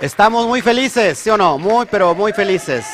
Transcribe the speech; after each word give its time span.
Estamos 0.00 0.46
muy 0.46 0.62
felices, 0.62 1.18
¿sí 1.18 1.28
o 1.28 1.36
no? 1.36 1.58
Muy, 1.58 1.84
pero 1.84 2.14
muy 2.14 2.32
felices. 2.32 2.86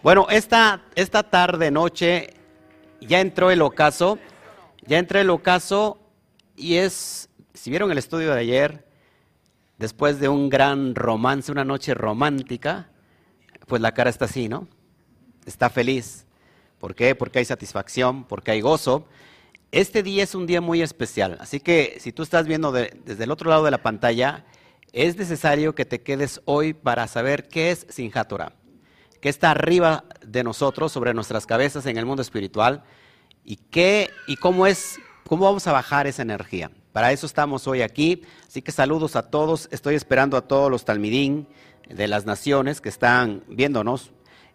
Bueno, 0.00 0.28
esta, 0.30 0.80
esta 0.94 1.24
tarde, 1.24 1.72
noche, 1.72 2.34
ya 3.00 3.18
entró 3.18 3.50
el 3.50 3.60
ocaso, 3.62 4.16
ya 4.86 4.98
entró 4.98 5.18
el 5.18 5.28
ocaso 5.28 5.98
y 6.54 6.76
es, 6.76 7.28
si 7.52 7.68
vieron 7.70 7.90
el 7.90 7.98
estudio 7.98 8.32
de 8.32 8.38
ayer, 8.38 8.86
después 9.76 10.20
de 10.20 10.28
un 10.28 10.48
gran 10.48 10.94
romance, 10.94 11.50
una 11.50 11.64
noche 11.64 11.94
romántica, 11.94 12.90
pues 13.66 13.82
la 13.82 13.92
cara 13.92 14.08
está 14.08 14.26
así, 14.26 14.48
¿no? 14.48 14.68
Está 15.46 15.68
feliz. 15.68 16.26
¿Por 16.78 16.94
qué? 16.94 17.16
Porque 17.16 17.40
hay 17.40 17.44
satisfacción, 17.44 18.22
porque 18.22 18.52
hay 18.52 18.60
gozo. 18.60 19.04
Este 19.72 20.04
día 20.04 20.22
es 20.22 20.36
un 20.36 20.46
día 20.46 20.60
muy 20.60 20.80
especial, 20.80 21.38
así 21.40 21.58
que 21.58 21.96
si 21.98 22.12
tú 22.12 22.22
estás 22.22 22.46
viendo 22.46 22.70
desde 22.70 23.24
el 23.24 23.32
otro 23.32 23.50
lado 23.50 23.64
de 23.64 23.72
la 23.72 23.82
pantalla, 23.82 24.44
es 24.92 25.16
necesario 25.16 25.74
que 25.74 25.84
te 25.84 26.02
quedes 26.02 26.40
hoy 26.44 26.74
para 26.74 27.06
saber 27.06 27.48
qué 27.48 27.70
es 27.70 27.86
Sinjat 27.88 28.28
Torah, 28.28 28.52
qué 29.20 29.28
está 29.28 29.50
arriba 29.50 30.04
de 30.26 30.44
nosotros, 30.44 30.92
sobre 30.92 31.14
nuestras 31.14 31.46
cabezas 31.46 31.86
en 31.86 31.96
el 31.96 32.06
mundo 32.06 32.22
espiritual 32.22 32.82
y 33.44 33.56
qué 33.56 34.10
y 34.26 34.36
cómo 34.36 34.66
es, 34.66 34.98
cómo 35.26 35.44
vamos 35.44 35.66
a 35.66 35.72
bajar 35.72 36.06
esa 36.06 36.22
energía. 36.22 36.70
Para 36.92 37.12
eso 37.12 37.26
estamos 37.26 37.68
hoy 37.68 37.82
aquí. 37.82 38.22
Así 38.48 38.62
que 38.62 38.72
saludos 38.72 39.14
a 39.14 39.30
todos. 39.30 39.68
Estoy 39.70 39.94
esperando 39.94 40.36
a 40.36 40.42
todos 40.42 40.70
los 40.70 40.84
talmidín 40.84 41.46
de 41.88 42.08
las 42.08 42.26
naciones 42.26 42.80
que 42.80 42.88
están 42.88 43.44
viéndonos, 43.48 44.10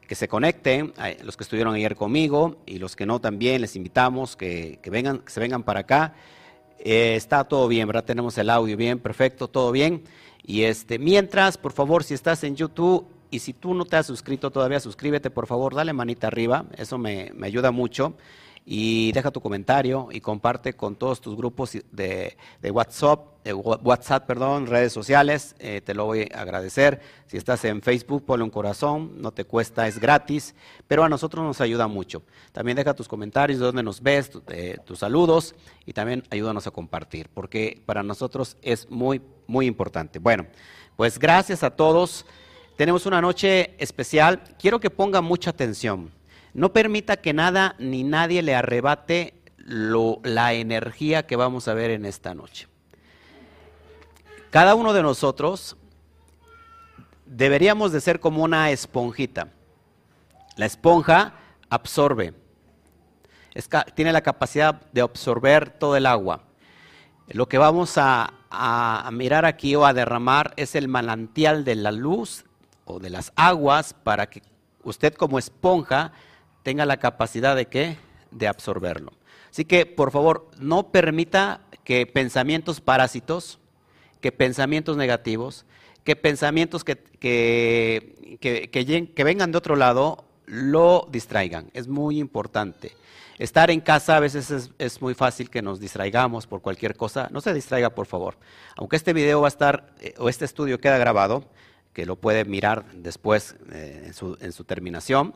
que 0.07 0.15
se 0.15 0.27
conecten, 0.27 0.93
los 1.23 1.37
que 1.37 1.43
estuvieron 1.43 1.75
ayer 1.75 1.95
conmigo 1.95 2.61
y 2.65 2.79
los 2.79 2.95
que 2.95 3.05
no 3.05 3.21
también 3.21 3.61
les 3.61 3.75
invitamos 3.75 4.35
que, 4.35 4.79
vengan, 4.85 5.19
que 5.19 5.31
se 5.31 5.39
vengan 5.39 5.63
para 5.63 5.81
acá. 5.81 6.13
Eh, 6.87 7.15
está 7.15 7.43
todo 7.45 7.67
bien, 7.67 7.87
¿verdad? 7.87 8.03
Tenemos 8.03 8.37
el 8.37 8.47
audio 8.47 8.77
bien, 8.77 8.99
perfecto, 8.99 9.47
todo 9.47 9.71
bien. 9.71 10.03
Y 10.45 10.61
este, 10.61 10.99
mientras, 10.99 11.57
por 11.57 11.71
favor, 11.71 12.03
si 12.03 12.13
estás 12.13 12.43
en 12.43 12.55
YouTube 12.55 13.07
y 13.31 13.39
si 13.39 13.53
tú 13.53 13.73
no 13.73 13.85
te 13.85 13.95
has 13.95 14.05
suscrito 14.05 14.51
todavía, 14.51 14.79
suscríbete, 14.79 15.31
por 15.31 15.47
favor, 15.47 15.73
dale 15.73 15.93
manita 15.93 16.27
arriba, 16.27 16.65
eso 16.77 16.99
me, 16.99 17.31
ayuda 17.41 17.71
mucho. 17.71 18.13
Y 18.65 19.11
deja 19.11 19.29
tu 19.29 19.41
comentario 19.41 20.07
y 20.11 20.21
comparte 20.21 20.73
con 20.73 20.95
todos 20.95 21.21
tus 21.21 21.37
grupos 21.37 21.77
de, 21.91 22.35
WhatsApp, 22.71 23.27
WhatsApp, 23.53 24.25
perdón, 24.25 24.65
redes 24.65 24.91
sociales, 24.91 25.55
eh, 25.59 25.81
te 25.85 25.93
lo 25.93 26.05
voy 26.05 26.27
a 26.33 26.41
agradecer. 26.41 26.99
Si 27.27 27.37
estás 27.37 27.63
en 27.65 27.83
Facebook, 27.83 28.25
ponle 28.25 28.43
un 28.43 28.49
corazón, 28.49 29.21
no 29.21 29.31
te 29.31 29.45
cuesta, 29.45 29.87
es 29.87 29.99
gratis, 29.99 30.55
pero 30.87 31.03
a 31.03 31.09
nosotros 31.09 31.45
nos 31.45 31.61
ayuda 31.61 31.87
mucho. 31.87 32.23
También 32.53 32.75
deja 32.75 32.95
tus 32.95 33.07
comentarios, 33.07 33.59
de 33.59 33.65
dónde 33.67 33.83
nos 33.83 34.01
ves, 34.01 34.31
tus 34.83 34.97
saludos 34.97 35.53
y 35.85 35.93
también 35.93 36.23
ayúdanos 36.31 36.65
a 36.65 36.71
compartir, 36.71 37.29
porque 37.31 37.83
para 37.85 38.01
nosotros 38.01 38.57
es 38.63 38.89
muy 38.89 39.21
muy 39.47 39.65
importante. 39.65 40.19
Bueno, 40.19 40.45
pues 40.95 41.19
gracias 41.19 41.63
a 41.63 41.71
todos. 41.71 42.25
Tenemos 42.75 43.05
una 43.05 43.21
noche 43.21 43.75
especial. 43.77 44.41
Quiero 44.59 44.79
que 44.79 44.89
ponga 44.89 45.21
mucha 45.21 45.49
atención. 45.49 46.11
No 46.55 46.71
permita 46.71 47.17
que 47.17 47.33
nada 47.33 47.75
ni 47.79 48.05
nadie 48.05 48.41
le 48.41 48.55
arrebate 48.55 49.33
la 49.57 50.53
energía 50.53 51.27
que 51.27 51.35
vamos 51.35 51.67
a 51.67 51.73
ver 51.73 51.91
en 51.91 52.05
esta 52.05 52.33
noche. 52.33 52.69
Cada 54.51 54.73
uno 54.73 54.93
de 54.93 55.03
nosotros 55.03 55.75
deberíamos 57.25 57.91
de 57.91 57.99
ser 57.99 58.21
como 58.21 58.41
una 58.41 58.71
esponjita. 58.71 59.49
La 60.55 60.65
esponja 60.65 61.33
absorbe, 61.69 62.33
tiene 63.93 64.13
la 64.13 64.21
capacidad 64.21 64.81
de 64.93 65.01
absorber 65.01 65.71
todo 65.71 65.97
el 65.97 66.05
agua. 66.05 66.43
Lo 67.27 67.49
que 67.49 67.57
vamos 67.57 67.97
a, 67.97 68.31
mirar 69.11 69.43
aquí 69.43 69.75
o 69.75 69.85
a 69.85 69.93
derramar 69.93 70.53
es 70.55 70.73
el 70.75 70.87
manantial 70.87 71.65
de 71.65 71.75
la 71.75 71.91
luz 71.91 72.45
o 72.85 72.99
de 72.99 73.09
las 73.09 73.33
aguas 73.35 73.93
para 73.93 74.29
que 74.29 74.41
usted 74.83 75.13
como 75.15 75.37
esponja 75.37 76.13
tenga 76.65 76.85
la 76.85 76.97
capacidad 76.97 77.55
de 77.55 77.67
qué? 77.67 77.95
De 78.31 78.47
absorberlo. 78.47 79.13
Así 79.51 79.65
que, 79.65 79.85
por 79.85 80.09
favor, 80.09 80.49
no 80.59 80.91
permita 80.91 81.61
que 81.83 82.07
pensamientos 82.07 82.81
parásitos, 82.81 83.59
que 84.19 84.31
pensamientos 84.31 84.97
negativos, 84.97 85.65
que 86.03 86.15
pensamientos 86.15 86.83
que, 86.83 86.97
que, 88.41 89.09
que 89.15 89.23
vengan 89.23 89.51
de 89.51 89.57
otro 89.59 89.75
lado 89.75 90.25
lo 90.47 91.07
distraigan. 91.11 91.69
Es 91.73 91.87
muy 91.87 92.19
importante. 92.19 92.93
Estar 93.37 93.69
en 93.69 93.79
casa 93.79 94.17
a 94.17 94.19
veces 94.19 94.71
es, 94.79 95.01
muy 95.01 95.13
fácil 95.13 95.51
que 95.51 95.61
nos 95.61 95.79
distraigamos 95.79 96.47
por 96.47 96.61
cualquier 96.61 96.95
cosa. 96.95 97.27
No 97.31 97.41
se 97.41 97.53
distraiga, 97.53 97.91
por 97.91 98.07
favor. 98.07 98.37
Aunque 98.75 98.95
este 98.95 99.13
video 99.13 99.41
va 99.41 99.47
a 99.47 99.49
estar, 99.49 99.93
eh, 99.99 100.15
o 100.17 100.29
este 100.29 100.45
estudio 100.45 100.79
queda 100.79 100.97
grabado, 100.97 101.45
que 101.93 102.05
lo 102.05 102.15
puede 102.15 102.43
mirar 102.45 102.85
después 102.93 103.55
eh, 103.71 104.11
en, 104.39 104.51
su, 104.51 104.63
terminación, 104.63 105.33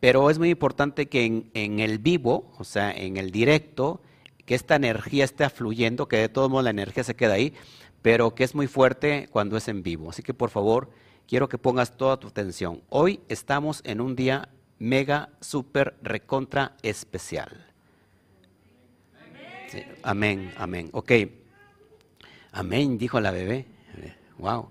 pero 0.00 0.30
es 0.30 0.38
muy 0.38 0.50
importante 0.50 1.06
que 1.06 1.44
en, 1.54 1.80
el 1.80 1.98
vivo, 1.98 2.52
o 2.58 2.64
sea, 2.64 2.92
en 2.92 3.16
el 3.16 3.30
directo, 3.30 4.00
que 4.44 4.54
esta 4.54 4.76
energía 4.76 5.24
esté 5.24 5.48
fluyendo, 5.48 6.08
que 6.08 6.18
de 6.18 6.28
todos 6.28 6.50
modos 6.50 6.64
la 6.64 6.70
energía 6.70 7.04
se 7.04 7.16
queda 7.16 7.34
ahí, 7.34 7.54
pero 8.02 8.34
que 8.34 8.44
es 8.44 8.54
muy 8.54 8.66
fuerte 8.66 9.28
cuando 9.30 9.56
es 9.56 9.68
en 9.68 9.82
vivo. 9.82 10.10
Así 10.10 10.22
que 10.22 10.34
por 10.34 10.50
favor, 10.50 10.90
quiero 11.26 11.48
que 11.48 11.56
pongas 11.56 11.96
toda 11.96 12.18
tu 12.18 12.28
atención. 12.28 12.82
Hoy 12.90 13.20
estamos 13.28 13.80
en 13.84 14.00
un 14.00 14.14
día 14.14 14.50
mega, 14.78 15.30
super, 15.40 15.96
recontra 16.02 16.76
especial. 16.82 17.66
amén, 20.02 20.52
amén. 20.56 20.90
Ok. 20.92 21.12
Amén, 22.52 22.98
dijo 22.98 23.20
la 23.20 23.30
bebé. 23.30 23.66
Wow. 24.38 24.68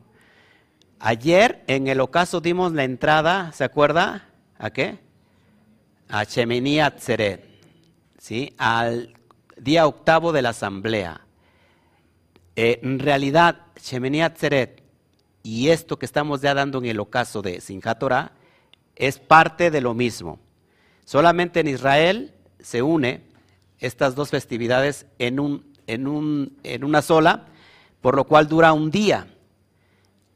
Ayer 0.99 1.63
en 1.67 1.87
el 1.87 1.99
ocaso 1.99 2.39
dimos 2.39 2.71
la 2.71 2.83
entrada, 2.83 3.51
¿se 3.51 3.63
acuerda? 3.63 4.29
¿A 4.57 4.69
qué? 4.69 4.99
A 6.13 6.25
Shemini 6.25 6.79
Atzeret, 6.79 7.43
¿sí? 8.19 8.53
Al 8.59 9.15
día 9.57 9.87
octavo 9.87 10.31
de 10.31 10.43
la 10.43 10.49
asamblea. 10.49 11.21
Eh, 12.55 12.79
en 12.83 12.99
realidad, 12.99 13.61
Shemini 13.81 14.21
Atzeret 14.21 14.83
y 15.41 15.69
esto 15.69 15.97
que 15.97 16.05
estamos 16.05 16.41
ya 16.41 16.53
dando 16.53 16.77
en 16.77 16.85
el 16.85 16.99
ocaso 16.99 17.41
de 17.41 17.61
Sinjat 17.61 18.03
es 18.95 19.17
parte 19.17 19.71
de 19.71 19.81
lo 19.81 19.95
mismo. 19.95 20.37
Solamente 21.03 21.61
en 21.61 21.67
Israel 21.69 22.35
se 22.59 22.83
une 22.83 23.23
estas 23.79 24.13
dos 24.13 24.29
festividades 24.29 25.07
en, 25.17 25.39
un, 25.39 25.73
en, 25.87 26.07
un, 26.07 26.59
en 26.61 26.83
una 26.83 27.01
sola, 27.01 27.47
por 28.01 28.15
lo 28.15 28.25
cual 28.25 28.47
dura 28.47 28.71
un 28.71 28.91
día. 28.91 29.35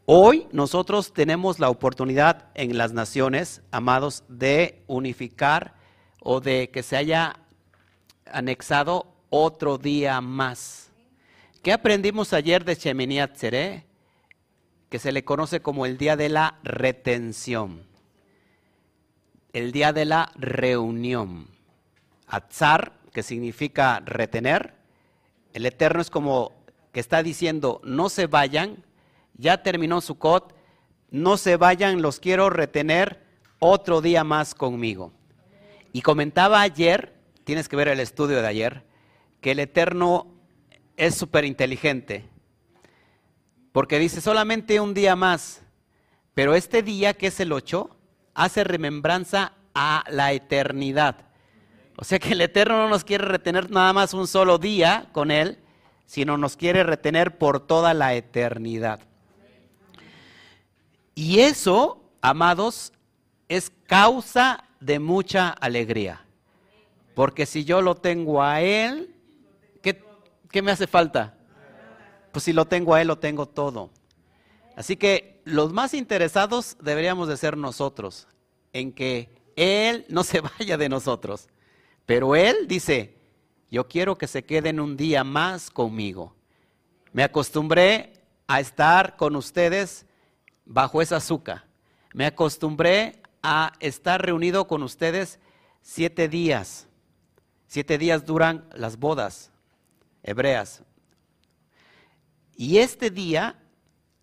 Hoy 0.09 0.47
nosotros 0.51 1.13
tenemos 1.13 1.59
la 1.59 1.69
oportunidad 1.69 2.50
en 2.56 2.78
las 2.78 2.94
naciones, 2.94 3.62
amados, 3.72 4.23
de 4.29 4.81
unificar 4.88 5.75
o 6.22 6.40
de 6.40 6.69
que 6.69 6.81
se 6.81 6.95
haya 6.95 7.35
anexado 8.25 9.13
otro 9.29 9.78
día 9.78 10.22
más. 10.22 10.91
¿Qué 11.62 11.73
aprendimos 11.73 12.31
ayer 12.31 12.63
de 12.63 12.75
Shemini 12.75 13.19
Atzeret? 13.19 13.85
Que 14.90 14.97
se 14.97 15.12
le 15.12 15.25
conoce 15.25 15.62
como 15.62 15.85
el 15.85 15.97
día 15.97 16.16
de 16.16 16.29
la 16.29 16.57
retención 16.63 17.85
el 19.57 19.72
día 19.72 19.91
de 19.91 20.06
la 20.06 20.31
reunión. 20.35 21.47
Atzar, 22.28 22.94
que 23.12 23.23
significa 23.23 24.01
retener. 24.06 24.75
El 25.53 25.66
Eterno 25.66 26.01
es 26.01 26.12
como 26.12 26.53
que 26.91 27.00
está 27.00 27.23
diciendo, 27.23 27.81
no 27.84 28.09
se 28.09 28.28
vayan, 28.28 28.84
ya 29.37 29.63
terminó 29.63 30.01
su 30.01 30.17
cot, 30.17 30.55
no 31.09 31.37
se 31.37 31.57
vayan, 31.57 32.01
los 32.01 32.19
quiero 32.19 32.49
retener 32.49 33.23
otro 33.59 34.01
día 34.01 34.23
más 34.23 34.53
conmigo. 34.55 35.13
Y 35.93 36.01
comentaba 36.01 36.61
ayer, 36.61 37.13
tienes 37.43 37.69
que 37.69 37.75
ver 37.75 37.87
el 37.87 37.99
estudio 37.99 38.41
de 38.41 38.47
ayer, 38.47 38.83
que 39.41 39.51
el 39.51 39.59
Eterno 39.59 40.27
es 40.97 41.15
súper 41.15 41.45
inteligente, 41.45 42.25
porque 43.72 43.99
dice 43.99 44.22
solamente 44.22 44.79
un 44.79 44.93
día 44.93 45.16
más, 45.16 45.61
pero 46.33 46.55
este 46.55 46.83
día 46.83 47.13
que 47.13 47.28
es 47.28 47.40
el 47.40 47.51
8, 47.51 47.90
hace 48.33 48.63
remembranza 48.63 49.53
a 49.73 50.03
la 50.09 50.33
eternidad. 50.33 51.28
O 51.95 52.03
sea 52.03 52.19
que 52.19 52.33
el 52.33 52.41
Eterno 52.41 52.78
no 52.78 52.90
nos 52.90 53.03
quiere 53.03 53.25
retener 53.25 53.72
nada 53.72 53.93
más 53.93 54.13
un 54.13 54.28
solo 54.28 54.57
día 54.59 55.09
con 55.13 55.31
Él, 55.31 55.59
sino 56.05 56.37
nos 56.37 56.55
quiere 56.55 56.83
retener 56.83 57.37
por 57.37 57.66
toda 57.66 57.93
la 57.93 58.13
eternidad. 58.13 59.06
Y 61.17 61.40
eso, 61.40 61.99
amados, 62.22 62.93
es 63.49 63.72
causa 63.87 64.64
de 64.79 64.99
mucha 64.99 65.49
alegría. 65.49 66.23
Porque 67.16 67.47
si 67.47 67.66
yo 67.66 67.81
lo 67.81 67.96
tengo 67.96 68.43
a 68.43 68.61
Él, 68.61 69.16
¿qué, 69.81 69.99
¿qué, 70.52 70.61
me 70.61 70.69
hace 70.69 70.85
falta? 70.85 71.35
Pues 72.31 72.43
si 72.43 72.53
lo 72.53 72.66
tengo 72.66 72.93
a 72.93 73.02
Él, 73.02 73.08
lo 73.08 73.17
tengo 73.17 73.47
todo. 73.47 73.90
Así 74.75 74.96
que 74.96 75.41
los 75.43 75.73
más 75.73 75.96
interesados 75.96 76.78
deberíamos 76.84 77.28
de 77.28 77.37
ser 77.37 77.58
nosotros, 77.58 78.28
en 78.72 78.91
que 78.91 79.28
Él 79.55 80.05
no 80.09 80.23
se 80.23 80.41
vaya 80.41 80.78
de 80.78 80.87
nosotros. 80.87 81.47
Pero 82.05 82.35
Él 82.35 82.67
dice, 82.67 83.17
yo 83.72 83.87
quiero 83.87 84.19
que 84.19 84.28
se 84.28 84.46
queden 84.46 84.79
un 84.79 84.96
día 84.96 85.23
más 85.23 85.72
conmigo. 85.72 86.35
Me 87.11 87.23
acostumbré 87.23 88.14
a 88.46 88.59
estar 88.59 89.16
con 89.16 89.35
ustedes 89.35 90.05
bajo 90.67 91.02
esa 91.02 91.17
azúcar. 91.17 91.66
Me 92.14 92.25
acostumbré 92.25 93.22
a 93.41 93.73
estar 93.79 94.22
reunido 94.22 94.67
con 94.67 94.84
ustedes 94.84 95.40
siete 95.81 96.28
días. 96.28 96.87
Siete 97.67 97.97
días 97.97 98.25
duran 98.25 98.67
las 98.75 98.97
bodas 98.97 99.52
hebreas. 100.23 100.84
Y 102.55 102.78
este 102.78 103.09
día, 103.09 103.59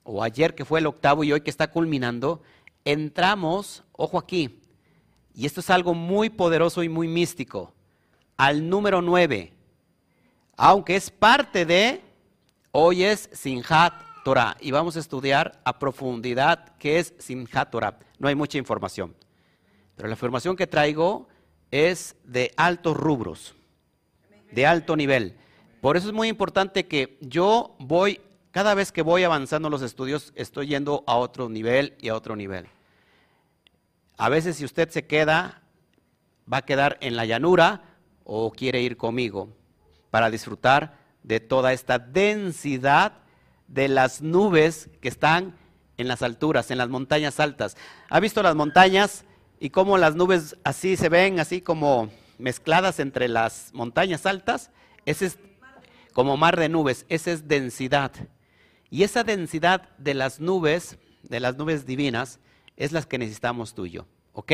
o 0.03 0.23
ayer 0.23 0.55
que 0.55 0.65
fue 0.65 0.81
el 0.81 0.87
octavo 0.87 1.25
y 1.25 1.33
hoy 1.33 1.41
que 1.41 1.51
está 1.51 1.71
culminando, 1.71 2.43
entramos, 2.85 3.83
ojo 3.93 4.19
aquí, 4.19 4.61
y 5.35 5.47
esto 5.47 5.61
es 5.61 5.71
algo 5.71 5.95
muy 5.95 6.31
poderoso 6.31 6.83
y 6.83 6.89
muy 6.89 7.09
místico, 7.09 7.73
al 8.37 8.69
número 8.69 9.01
nueve, 9.03 9.53
aunque 10.57 10.97
es 10.97 11.11
parte 11.11 11.65
de, 11.65 12.03
hoy 12.73 13.05
es 13.05 13.29
Sinjat 13.33 14.04
Torah, 14.25 14.57
y 14.61 14.71
vamos 14.73 14.97
a 14.97 15.01
estudiar 15.01 15.61
a 15.65 15.79
profundidad 15.79 16.75
qué 16.79 16.99
es 16.99 17.15
Sinjat 17.19 17.71
Torah. 17.71 17.99
No 18.19 18.27
hay 18.27 18.35
mucha 18.35 18.59
información, 18.59 19.15
pero 19.95 20.09
la 20.09 20.15
información 20.15 20.57
que 20.57 20.67
traigo 20.67 21.29
es 21.71 22.17
de 22.25 22.53
altos 22.57 22.97
rubros, 22.97 23.55
de 24.51 24.67
alto 24.67 24.97
nivel. 24.97 25.37
Por 25.81 25.97
eso 25.97 26.09
es 26.09 26.15
muy 26.15 26.29
importante 26.29 26.87
que 26.87 27.19
yo 27.21 27.77
voy, 27.79 28.21
cada 28.51 28.75
vez 28.75 28.91
que 28.91 29.03
voy 29.03 29.23
avanzando 29.23 29.71
los 29.71 29.83
estudios, 29.83 30.33
estoy 30.35 30.69
yendo 30.69 31.05
a 31.07 31.17
otro 31.17 31.49
nivel 31.49 31.95
y 32.01 32.09
a 32.09 32.17
otro 32.17 32.35
nivel. 32.35 32.67
A 34.17 34.29
veces 34.29 34.57
si 34.57 34.65
usted 34.65 34.89
se 34.89 35.07
queda, 35.07 35.63
va 36.51 36.59
a 36.59 36.65
quedar 36.65 36.97
en 37.01 37.17
la 37.17 37.27
llanura 37.27 37.83
o 38.25 38.51
quiere 38.51 38.81
ir 38.81 38.97
conmigo 38.97 39.51
para 40.11 40.31
disfrutar 40.31 40.99
de 41.23 41.41
toda 41.41 41.73
esta 41.73 41.99
densidad 41.99 43.24
de 43.75 43.89
las 43.89 44.23
nubes 44.23 44.89
que 45.01 45.09
están 45.09 45.57
en 45.97 46.07
las 46.07 46.23
alturas, 46.23 46.71
en 46.71 46.79
las 46.79 46.89
montañas 46.89 47.41
altas. 47.41 47.77
¿Ha 48.09 48.21
visto 48.21 48.41
las 48.43 48.55
montañas 48.55 49.25
y 49.59 49.71
cómo 49.71 49.99
las 49.99 50.15
nubes 50.15 50.57
así 50.63 50.97
se 50.97 51.09
ven, 51.09 51.41
así 51.41 51.61
como 51.61 52.09
mezcladas 52.39 53.01
entre 53.01 53.27
las 53.27 53.71
montañas 53.75 54.27
altas? 54.27 54.71
Ese 55.07 55.27
es 55.27 55.39
como 56.13 56.37
mar 56.37 56.57
de 56.57 56.69
nubes, 56.69 57.05
esa 57.09 57.33
es 57.33 57.49
densidad. 57.49 58.13
Y 58.91 59.03
esa 59.03 59.25
densidad 59.25 59.89
de 59.99 60.15
las 60.15 60.39
nubes, 60.39 60.97
de 61.25 61.41
las 61.41 61.57
nubes 61.57 61.85
divinas, 61.85 62.39
es 62.77 62.93
las 62.93 63.07
que 63.07 63.19
necesitamos 63.19 63.75
tú 63.75 63.87
y 63.87 63.91
yo, 63.91 64.07
¿ok? 64.35 64.53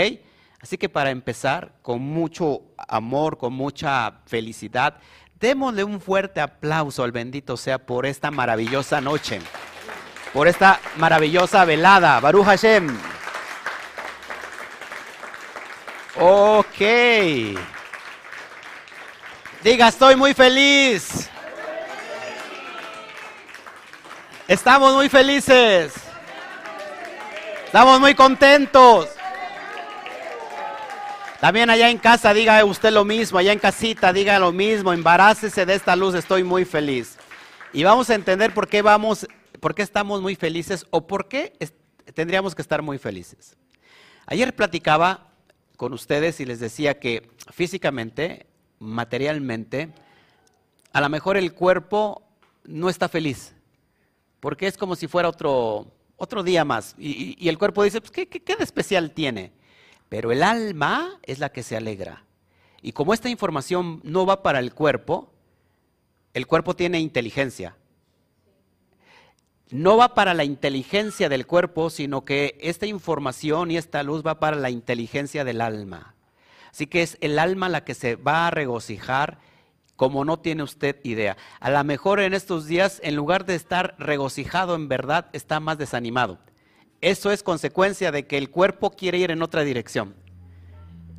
Así 0.61 0.78
que 0.78 0.88
para 0.88 1.11
empezar, 1.11 1.75
con 1.82 2.00
mucho 2.00 2.62
amor, 2.88 3.37
con 3.37 3.52
mucha 3.52 4.23
felicidad, 4.25 4.99
démosle 5.40 5.84
un 5.84 6.00
fuerte 6.00 6.40
aplauso 6.40 7.02
al 7.02 7.12
bendito 7.12 7.56
sea 7.56 7.78
por 7.78 8.04
esta 8.06 8.31
maravillosa 8.31 9.00
noche, 9.00 9.40
por 10.32 10.46
esta 10.46 10.81
maravillosa 10.96 11.64
velada. 11.64 12.20
Baruch 12.20 12.44
Hashem. 12.44 12.96
Ok. 16.16 16.81
Diga, 19.62 19.88
estoy 19.88 20.16
muy 20.16 20.34
feliz. 20.34 21.31
Estamos 24.46 24.94
muy 24.94 25.08
felices. 25.08 25.94
Estamos 27.64 28.00
muy 28.00 28.14
contentos. 28.14 29.08
También 31.40 31.70
allá 31.70 31.88
en 31.90 31.98
casa 31.98 32.34
diga 32.34 32.64
usted 32.64 32.92
lo 32.92 33.04
mismo, 33.04 33.38
allá 33.38 33.52
en 33.52 33.58
casita 33.58 34.12
diga 34.12 34.38
lo 34.38 34.52
mismo, 34.52 34.92
embarácese 34.92 35.64
de 35.64 35.75
esta 35.75 35.96
luz, 35.96 36.14
estoy 36.14 36.44
muy 36.44 36.64
feliz. 36.64 37.16
Y 37.72 37.82
vamos 37.82 38.10
a 38.10 38.14
entender 38.14 38.52
por 38.52 38.69
qué 38.69 38.82
vamos, 38.82 39.26
por 39.58 39.75
qué 39.75 39.82
estamos 39.82 40.20
muy 40.20 40.37
felices 40.37 40.87
o 40.90 41.06
por 41.06 41.28
qué 41.28 41.54
tendríamos 42.14 42.54
que 42.54 42.62
estar 42.62 42.82
muy 42.82 42.98
felices. 42.98 43.56
Ayer 44.26 44.54
platicaba 44.54 45.28
con 45.76 45.94
ustedes 45.94 46.40
y 46.40 46.44
les 46.44 46.60
decía 46.60 46.98
que 47.00 47.31
físicamente, 47.52 48.46
materialmente, 48.78 49.94
a 50.92 51.00
lo 51.00 51.08
mejor 51.08 51.37
el 51.38 51.54
cuerpo 51.54 52.22
no 52.64 52.90
está 52.90 53.08
feliz 53.08 53.54
porque 54.40 54.66
es 54.66 54.76
como 54.76 54.96
si 54.96 55.06
fuera 55.06 55.28
otro, 55.28 55.87
otro 56.16 56.42
día 56.42 56.64
más. 56.64 56.94
Y, 56.98 57.48
el 57.48 57.58
cuerpo 57.58 57.84
dice, 57.84 58.00
pues, 58.00 58.10
¿qué, 58.10 58.26
qué, 58.26 58.56
de 58.56 58.64
especial 58.64 59.12
tiene? 59.12 59.52
Pero 60.10 60.32
el 60.32 60.42
alma 60.42 61.18
es 61.22 61.38
la 61.38 61.50
que 61.50 61.62
se 61.62 61.76
alegra. 61.76 62.24
Y 62.82 62.92
como 62.92 63.14
esta 63.14 63.30
información 63.30 64.00
no 64.02 64.26
va 64.26 64.42
para 64.42 64.58
el 64.58 64.74
cuerpo, 64.74 65.32
el 66.34 66.46
cuerpo 66.46 66.76
tiene 66.76 67.00
inteligencia. 67.00 67.76
No 69.70 69.96
va 69.96 70.14
para 70.14 70.34
la 70.34 70.42
inteligencia 70.42 71.28
del 71.28 71.46
cuerpo, 71.46 71.90
sino 71.90 72.24
que 72.24 72.58
esta 72.60 72.86
información 72.86 73.70
y 73.70 73.76
esta 73.76 74.02
luz 74.02 74.26
va 74.26 74.40
para 74.40 74.56
la 74.56 74.68
inteligencia 74.68 75.44
del 75.44 75.60
alma. 75.60 76.16
Así 76.72 76.88
que 76.88 77.02
es 77.02 77.16
el 77.20 77.38
alma 77.38 77.68
la 77.68 77.84
que 77.84 77.94
se 77.94 78.16
va 78.16 78.48
a 78.48 78.50
regocijar 78.50 79.38
como 79.94 80.24
no 80.24 80.40
tiene 80.40 80.64
usted 80.64 80.96
idea. 81.04 81.36
A 81.60 81.70
lo 81.70 81.84
mejor 81.84 82.18
en 82.18 82.34
estos 82.34 82.66
días, 82.66 83.00
en 83.04 83.14
lugar 83.14 83.44
de 83.44 83.54
estar 83.54 83.94
regocijado 83.98 84.74
en 84.74 84.88
verdad, 84.88 85.28
está 85.32 85.60
más 85.60 85.78
desanimado. 85.78 86.38
Eso 87.00 87.31
es 87.31 87.43
consecuencia 87.43 88.12
de 88.12 88.26
que 88.26 88.37
el 88.37 88.50
cuerpo 88.50 88.91
quiere 88.91 89.19
ir 89.19 89.31
en 89.31 89.43
otra 89.43 89.62
dirección. 89.62 90.14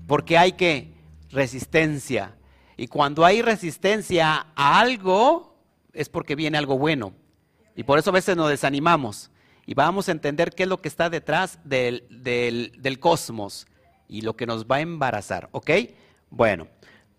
Porque 0.07 0.37
hay 0.37 0.53
que 0.53 0.93
resistencia. 1.29 2.35
Y 2.77 2.87
cuando 2.87 3.25
hay 3.25 3.41
resistencia 3.41 4.47
a 4.55 4.79
algo, 4.79 5.55
es 5.93 6.09
porque 6.09 6.35
viene 6.35 6.57
algo 6.57 6.77
bueno. 6.77 7.13
Y 7.75 7.83
por 7.83 7.97
eso 7.97 8.09
a 8.09 8.13
veces 8.13 8.35
nos 8.35 8.49
desanimamos. 8.49 9.31
Y 9.65 9.73
vamos 9.73 10.09
a 10.09 10.11
entender 10.11 10.51
qué 10.51 10.63
es 10.63 10.69
lo 10.69 10.81
que 10.81 10.87
está 10.87 11.09
detrás 11.09 11.59
del, 11.63 12.05
del 12.09 12.99
cosmos 12.99 13.67
y 14.07 14.21
lo 14.21 14.35
que 14.35 14.45
nos 14.45 14.65
va 14.65 14.77
a 14.77 14.81
embarazar. 14.81 15.49
¿Ok? 15.51 15.71
Bueno. 16.29 16.67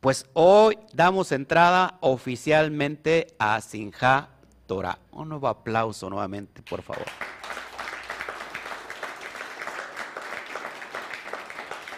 Pues 0.02 0.26
hoy 0.32 0.80
damos 0.92 1.30
entrada 1.30 1.96
oficialmente 2.00 3.28
a 3.38 3.60
Sinja 3.60 4.30
Torah. 4.66 4.98
Un 5.12 5.28
nuevo 5.28 5.46
aplauso 5.46 6.10
nuevamente, 6.10 6.60
por 6.60 6.82
favor. 6.82 7.06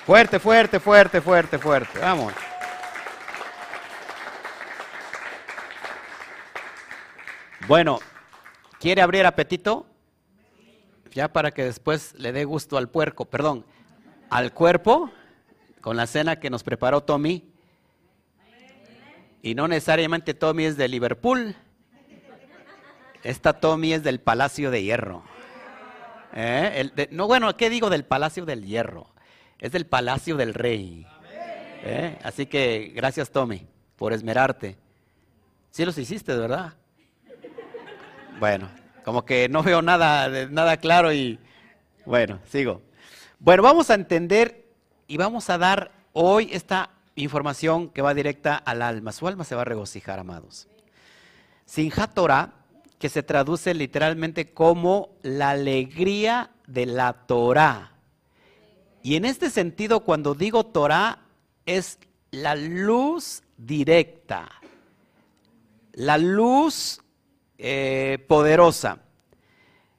Fuerte, 0.05 0.39
fuerte, 0.39 0.81
fuerte, 0.81 1.21
fuerte, 1.23 1.59
fuerte. 1.59 1.99
Vamos. 1.99 2.35
Bueno, 7.67 7.99
¿quiere 8.79 9.01
abrir 9.01 9.25
apetito? 9.25 9.87
Ya 11.13 11.33
para 11.33 11.53
que 11.53 11.65
después 11.65 12.13
le 12.19 12.33
dé 12.33 12.45
gusto 12.45 12.77
al 12.77 12.91
puerco, 12.91 13.25
perdón, 13.25 13.65
al 14.29 14.53
cuerpo, 14.53 15.11
con 15.81 15.97
la 15.97 16.07
cena 16.07 16.39
que 16.39 16.51
nos 16.51 16.63
preparó 16.63 17.01
Tommy. 17.01 17.51
Y 19.41 19.55
no 19.55 19.69
necesariamente 19.69 20.35
Tommy 20.35 20.65
es 20.65 20.77
de 20.77 20.89
Liverpool. 20.89 21.57
Esta 23.23 23.55
Tommy 23.55 23.95
es 23.95 24.03
del 24.03 24.21
Palacio 24.21 24.71
de 24.71 24.83
Hierro. 24.83 25.23
¿Eh? 26.35 27.09
no, 27.11 27.27
bueno, 27.27 27.57
¿qué 27.57 27.71
digo 27.71 27.89
del 27.89 28.05
Palacio 28.05 28.45
del 28.45 28.67
Hierro? 28.67 29.14
Es 29.59 29.73
del 29.73 29.87
Palacio 29.87 30.37
del 30.37 30.55
Rey. 30.55 31.07
¿Eh? 31.83 32.19
Así 32.23 32.47
que 32.47 32.93
gracias 32.95 33.31
Tommy 33.31 33.67
por 33.97 34.13
esmerarte. 34.13 34.77
Sí 35.71 35.85
los 35.85 35.99
hiciste, 35.99 36.35
¿verdad? 36.35 36.75
Bueno, 38.39 38.69
como 39.05 39.25
que 39.25 39.49
no 39.49 39.63
veo 39.63 39.83
nada, 39.83 40.29
nada 40.49 40.77
claro 40.79 41.13
y 41.13 41.39
bueno, 42.07 42.41
sigo. 42.49 42.83
Bueno, 43.39 43.63
vamos 43.63 43.91
a 43.91 43.95
entender 43.95 44.67
y 45.07 45.17
vamos 45.17 45.51
a 45.51 45.59
dar 45.59 45.93
hoy 46.13 46.49
esta 46.53 46.91
información 47.15 47.89
que 47.91 48.03
va 48.03 48.15
directa 48.15 48.57
al 48.57 48.83
alma. 48.83 49.13
Su 49.13 49.27
alma 49.29 49.45
se 49.45 49.55
va 49.55 49.63
a 49.63 49.67
regocijar, 49.67 50.19
amados. 50.19 50.69
Sinjat 51.67 52.15
Torah, 52.15 52.53
que 52.99 53.09
se 53.09 53.23
traduce 53.23 53.75
literalmente 53.75 54.53
como 54.53 55.11
la 55.23 55.51
alegría 55.51 56.51
de 56.67 56.87
la 56.87 57.13
Torah. 57.13 57.94
Y 59.05 59.17
en 59.17 59.27
este 59.27 59.51
sentido, 59.51 60.01
cuando 60.01 60.35
digo 60.35 60.65
Torah, 60.65 61.19
es 61.67 61.99
la 62.31 62.57
luz 62.57 63.43
directa, 63.59 64.49
la 65.93 66.17
luz 66.17 67.03
eh, 67.59 68.25
poderosa. 68.27 69.01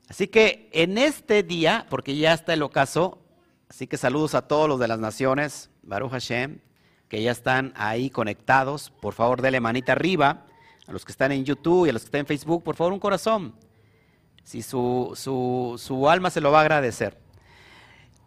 Así 0.09 0.27
que 0.27 0.71
en 0.73 0.97
este 0.97 1.43
día, 1.43 1.85
porque 1.91 2.17
ya 2.17 2.33
está 2.33 2.55
el 2.55 2.63
ocaso, 2.63 3.19
así 3.69 3.85
que 3.85 3.97
saludos 3.97 4.33
a 4.33 4.47
todos 4.47 4.67
los 4.67 4.79
de 4.79 4.87
las 4.87 4.97
naciones, 4.97 5.69
Baruch 5.83 6.09
Hashem, 6.09 6.57
que 7.07 7.21
ya 7.21 7.29
están 7.29 7.73
ahí 7.75 8.09
conectados, 8.09 8.91
por 9.01 9.13
favor 9.13 9.39
denle 9.43 9.59
manita 9.59 9.91
arriba. 9.91 10.47
A 10.87 10.91
los 10.91 11.05
que 11.05 11.11
están 11.11 11.31
en 11.31 11.45
YouTube 11.45 11.85
y 11.85 11.89
a 11.89 11.93
los 11.93 12.01
que 12.01 12.07
están 12.07 12.21
en 12.21 12.25
Facebook, 12.25 12.63
por 12.63 12.75
favor 12.75 12.91
un 12.91 12.99
corazón. 12.99 13.53
Si 14.43 14.63
su, 14.63 15.11
su, 15.13 15.75
su 15.77 16.09
alma 16.09 16.31
se 16.31 16.41
lo 16.41 16.51
va 16.51 16.57
a 16.57 16.61
agradecer. 16.61 17.23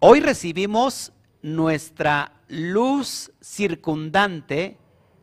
Hoy 0.00 0.20
recibimos 0.20 1.12
nuestra 1.42 2.32
luz 2.46 3.32
circundante 3.40 4.78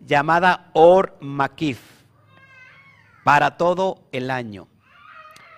llamada 0.06 0.70
Or 0.74 1.16
Makif 1.22 1.80
para 3.24 3.56
todo 3.56 4.04
el 4.12 4.30
año. 4.30 4.68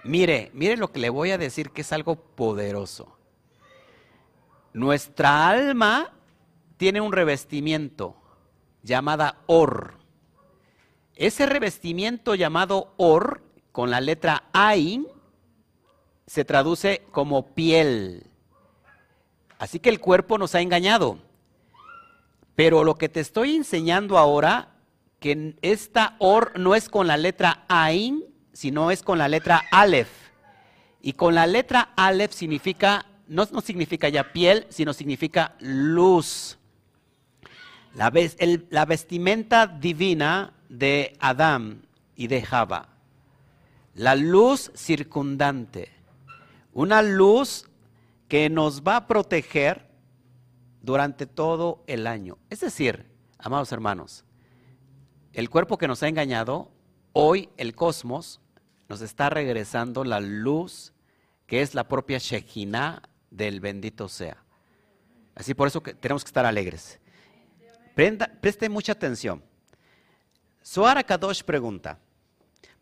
Mire, 0.04 0.52
mire 0.54 0.78
lo 0.78 0.92
que 0.92 1.00
le 1.00 1.10
voy 1.10 1.32
a 1.32 1.40
decir 1.40 1.72
que 1.72 1.82
es 1.82 1.92
algo 1.94 2.16
poderoso. 2.16 3.18
Nuestra 4.74 5.50
alma 5.50 6.14
tiene 6.78 7.02
un 7.02 7.12
revestimiento 7.12 8.16
llamada 8.84 9.40
or. 9.48 9.96
Ese 11.16 11.48
revestimiento 11.48 12.36
llamado 12.36 12.94
or, 12.98 13.42
con 13.72 13.90
la 13.90 14.00
letra 14.00 14.44
Ain, 14.54 15.08
se 16.28 16.46
traduce 16.46 17.02
como 17.12 17.56
piel. 17.56 18.28
Así 19.58 19.80
que 19.80 19.90
el 19.90 20.00
cuerpo 20.00 20.38
nos 20.38 20.56
ha 20.56 20.62
engañado. 20.62 21.20
Pero 22.56 22.84
lo 22.84 22.96
que 22.96 23.10
te 23.10 23.20
estoy 23.20 23.56
enseñando 23.56 24.18
ahora, 24.18 24.70
que 25.20 25.56
esta 25.62 26.16
or 26.20 26.58
no 26.60 26.76
es 26.76 26.90
con 26.90 27.08
la 27.08 27.18
letra 27.18 27.66
Ain, 27.68 28.24
sino 28.54 28.92
es 28.92 29.04
con 29.04 29.18
la 29.18 29.28
letra 29.28 29.64
Aleph. 29.72 30.10
Y 31.02 31.14
con 31.14 31.36
la 31.36 31.46
letra 31.46 31.94
Aleph 31.96 32.32
significa, 32.32 33.06
no, 33.28 33.48
no 33.52 33.62
significa 33.62 34.10
ya 34.10 34.34
piel, 34.34 34.66
sino 34.70 34.94
significa 34.94 35.56
luz. 35.60 36.58
La, 37.94 38.86
vestimenta 38.86 39.66
divina 39.66 40.54
de 40.70 41.14
Adán 41.20 41.82
y 42.16 42.28
de 42.28 42.44
Java. 42.44 42.90
La 43.96 44.16
luz 44.16 44.72
circundante. 44.76 45.90
Una 46.74 47.02
luz 47.02 47.68
que 48.28 48.50
nos 48.50 48.84
va 48.84 48.98
a 48.98 49.08
proteger 49.08 49.88
durante 50.82 51.26
todo 51.26 51.84
el 51.88 52.08
año. 52.08 52.38
Es 52.50 52.60
decir, 52.60 53.06
amados 53.38 53.72
hermanos, 53.72 54.26
el 55.34 55.50
cuerpo 55.50 55.78
que 55.78 55.88
nos 55.88 56.04
ha 56.04 56.08
engañado, 56.08 56.72
hoy 57.14 57.50
el 57.58 57.76
cosmos 57.76 58.42
nos 58.90 59.02
está 59.02 59.30
regresando 59.30 60.04
la 60.04 60.20
luz 60.20 60.94
que 61.46 61.62
es 61.62 61.74
la 61.74 61.88
propia 61.88 62.18
Shekinah 62.18 63.02
del 63.32 63.60
bendito 63.60 64.10
sea. 64.10 64.44
Así 65.36 65.54
por 65.54 65.68
eso 65.68 65.82
tenemos 65.82 66.24
que 66.24 66.30
estar 66.30 66.46
alegres. 66.46 67.00
preste 67.96 68.70
mucha 68.70 68.92
atención. 68.92 69.44
Zohar 70.64 71.06
Kadosh 71.06 71.44
pregunta, 71.44 72.00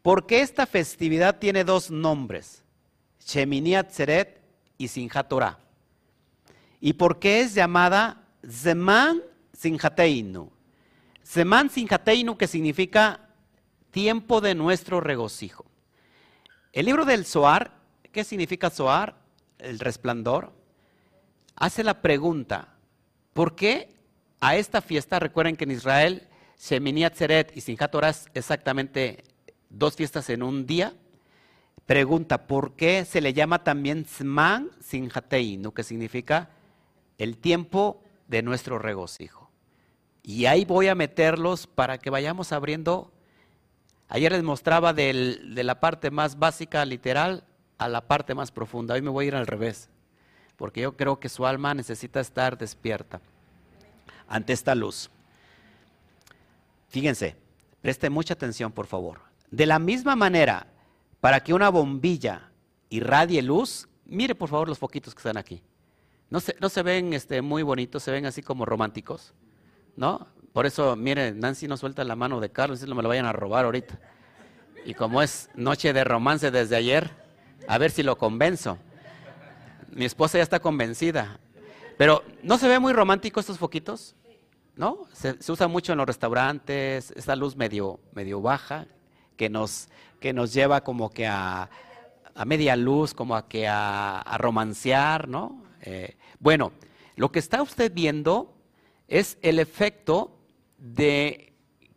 ¿por 0.02 0.26
qué 0.26 0.42
esta 0.42 0.66
festividad 0.66 1.38
tiene 1.38 1.64
dos 1.64 1.92
nombres? 1.92 2.64
Shemini 3.20 3.76
Atzeret 3.76 4.45
y 4.78 4.88
Sinjat 4.88 5.28
Torah. 5.28 5.60
¿Y 6.80 6.94
por 6.94 7.20
qué 7.20 7.42
es 7.42 7.54
llamada 7.54 8.24
Zeman 8.48 9.22
Sinjateinu? 9.54 10.52
Zeman 11.24 11.70
Sinjateinu 11.70 12.38
que 12.38 12.48
significa 12.48 13.30
tiempo 13.92 14.42
de 14.42 14.56
nuestro 14.56 15.02
regocijo. 15.02 15.66
El 16.74 16.88
libro 16.88 17.06
del 17.06 17.26
Zohar, 17.26 17.72
¿qué 18.12 18.24
significa 18.24 18.70
Zohar? 18.70 19.16
El 19.58 19.80
resplandor. 19.80 20.52
Hace 21.56 21.84
la 21.84 22.02
pregunta, 22.02 22.76
¿por 23.34 23.56
qué 23.56 23.96
a 24.42 24.58
esta 24.58 24.82
fiesta, 24.82 25.18
recuerden 25.20 25.56
que 25.56 25.64
en 25.64 25.72
Israel, 25.72 26.28
Shemini 26.60 27.04
Atzeret 27.06 27.56
y 27.56 27.76
Torah 27.88 28.10
es 28.10 28.28
exactamente 28.34 29.24
dos 29.70 29.96
fiestas 29.96 30.30
en 30.30 30.44
un 30.44 30.66
día? 30.66 30.94
Pregunta, 31.86 32.48
¿por 32.48 32.74
qué 32.74 33.06
se 33.06 33.22
le 33.22 33.34
llama 33.34 33.64
también 33.64 34.06
Zman 34.06 34.72
Sinjateinu, 34.80 35.72
que 35.72 35.84
significa 35.84 36.50
el 37.18 37.38
tiempo 37.38 38.02
de 38.28 38.42
nuestro 38.42 38.80
regocijo? 38.80 39.52
Y 40.24 40.46
ahí 40.46 40.66
voy 40.66 40.88
a 40.88 40.96
meterlos 40.96 41.68
para 41.68 42.00
que 42.00 42.10
vayamos 42.10 42.52
abriendo 42.52 43.12
Ayer 44.08 44.32
les 44.32 44.44
mostraba 44.44 44.94
de 44.94 45.64
la 45.64 45.80
parte 45.80 46.12
más 46.12 46.38
básica, 46.38 46.86
literal, 46.86 47.44
a 47.78 47.90
la 47.90 48.02
parte 48.02 48.36
más 48.36 48.52
profunda. 48.52 48.94
Hoy 48.94 49.02
me 49.02 49.10
voy 49.10 49.26
a 49.26 49.28
ir 49.30 49.36
al 49.36 49.48
revés, 49.48 49.90
porque 50.58 50.82
yo 50.82 50.96
creo 50.96 51.20
que 51.20 51.30
su 51.30 51.46
alma 51.46 51.74
necesita 51.74 52.20
estar 52.20 52.58
despierta 52.58 53.20
ante 54.28 54.54
esta 54.54 54.76
luz. 54.76 55.10
Fíjense, 56.90 57.36
preste 57.82 58.10
mucha 58.10 58.36
atención, 58.36 58.72
por 58.72 58.86
favor. 58.86 59.22
De 59.50 59.66
la 59.66 59.80
misma 59.80 60.16
manera, 60.16 60.68
para 61.26 61.40
que 61.40 61.56
una 61.56 61.70
bombilla 61.70 62.52
irradie 62.88 63.42
luz, 63.42 63.90
mire 64.06 64.36
por 64.36 64.48
favor 64.48 64.70
los 64.70 64.78
foquitos 64.78 65.16
que 65.16 65.22
están 65.22 65.38
aquí. 65.38 65.60
No 66.30 66.40
se, 66.40 66.56
no 66.62 66.70
se 66.70 66.84
ven 66.84 67.14
este, 67.14 67.42
muy 67.42 67.64
bonitos, 67.64 68.04
se 68.04 68.12
ven 68.12 68.28
así 68.28 68.44
como 68.44 68.64
románticos, 68.64 69.34
¿no? 69.96 70.28
Por 70.54 70.68
eso, 70.68 70.96
miren, 70.96 71.40
Nancy 71.40 71.68
no 71.68 71.78
suelta 71.78 72.04
la 72.04 72.16
mano 72.16 72.40
de 72.40 72.52
Carlos, 72.52 72.84
no 72.84 72.94
me 72.94 73.02
lo 73.02 73.10
vayan 73.10 73.26
a 73.26 73.34
robar 73.34 73.66
ahorita. 73.66 74.00
Y 74.86 74.94
como 74.94 75.24
es 75.24 75.50
noche 75.56 75.94
de 75.94 76.04
romance 76.04 76.52
desde 76.52 76.76
ayer, 76.76 77.10
a 77.68 77.80
ver 77.80 77.90
si 77.90 78.04
lo 78.04 78.20
convenzo. 78.20 78.78
Mi 79.90 80.06
esposa 80.06 80.38
ya 80.38 80.44
está 80.44 80.60
convencida. 80.60 81.40
Pero, 81.98 82.24
¿no 82.44 82.60
se 82.60 82.68
ve 82.68 82.78
muy 82.78 82.94
romántico 82.94 83.40
estos 83.40 83.58
foquitos? 83.58 84.16
¿No? 84.76 85.08
Se, 85.12 85.40
usa 85.52 85.68
mucho 85.68 85.92
en 85.92 85.98
los 85.98 86.06
restaurantes, 86.06 87.10
esta 87.16 87.36
luz 87.36 87.56
medio, 87.56 88.00
medio 88.14 88.42
baja, 88.42 88.86
que 89.38 89.50
nos, 89.50 89.90
que 90.20 90.34
nos 90.34 90.54
lleva 90.54 90.84
como 90.84 91.10
que 91.10 91.28
a, 91.28 91.70
a 92.34 92.46
media 92.46 92.76
luz, 92.76 93.14
como 93.14 93.36
a 93.36 93.48
que 93.48 93.68
a, 93.68 94.20
a 94.20 94.38
romancear, 94.38 95.28
¿no? 95.28 95.64
Eh, 95.82 96.18
bueno, 96.40 96.72
lo 97.16 97.32
que 97.32 97.40
está 97.40 97.62
usted 97.62 97.92
viendo 97.94 98.54
es 99.08 99.38
el 99.42 99.60
efecto 99.60 100.38
de 100.78 101.54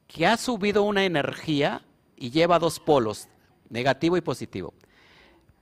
que 0.06 0.26
ha 0.26 0.36
subido 0.36 0.82
una 0.82 1.04
energía 1.04 1.82
y 2.16 2.30
lleva 2.30 2.58
dos 2.58 2.80
polos, 2.80 3.28
negativo 3.68 4.16
y 4.16 4.20
positivo. 4.20 4.74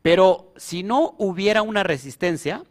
Pero 0.02 0.52
si 0.56 0.83
no 0.83 1.14
hubiera 1.18 1.62
una 1.62 1.83
resistencia, 1.83 2.64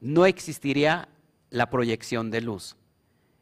no 0.00 0.26
existiría 0.26 1.08
la 1.50 1.70
proyección 1.70 2.30
de 2.30 2.40
luz. 2.40 2.76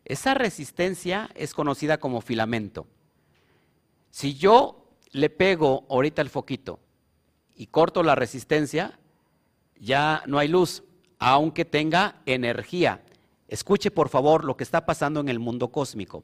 Esa 0.04 0.34
resistencia 0.34 1.30
es 1.34 1.54
conocida 1.54 1.98
como 1.98 2.20
filamento. 2.20 2.86
Si 4.14 4.34
yo 4.34 4.92
le 5.10 5.28
pego 5.28 5.86
ahorita 5.90 6.22
el 6.22 6.30
foquito 6.30 6.78
y 7.56 7.66
corto 7.66 8.04
la 8.04 8.14
resistencia, 8.14 8.96
ya 9.76 10.22
no 10.28 10.38
hay 10.38 10.46
luz, 10.46 10.84
aunque 11.18 11.64
tenga 11.64 12.22
energía. 12.24 13.02
Escuche 13.48 13.90
por 13.90 14.08
favor 14.08 14.44
lo 14.44 14.56
que 14.56 14.62
está 14.62 14.86
pasando 14.86 15.18
en 15.18 15.28
el 15.28 15.40
mundo 15.40 15.72
cósmico. 15.72 16.22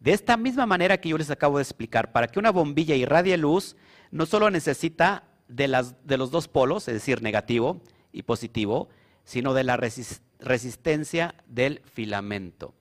De 0.00 0.12
esta 0.12 0.36
misma 0.36 0.66
manera 0.66 0.98
que 0.98 1.08
yo 1.08 1.16
les 1.16 1.30
acabo 1.30 1.56
de 1.56 1.62
explicar, 1.62 2.12
para 2.12 2.28
que 2.28 2.38
una 2.38 2.52
bombilla 2.52 2.94
irradie 2.94 3.38
luz, 3.38 3.74
no 4.10 4.26
solo 4.26 4.50
necesita 4.50 5.24
de, 5.48 5.66
los 5.66 6.30
dos 6.30 6.46
polos, 6.46 6.88
es 6.88 6.94
decir, 6.94 7.22
negativo 7.22 7.80
y 8.12 8.24
positivo, 8.24 8.90
sino 9.24 9.54
de 9.54 9.64
la 9.64 9.78
resistencia 9.78 11.36
del 11.46 11.80
filamento. 11.86 12.74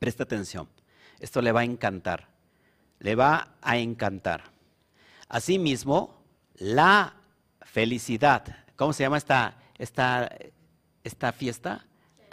Presta 0.00 0.24
atención, 0.24 0.68
esto 1.20 1.40
le 1.40 1.52
va 1.52 1.60
a 1.60 1.64
encantar, 1.64 2.33
le 2.98 3.14
va 3.14 3.56
a 3.60 3.76
encantar. 3.78 4.44
Asimismo, 5.28 6.22
la 6.56 7.14
felicidad, 7.62 8.44
¿cómo 8.76 8.92
se 8.92 9.02
llama 9.02 9.18
esta, 9.18 9.56
esta 9.78 11.32
fiesta? 11.32 11.84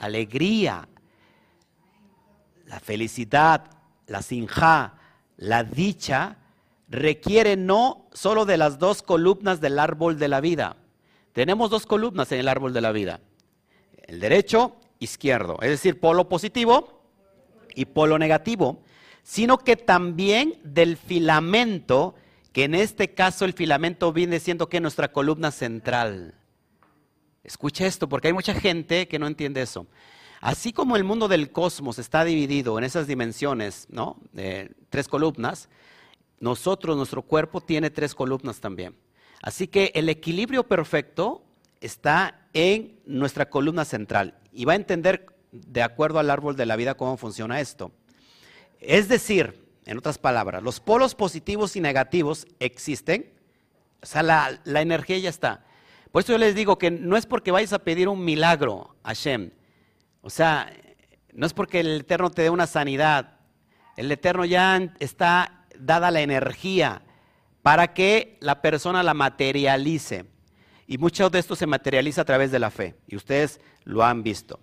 alegría, 0.01 0.87
la 2.65 2.79
felicidad, 2.79 3.65
la 4.07 4.21
sinja, 4.23 4.95
la 5.37 5.63
dicha, 5.63 6.37
requiere 6.89 7.55
no 7.55 8.07
solo 8.11 8.45
de 8.45 8.57
las 8.57 8.79
dos 8.79 9.03
columnas 9.03 9.61
del 9.61 9.77
árbol 9.77 10.17
de 10.17 10.27
la 10.27 10.41
vida. 10.41 10.75
Tenemos 11.33 11.69
dos 11.69 11.85
columnas 11.85 12.31
en 12.31 12.39
el 12.39 12.47
árbol 12.47 12.73
de 12.73 12.81
la 12.81 12.91
vida. 12.91 13.21
El 14.03 14.19
derecho, 14.19 14.75
izquierdo, 14.99 15.57
es 15.61 15.69
decir, 15.69 15.99
polo 15.99 16.27
positivo 16.27 17.03
y 17.75 17.85
polo 17.85 18.17
negativo, 18.17 18.81
sino 19.23 19.57
que 19.57 19.75
también 19.75 20.59
del 20.63 20.97
filamento, 20.97 22.15
que 22.51 22.63
en 22.63 22.75
este 22.75 23.13
caso 23.13 23.45
el 23.45 23.53
filamento 23.53 24.11
viene 24.11 24.39
siendo 24.39 24.69
que 24.69 24.79
nuestra 24.79 25.11
columna 25.11 25.51
central. 25.51 26.35
Escucha 27.43 27.85
esto, 27.85 28.07
porque 28.07 28.27
hay 28.27 28.33
mucha 28.33 28.53
gente 28.53 29.07
que 29.07 29.19
no 29.19 29.27
entiende 29.27 29.61
eso. 29.61 29.87
Así 30.41 30.73
como 30.73 30.95
el 30.95 31.03
mundo 31.03 31.27
del 31.27 31.51
cosmos 31.51 31.99
está 31.99 32.23
dividido 32.23 32.77
en 32.77 32.83
esas 32.83 33.07
dimensiones, 33.07 33.87
¿no? 33.89 34.17
De 34.33 34.75
tres 34.89 35.07
columnas, 35.07 35.69
nosotros, 36.39 36.97
nuestro 36.97 37.21
cuerpo 37.21 37.61
tiene 37.61 37.91
tres 37.91 38.15
columnas 38.15 38.59
también. 38.59 38.95
Así 39.41 39.67
que 39.67 39.91
el 39.95 40.09
equilibrio 40.09 40.67
perfecto 40.67 41.43
está 41.79 42.47
en 42.53 42.99
nuestra 43.05 43.49
columna 43.49 43.85
central 43.85 44.35
y 44.51 44.65
va 44.65 44.73
a 44.73 44.77
entender 44.77 45.27
de 45.51 45.83
acuerdo 45.83 46.19
al 46.19 46.29
árbol 46.29 46.55
de 46.55 46.65
la 46.65 46.75
vida 46.75 46.95
cómo 46.95 47.17
funciona 47.17 47.59
esto. 47.59 47.91
Es 48.81 49.07
decir, 49.07 49.63
en 49.85 49.97
otras 49.99 50.17
palabras, 50.17 50.63
los 50.63 50.79
polos 50.79 51.13
positivos 51.13 51.75
y 51.75 51.81
negativos 51.81 52.47
existen, 52.59 53.31
o 54.01 54.05
sea, 54.05 54.23
la, 54.23 54.81
energía 54.81 55.19
ya 55.19 55.29
está. 55.29 55.63
Por 56.11 56.23
eso 56.23 56.33
yo 56.33 56.39
les 56.39 56.55
digo 56.55 56.77
que 56.77 56.89
no 56.89 57.15
es 57.15 57.27
porque 57.27 57.51
vayas 57.51 57.73
a 57.73 57.79
pedir 57.79 58.09
un 58.09 58.25
milagro 58.25 58.95
a 59.03 59.09
Hashem. 59.09 59.51
O 60.21 60.29
sea, 60.29 60.73
no 61.31 61.45
es 61.45 61.53
porque 61.53 61.79
el 61.79 62.01
Eterno 62.01 62.31
te 62.31 62.41
dé 62.41 62.49
una 62.49 62.67
sanidad. 62.67 63.37
El 63.95 64.11
Eterno 64.11 64.45
ya 64.45 64.93
está 64.99 65.65
dada 65.79 66.09
la 66.09 66.21
energía 66.21 67.03
para 67.61 67.93
que 67.93 68.37
la 68.41 68.61
persona 68.61 69.03
la 69.03 69.13
materialice. 69.13 70.25
Y 70.87 70.97
mucho 70.97 71.29
de 71.29 71.39
esto 71.39 71.55
se 71.55 71.67
materializa 71.67 72.21
a 72.21 72.25
través 72.25 72.51
de 72.51 72.59
la 72.59 72.71
fe, 72.71 72.95
y 73.07 73.15
ustedes 73.15 73.61
lo 73.83 74.03
han 74.03 74.23
visto. 74.23 74.59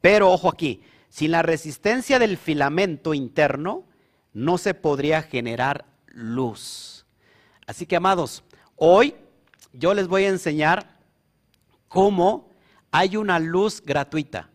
Pero 0.00 0.30
ojo 0.30 0.48
aquí, 0.48 0.82
sin 1.10 1.32
la 1.32 1.42
resistencia 1.42 2.18
del 2.18 2.38
filamento 2.38 3.12
interno, 3.12 3.84
no 4.32 4.56
se 4.56 4.74
podría 4.74 5.22
generar 5.22 5.84
luz. 6.06 7.04
Así 7.66 7.84
que, 7.84 7.96
amados, 7.96 8.42
hoy 8.76 9.14
yo 9.72 9.92
les 9.92 10.08
voy 10.08 10.24
a 10.24 10.28
enseñar 10.28 10.98
cómo 11.88 12.48
hay 12.90 13.16
una 13.16 13.38
luz 13.38 13.82
gratuita 13.82 14.48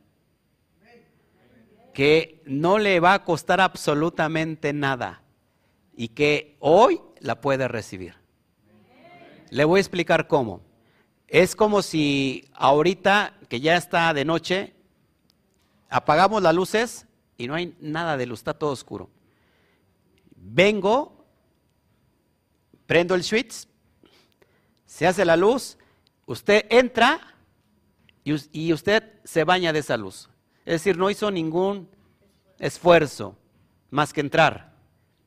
que 1.94 2.42
no 2.46 2.78
le 2.78 3.00
va 3.00 3.14
a 3.14 3.24
costar 3.24 3.62
absolutamente 3.62 4.74
nada 4.74 5.22
y 5.96 6.10
que 6.10 6.58
hoy 6.60 7.00
la 7.20 7.40
puede 7.40 7.70
recibir. 7.70 8.16
Le 9.50 9.64
voy 9.64 9.78
a 9.78 9.82
explicar 9.82 10.28
cómo. 10.28 10.62
Es 11.28 11.56
como 11.56 11.82
si 11.82 12.50
ahorita 12.54 13.40
que 13.48 13.62
ya 13.62 13.78
está 13.78 14.14
de 14.14 14.26
noche, 14.26 14.75
apagamos 15.90 16.42
las 16.42 16.56
luces 16.56 17.08
y 17.38 17.48
no 17.48 17.56
hay 17.56 17.76
nada 17.80 18.18
de 18.18 18.26
luz, 18.26 18.40
está 18.40 18.54
todo 18.54 18.72
oscuro. 18.72 19.10
Vengo, 20.36 21.26
prendo 22.86 23.16
el 23.16 23.24
switch, 23.24 23.68
se 24.86 25.08
hace 25.08 25.26
la 25.26 25.36
luz, 25.36 25.78
usted 26.26 26.66
entra 26.70 27.36
y, 28.24 28.74
usted 28.74 29.04
se 29.24 29.44
baña 29.44 29.72
de 29.72 29.80
esa 29.80 29.98
luz. 29.98 30.30
Es 30.66 30.74
decir, 30.74 30.98
no 30.98 31.10
hizo 31.10 31.30
ningún 31.30 31.88
esfuerzo 32.58 33.38
más 33.92 34.14
que 34.14 34.22
entrar. 34.22 34.74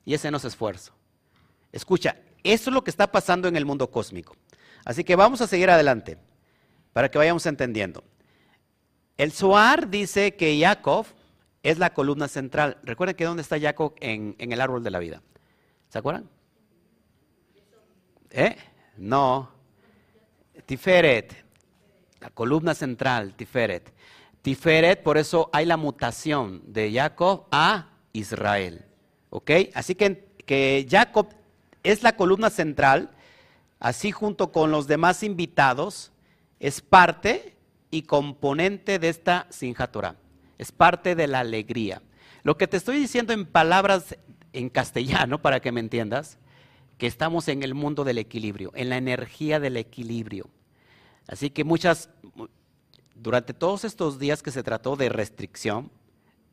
Y 0.05 0.15
ese 0.15 0.31
no 0.31 0.39
es 0.39 0.45
esfuerzo. 0.45 0.93
Escucha, 1.71 2.17
eso 2.43 2.71
es 2.71 2.75
lo 2.75 2.83
que 2.83 2.91
está 2.91 3.13
pasando 3.13 3.47
en 3.47 3.57
el 3.57 3.65
mundo 3.65 3.91
cósmico. 3.91 4.37
Así 4.85 5.05
que 5.05 5.15
vamos 5.15 5.41
a 5.41 5.47
seguir 5.47 5.71
adelante 5.71 6.19
para 6.93 7.09
que 7.11 7.19
vayamos 7.19 7.47
entendiendo. 7.47 8.03
El 9.19 9.33
Zohar 9.33 9.91
dice 9.91 10.37
que 10.37 10.61
Jacob 10.61 11.05
es 11.65 11.79
la 11.79 11.93
columna 11.93 12.29
central. 12.29 12.79
Recuerden 12.85 13.17
que 13.17 13.25
dónde 13.25 13.43
está 13.43 13.59
Jacob 13.59 13.95
en, 14.01 14.37
el 14.39 14.61
árbol 14.61 14.85
de 14.85 14.93
la 14.93 15.01
vida. 15.01 15.23
¿Se 15.89 15.99
acuerdan? 15.99 16.31
¿Eh? 18.31 18.57
No. 18.97 19.51
Tiferet, 20.67 21.35
la 22.21 22.31
columna 22.31 22.75
central, 22.75 23.35
Tiferet. 23.35 23.93
Tiferet, 24.41 25.03
por 25.03 25.19
eso 25.19 25.51
hay 25.53 25.67
la 25.67 25.77
mutación 25.77 26.63
de 26.67 26.93
Jacob 26.93 27.47
a 27.51 27.91
Israel. 28.13 28.85
¿Ok? 29.31 29.51
Así 29.75 29.97
que, 29.97 30.29
que 30.47 30.87
Jacob 30.89 31.29
es 31.83 32.05
la 32.05 32.15
columna 32.15 32.51
central, 32.51 33.11
así 33.81 34.13
junto 34.13 34.53
con 34.53 34.71
los 34.71 34.87
demás 34.87 35.25
invitados, 35.25 36.13
es 36.61 36.81
parte 36.81 37.58
y 37.91 38.03
componente 38.03 38.99
de 38.99 39.09
esta 39.09 39.47
Sinja 39.51 39.91
Es 40.59 40.73
parte 40.73 41.15
de 41.15 41.27
la 41.27 41.41
alegría. 41.41 42.03
Lo 42.43 42.57
que 42.57 42.67
te 42.67 42.77
estoy 42.77 42.99
diciendo 42.99 43.33
en 43.33 43.47
palabras 43.47 44.17
en 44.53 44.69
castellano, 44.71 45.41
para 45.41 45.61
que 45.61 45.73
me 45.73 45.81
entiendas, 45.81 46.39
que 46.97 47.07
estamos 47.07 47.49
en 47.49 47.63
el 47.63 47.75
mundo 47.75 48.05
del 48.05 48.19
equilibrio, 48.19 48.73
en 48.75 48.89
la 48.89 48.97
energía 48.97 49.61
del 49.61 49.77
equilibrio. 49.77 50.49
Así 51.29 51.51
que 51.51 51.65
muchas, 51.65 52.11
durante 53.15 53.55
todos 53.55 53.85
estos 53.85 54.19
días 54.19 54.43
que 54.43 54.51
se 54.51 54.63
trató 54.63 54.97
de 54.97 55.09
restricción, 55.09 55.91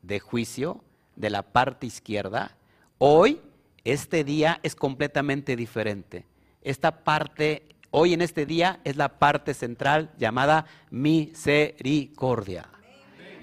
de 0.02 0.20
juicio, 0.20 0.84
de 1.16 1.30
la 1.30 1.42
parte 1.42 1.86
izquierda, 1.86 2.56
hoy, 2.98 3.40
este 3.84 4.24
día 4.24 4.60
es 4.62 4.74
completamente 4.74 5.56
diferente. 5.56 6.26
Esta 6.62 7.04
parte, 7.04 7.68
hoy 7.98 8.12
en 8.12 8.20
este 8.20 8.44
día, 8.44 8.78
es 8.84 8.96
la 8.96 9.08
parte 9.18 9.54
central 9.54 10.10
llamada 10.18 10.66
misericordia. 10.90 12.68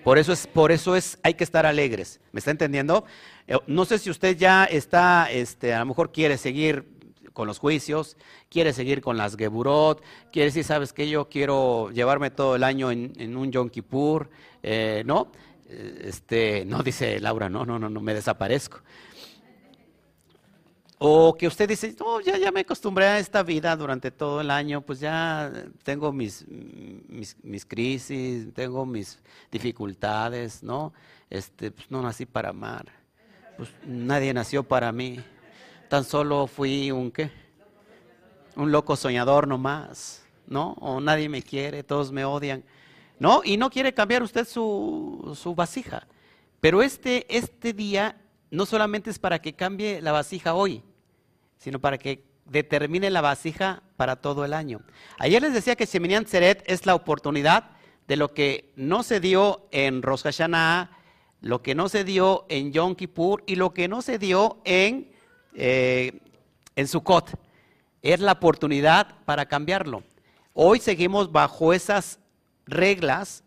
Por 0.04 0.20
eso 0.20 0.32
es, 0.32 0.46
por 0.46 0.72
eso 0.72 0.96
es, 0.96 1.18
hay 1.24 1.34
que 1.34 1.44
estar 1.44 1.66
alegres. 1.66 2.20
¿Me 2.32 2.38
está 2.38 2.52
entendiendo? 2.52 3.04
Eh, 3.48 3.58
no 3.66 3.84
sé 3.86 3.98
si 3.98 4.12
usted 4.12 4.38
ya 4.38 4.66
está, 4.66 5.26
este, 5.32 5.74
a 5.74 5.80
lo 5.80 5.88
mejor 5.88 6.12
quiere 6.12 6.38
seguir 6.38 6.86
con 7.34 7.48
los 7.48 7.58
juicios, 7.58 8.16
quiere 8.48 8.74
seguir 8.74 9.02
con 9.02 9.18
las 9.18 9.36
Geburot, 9.38 10.04
quiere 10.32 10.50
decir, 10.50 10.64
sabes 10.64 10.94
que 10.94 11.10
yo 11.10 11.30
quiero 11.30 11.90
llevarme 11.90 12.30
todo 12.30 12.56
el 12.56 12.64
año 12.64 12.92
en, 12.92 13.36
un 13.36 13.52
Yom 13.52 13.70
Kippur, 13.70 14.30
eh, 14.62 15.02
¿no? 15.04 15.32
Eh, 15.68 16.02
este, 16.10 16.64
no 16.64 16.84
dice 16.84 17.20
Laura, 17.20 17.50
no, 17.50 17.66
no, 17.66 17.80
no, 17.80 17.90
no 17.90 18.02
me 18.02 18.14
desaparezco. 18.14 18.82
O 21.06 21.34
que 21.34 21.48
usted 21.48 21.68
dice, 21.68 21.94
no, 22.00 22.22
ya, 22.22 22.38
ya 22.38 22.50
me 22.50 22.62
acostumbré 22.62 23.04
a 23.06 23.20
esta 23.20 23.44
vida 23.44 23.76
durante 23.76 24.10
todo 24.10 24.40
el 24.40 24.50
año, 24.50 24.80
pues 24.80 25.02
ya 25.02 25.52
tengo 25.84 26.14
mis, 26.14 26.46
mis, 26.48 27.66
crisis, 27.66 28.54
tengo 28.54 28.86
mis 28.86 29.20
dificultades, 29.52 30.64
¿no? 30.64 30.94
Este, 31.30 31.72
pues 31.72 31.92
no 31.92 32.02
nací 32.02 32.26
para 32.26 32.52
amar, 32.52 32.86
pues 33.58 33.70
nadie 33.86 34.34
nació 34.34 34.64
para 34.64 34.94
mí 34.94 35.22
tan 35.90 36.06
solo 36.06 36.48
fui 36.48 36.90
un 36.90 37.12
qué? 37.12 37.30
Un 38.56 38.72
loco 38.72 38.96
soñador 38.96 39.46
nomás, 39.46 40.24
¿no? 40.48 40.72
O 40.80 41.02
nadie 41.02 41.28
me 41.28 41.44
quiere, 41.44 41.84
todos 41.84 42.14
me 42.14 42.24
odian. 42.24 42.64
¿No? 43.20 43.42
Y 43.44 43.58
no 43.58 43.70
quiere 43.70 43.94
cambiar 43.94 44.24
usted 44.24 44.48
su, 44.48 45.38
su 45.38 45.54
vasija. 45.54 46.08
Pero 46.62 46.82
este, 46.82 47.26
este 47.28 47.74
día 47.74 48.16
no 48.52 48.66
solamente 48.66 49.10
es 49.10 49.20
para 49.20 49.42
que 49.42 49.54
cambie 49.54 50.02
la 50.02 50.14
vasija 50.14 50.54
hoy, 50.54 50.82
sino 51.58 51.80
para 51.80 51.98
que 51.98 52.26
determine 52.46 53.10
la 53.10 53.22
vasija 53.22 53.84
para 53.96 54.18
todo 54.18 54.46
el 54.46 54.54
año. 54.54 54.82
Ayer 55.18 55.42
les 55.42 55.54
decía 55.54 55.76
que 55.76 55.86
Sheminian 55.86 56.28
Seret 56.28 56.64
es 56.68 56.86
la 56.86 56.96
oportunidad 56.96 57.72
de 58.08 58.18
lo 58.18 58.34
que 58.34 58.74
no 58.76 59.04
se 59.04 59.20
dio 59.20 59.68
en 59.72 60.02
Rosh 60.02 60.24
Hashanah, 60.24 60.92
lo 61.42 61.62
que 61.62 61.76
no 61.76 61.90
se 61.90 62.04
dio 62.04 62.46
en 62.50 62.74
Yom 62.74 62.96
Kippur 62.96 63.44
y 63.48 63.56
lo 63.56 63.74
que 63.74 63.88
no 63.88 64.02
se 64.02 64.18
dio 64.18 64.62
en 64.66 65.14
eh, 65.56 66.20
en 66.76 66.88
Sukkot. 66.88 67.32
Es 68.02 68.20
la 68.20 68.34
oportunidad 68.34 69.16
para 69.26 69.46
cambiarlo. 69.46 70.04
Hoy 70.54 70.80
seguimos 70.80 71.32
bajo 71.32 71.74
esas 71.74 72.20
reglas 72.66 73.44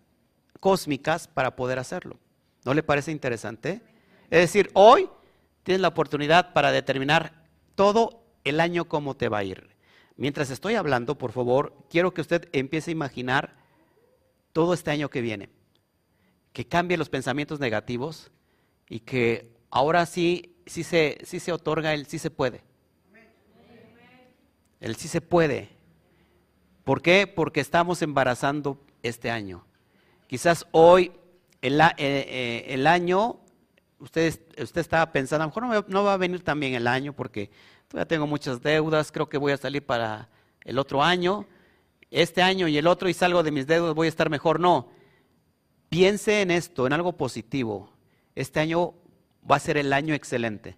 cósmicas 0.61 1.29
para 1.29 1.57
poder 1.57 1.79
hacerlo. 1.79 2.17
¿No 2.65 2.75
le 2.75 2.83
parece 2.83 3.13
interesante? 3.13 3.83
Es 4.31 4.41
decir, 4.41 4.71
hoy 4.75 5.09
tienes 5.63 5.81
la 5.81 5.89
oportunidad 5.89 6.53
para 6.53 6.73
determinar 6.73 7.46
todo 7.77 8.25
el 8.43 8.59
año 8.59 8.87
cómo 8.87 9.15
te 9.15 9.29
va 9.29 9.39
a 9.39 9.45
ir. 9.45 9.69
Mientras 10.17 10.51
estoy 10.51 10.75
hablando, 10.75 11.17
por 11.17 11.31
favor, 11.31 11.77
quiero 11.89 12.13
que 12.13 12.23
usted 12.23 12.49
empiece 12.53 12.91
a 12.91 12.93
imaginar 12.93 13.55
todo 14.53 14.75
este 14.75 14.91
año 14.91 15.09
que 15.09 15.21
viene. 15.21 15.51
Que 16.53 16.67
cambie 16.67 16.97
los 16.97 17.09
pensamientos 17.09 17.61
negativos 17.61 18.33
y 18.89 19.01
que 19.01 19.55
ahora 19.71 20.05
sí 20.07 20.57
sí 20.67 20.83
se, 20.83 21.19
se 21.25 21.53
otorga 21.53 21.95
el 21.95 22.07
sí 22.07 22.19
se 22.19 22.31
puede. 22.31 22.63
El 24.81 24.97
sí 24.97 25.09
se 25.09 25.21
puede. 25.21 25.71
¿Por 26.85 27.01
qué? 27.01 27.27
Porque 27.27 27.61
estamos 27.61 28.03
embarazando 28.03 28.79
este 29.03 29.31
año. 29.31 29.65
Quizás 30.27 30.67
hoy, 30.73 31.13
el, 31.63 31.81
eh, 31.81 31.95
eh, 31.99 32.65
el 32.69 32.87
año, 32.87 33.41
usted, 34.07 34.41
usted 34.63 34.81
estaba 34.81 35.13
pensando, 35.13 35.43
a 35.43 35.47
lo 35.47 35.69
mejor 35.69 35.89
no, 35.89 36.05
va 36.05 36.15
a 36.15 36.17
venir 36.17 36.43
también 36.43 36.75
el 36.75 36.87
año 36.87 37.13
porque 37.13 37.51
todavía 37.89 38.09
tengo 38.09 38.27
muchas 38.27 38.63
deudas, 38.63 39.13
creo 39.13 39.29
que 39.29 39.37
voy 39.37 39.53
a 39.53 39.57
salir 39.57 39.85
para 39.85 40.29
el 40.65 40.79
otro 40.79 41.03
año. 41.03 41.47
Este 42.11 42.41
año 42.41 42.69
y 42.69 42.79
el 42.79 42.87
otro 42.87 43.09
y 43.09 43.15
salgo 43.15 43.43
de 43.43 43.51
mis 43.51 43.67
deudas, 43.67 43.95
voy 43.95 44.07
a 44.07 44.09
estar 44.09 44.31
mejor. 44.31 44.61
No. 44.61 44.89
Piense 45.89 46.41
en 46.41 46.51
esto, 46.51 46.87
en 46.87 46.93
algo 46.93 47.17
positivo. 47.17 47.91
Este 48.35 48.61
año 48.61 48.95
va 49.49 49.57
a 49.57 49.61
ser 49.61 49.77
el 49.77 49.93
año 49.93 50.15
excelente, 50.15 50.77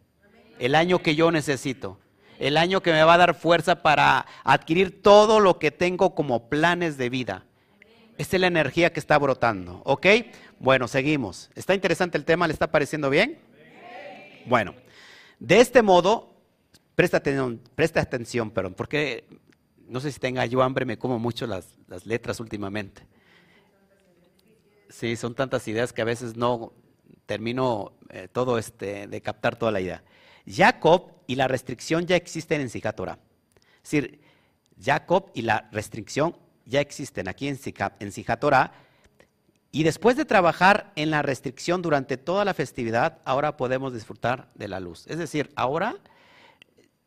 el 0.59 0.75
año 0.75 1.01
que 1.01 1.15
yo 1.15 1.31
necesito, 1.31 1.99
el 2.39 2.57
año 2.57 2.83
que 2.83 2.93
me 2.93 3.03
va 3.03 3.15
a 3.15 3.19
dar 3.19 3.35
fuerza 3.35 3.83
para 3.83 4.27
adquirir 4.45 5.03
todo 5.03 5.41
lo 5.41 5.59
que 5.59 5.71
tengo 5.71 6.15
como 6.15 6.49
planes 6.49 6.97
de 6.97 7.11
vida. 7.11 7.45
Esta 8.17 8.37
es 8.37 8.41
la 8.41 8.47
energía 8.49 8.93
que 8.93 9.01
está 9.01 9.19
brotando, 9.19 9.83
¿ok? 9.85 10.07
Bueno, 10.61 10.89
seguimos. 10.89 11.51
¿Está 11.55 11.75
interesante 11.75 12.19
el 12.19 12.25
tema? 12.25 12.47
¿Le 12.47 12.53
está 12.53 12.71
pareciendo 12.71 13.11
bien? 13.11 13.39
Bueno, 14.47 14.75
de 15.39 15.61
este 15.61 15.83
modo, 15.83 16.35
presta 16.95 17.19
atención, 17.19 17.61
presta 17.75 18.01
atención, 18.01 18.51
perdón, 18.51 18.75
porque 18.75 19.25
no 19.87 20.01
sé 20.01 20.11
si 20.11 20.19
tenga 20.19 20.45
yo 20.47 20.63
hambre, 20.63 20.85
me 20.85 20.99
como 20.99 21.19
mucho 21.19 21.47
las, 21.47 21.67
las 21.87 22.07
letras 22.07 22.41
últimamente. 22.41 23.07
Sí, 24.89 25.17
son 25.17 25.35
tantas 25.35 25.69
ideas 25.69 25.93
que 25.93 26.03
a 26.03 26.07
veces 26.07 26.37
no, 26.37 26.73
termino 27.29 27.93
eh, 28.09 28.27
todo 28.33 28.59
este, 28.59 29.07
de 29.07 29.21
captar 29.21 29.57
toda 29.57 29.71
la 29.71 29.83
idea. 29.83 30.03
Jacob 30.47 31.13
y 31.27 31.35
la 31.35 31.47
restricción 31.47 32.07
ya 32.07 32.17
existen 32.17 32.63
en 32.63 32.71
Sijatora. 32.71 33.19
Es 33.85 33.91
decir, 33.91 34.21
Jacob 34.83 35.31
y 35.35 35.43
la 35.43 35.69
restricción 35.71 36.35
ya 36.65 36.81
existen 36.81 37.29
aquí 37.29 37.49
en, 37.49 37.59
en 38.01 38.13
Sijatora. 38.13 38.73
Y 39.71 39.83
después 39.83 40.17
de 40.17 40.25
trabajar 40.25 40.93
en 40.97 41.11
la 41.11 41.23
restricción 41.23 41.83
durante 41.83 42.17
toda 42.17 42.45
la 42.45 42.55
festividad, 42.55 43.19
ahora 43.25 43.57
podemos 43.57 43.93
disfrutar 43.93 44.49
de 44.55 44.69
la 44.69 44.81
luz. 44.81 45.07
Es 45.09 45.19
decir, 45.19 45.51
ahora 45.57 45.97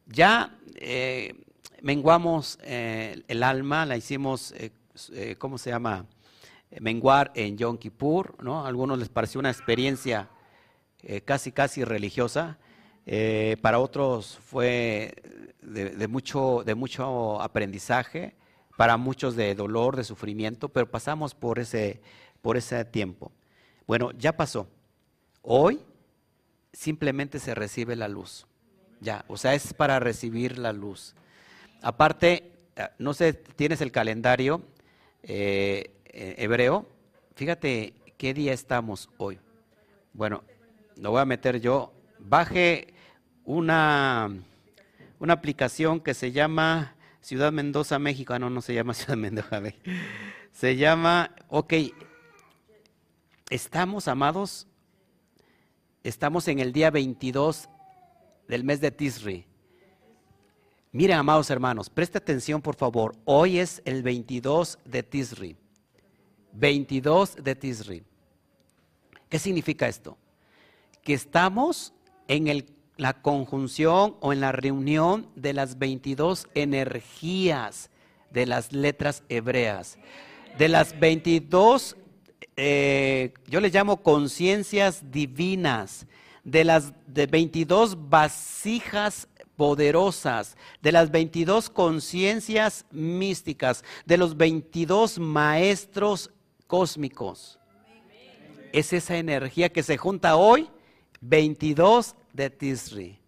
ya 0.05 0.57
eh, 0.75 1.43
menguamos 1.81 2.59
eh, 2.63 3.23
el 3.27 3.41
alma, 3.41 3.85
la 3.85 3.97
hicimos, 3.97 4.53
eh, 4.57 5.35
¿cómo 5.37 5.57
se 5.57 5.71
llama? 5.71 6.05
Menguar 6.79 7.31
en 7.35 7.57
Yom 7.57 7.77
Kippur, 7.77 8.35
¿no? 8.43 8.63
A 8.63 8.67
algunos 8.67 8.99
les 8.99 9.09
pareció 9.09 9.39
una 9.39 9.49
experiencia 9.49 10.29
casi, 11.25 11.51
casi 11.51 11.83
religiosa. 11.83 12.59
para 13.61 13.79
otros 13.79 14.39
fue 14.45 15.15
de, 15.61 16.07
mucho, 16.07 16.63
de 16.65 16.75
mucho 16.75 17.41
aprendizaje, 17.41 18.35
para 18.77 18.97
muchos 18.97 19.35
de 19.35 19.53
dolor, 19.53 19.95
de 19.95 20.03
sufrimiento, 20.03 20.69
pero 20.69 20.89
pasamos 20.89 21.35
por 21.35 21.59
ese, 21.59 22.01
por 22.41 22.57
ese 22.57 22.83
tiempo. 22.85 23.31
Bueno, 23.87 24.11
ya 24.11 24.35
pasó. 24.35 24.67
Hoy 25.41 25.81
simplemente 26.73 27.39
se 27.39 27.55
recibe 27.55 27.95
la 27.95 28.07
luz. 28.07 28.47
Ya, 28.99 29.25
o 29.27 29.37
sea, 29.37 29.53
es 29.53 29.73
para 29.73 29.99
recibir 29.99 30.57
la 30.57 30.73
luz. 30.73 31.15
Aparte, 31.81 32.51
eh, 32.75 32.87
no 32.99 33.13
sé, 33.13 33.33
tienes 33.33 33.81
el 33.81 33.91
calendario 33.91 34.61
eh, 35.23 35.91
eh, 36.05 36.35
hebreo. 36.37 36.87
Fíjate 37.35 37.93
qué 38.17 38.33
día 38.33 38.53
estamos 38.53 39.09
hoy. 39.17 39.39
Bueno, 40.13 40.43
lo 40.97 41.11
voy 41.11 41.21
a 41.21 41.25
meter 41.25 41.59
yo. 41.59 41.93
Baje 42.19 42.93
una, 43.43 44.29
una 45.19 45.33
aplicación 45.33 45.99
que 45.99 46.13
se 46.13 46.31
llama 46.31 46.95
Ciudad 47.21 47.51
Mendoza, 47.51 47.97
México. 47.97 48.33
Ah, 48.33 48.39
no, 48.39 48.49
no 48.49 48.61
se 48.61 48.75
llama 48.75 48.93
Ciudad 48.93 49.17
Mendoza. 49.17 49.61
Se 50.51 50.75
llama, 50.75 51.33
ok, 51.47 51.73
estamos, 53.51 54.07
amados, 54.07 54.65
estamos 56.03 56.47
en 56.47 56.59
el 56.59 56.71
día 56.71 56.89
22 56.89 57.69
del 58.47 58.63
mes 58.63 58.79
de 58.79 58.91
Tisri. 58.91 59.45
Miren, 60.93 61.17
amados 61.17 61.49
hermanos, 61.49 61.89
preste 61.89 62.17
atención 62.17 62.61
por 62.61 62.75
favor. 62.75 63.13
Hoy 63.25 63.59
es 63.59 63.81
el 63.85 64.03
22 64.03 64.79
de 64.85 65.03
Tisri. 65.03 65.57
22 66.53 67.35
de 67.43 67.55
Tisri. 67.55 68.03
¿Qué 69.29 69.37
significa 69.37 69.87
esto? 69.87 70.17
Que 71.03 71.13
estamos 71.13 71.93
en 72.29 72.65
la 72.95 73.21
conjunción 73.21 74.15
o 74.21 74.31
en 74.31 74.39
la 74.39 74.53
reunión 74.53 75.27
de 75.35 75.53
las 75.53 75.77
22 75.77 76.47
energías 76.55 77.89
de 78.31 78.45
las 78.45 78.71
letras 78.71 79.23
hebreas. 79.27 79.97
De 80.57 80.69
las 80.69 80.97
22, 80.99 81.97
eh, 82.55 83.33
yo 83.47 83.59
les 83.59 83.73
llamo 83.73 84.01
conciencias 84.01 85.11
divinas 85.11 86.07
de 86.43 86.63
las 86.63 86.93
de 87.07 87.27
22 87.27 88.09
vasijas 88.09 89.27
poderosas, 89.55 90.57
de 90.81 90.91
las 90.91 91.11
22 91.11 91.69
conciencias 91.69 92.85
místicas, 92.91 93.83
de 94.05 94.17
los 94.17 94.35
22 94.35 95.19
maestros 95.19 96.31
cósmicos. 96.67 97.59
Es 98.71 98.93
esa 98.93 99.17
energía 99.17 99.69
que 99.69 99.83
se 99.83 99.97
junta 99.97 100.35
hoy, 100.35 100.69
22 101.19 102.15
de 102.33 102.49
Tisri. 102.49 103.19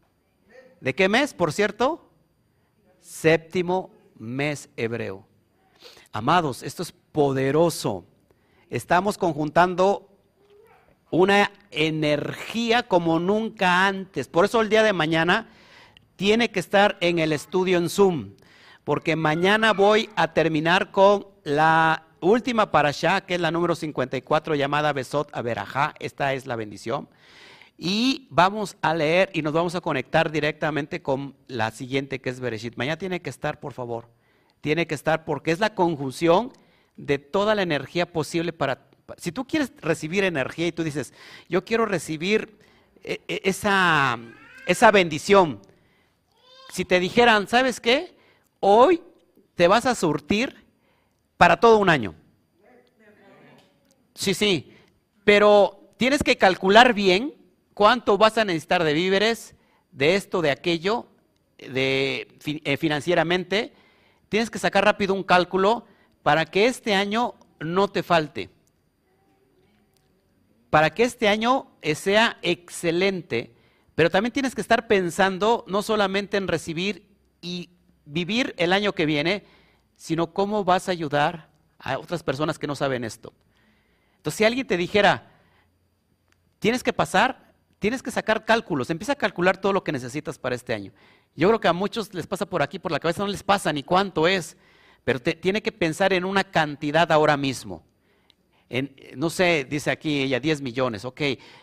¿De 0.79 0.95
qué 0.95 1.07
mes, 1.07 1.33
por 1.33 1.53
cierto? 1.53 2.09
Séptimo 2.99 3.91
mes 4.17 4.69
hebreo. 4.75 5.27
Amados, 6.11 6.63
esto 6.63 6.83
es 6.83 6.91
poderoso. 6.91 8.05
Estamos 8.73 9.19
conjuntando 9.19 10.09
una 11.11 11.51
energía 11.69 12.81
como 12.81 13.19
nunca 13.19 13.85
antes. 13.85 14.27
Por 14.27 14.45
eso 14.45 14.61
el 14.61 14.69
día 14.69 14.81
de 14.81 14.93
mañana 14.93 15.47
tiene 16.15 16.49
que 16.49 16.59
estar 16.59 16.97
en 16.99 17.19
el 17.19 17.33
estudio 17.33 17.77
en 17.77 17.87
Zoom, 17.87 18.31
porque 18.83 19.15
mañana 19.15 19.73
voy 19.73 20.09
a 20.15 20.33
terminar 20.33 20.89
con 20.89 21.27
la 21.43 22.07
última 22.19 22.71
para 22.71 22.89
allá, 22.89 23.21
que 23.21 23.35
es 23.35 23.41
la 23.41 23.51
número 23.51 23.75
54 23.75 24.55
llamada 24.55 24.91
Besot 24.91 25.29
Averajá. 25.33 25.93
Esta 25.99 26.33
es 26.33 26.47
la 26.47 26.55
bendición. 26.55 27.07
Y 27.77 28.27
vamos 28.31 28.75
a 28.81 28.95
leer 28.95 29.29
y 29.33 29.43
nos 29.43 29.53
vamos 29.53 29.75
a 29.75 29.81
conectar 29.81 30.31
directamente 30.31 31.03
con 31.03 31.35
la 31.47 31.69
siguiente 31.69 32.21
que 32.21 32.31
es 32.31 32.39
Bereshit. 32.39 32.75
Mañana 32.75 32.97
tiene 32.97 33.21
que 33.21 33.29
estar, 33.29 33.59
por 33.59 33.73
favor. 33.73 34.09
Tiene 34.61 34.87
que 34.87 34.95
estar 34.95 35.25
porque 35.25 35.51
es 35.51 35.59
la 35.59 35.75
conjunción 35.75 36.51
de 36.95 37.17
toda 37.19 37.55
la 37.55 37.61
energía 37.63 38.11
posible 38.11 38.53
para 38.53 38.89
si 39.17 39.31
tú 39.31 39.45
quieres 39.45 39.71
recibir 39.81 40.23
energía 40.23 40.67
y 40.67 40.71
tú 40.71 40.83
dices, 40.83 41.13
yo 41.49 41.65
quiero 41.65 41.85
recibir 41.85 42.57
eh, 43.03 43.21
eh, 43.27 43.41
esa, 43.43 44.17
esa 44.65 44.91
bendición, 44.91 45.61
si 46.71 46.85
te 46.85 46.99
dijeran, 46.99 47.47
¿sabes 47.47 47.79
qué? 47.79 48.15
Hoy 48.59 49.01
te 49.55 49.67
vas 49.67 49.85
a 49.85 49.95
surtir 49.95 50.65
para 51.37 51.59
todo 51.59 51.77
un 51.77 51.89
año. 51.89 52.15
Sí, 54.15 54.33
sí, 54.33 54.73
pero 55.23 55.93
tienes 55.97 56.23
que 56.23 56.37
calcular 56.37 56.93
bien 56.93 57.33
cuánto 57.73 58.17
vas 58.17 58.37
a 58.37 58.45
necesitar 58.45 58.83
de 58.83 58.93
víveres, 58.93 59.55
de 59.91 60.15
esto, 60.15 60.41
de 60.41 60.51
aquello, 60.51 61.07
de 61.57 62.27
eh, 62.45 62.77
financieramente. 62.77 63.73
Tienes 64.29 64.49
que 64.49 64.59
sacar 64.59 64.85
rápido 64.85 65.13
un 65.13 65.23
cálculo 65.23 65.85
para 66.23 66.45
que 66.45 66.65
este 66.65 66.95
año 66.95 67.35
no 67.59 67.87
te 67.87 68.01
falte 68.01 68.49
para 70.73 70.89
que 70.89 71.03
este 71.03 71.27
año 71.27 71.67
sea 71.93 72.39
excelente, 72.41 73.53
pero 73.93 74.09
también 74.09 74.33
tienes 74.33 74.55
que 74.55 74.61
estar 74.61 74.87
pensando 74.87 75.63
no 75.67 75.83
solamente 75.83 76.35
en 76.35 76.47
recibir 76.47 77.05
y 77.41 77.69
vivir 78.05 78.55
el 78.57 78.73
año 78.73 78.93
que 78.93 79.05
viene, 79.05 79.45
sino 79.97 80.33
cómo 80.33 80.63
vas 80.63 80.89
a 80.89 80.91
ayudar 80.91 81.51
a 81.77 81.99
otras 81.99 82.23
personas 82.23 82.57
que 82.57 82.65
no 82.65 82.73
saben 82.73 83.03
esto. 83.03 83.33
Entonces, 84.17 84.35
si 84.35 84.45
alguien 84.45 84.65
te 84.65 84.75
dijera, 84.75 85.29
tienes 86.57 86.81
que 86.81 86.91
pasar, 86.91 87.53
tienes 87.77 88.01
que 88.01 88.09
sacar 88.09 88.43
cálculos, 88.43 88.89
empieza 88.89 89.13
a 89.13 89.17
calcular 89.17 89.57
todo 89.57 89.73
lo 89.73 89.83
que 89.83 89.91
necesitas 89.91 90.39
para 90.39 90.55
este 90.55 90.73
año. 90.73 90.91
Yo 91.35 91.49
creo 91.49 91.59
que 91.59 91.67
a 91.67 91.73
muchos 91.73 92.15
les 92.15 92.25
pasa 92.25 92.47
por 92.47 92.63
aquí, 92.63 92.79
por 92.79 92.91
la 92.91 92.99
cabeza, 92.99 93.21
no 93.21 93.27
les 93.27 93.43
pasa 93.43 93.71
ni 93.71 93.83
cuánto 93.83 94.27
es, 94.27 94.57
pero 95.03 95.21
tiene 95.21 95.61
que 95.61 95.71
pensar 95.71 96.13
en 96.13 96.25
una 96.25 96.43
cantidad 96.43 97.11
ahora 97.11 97.37
mismo 97.37 97.83
no 99.15 99.29
sé, 99.29 99.67
dice 99.69 99.91
aquí 99.91 100.23
ella, 100.23 100.39
10 100.39 100.61
millones, 100.61 101.05
ok, 101.05 101.21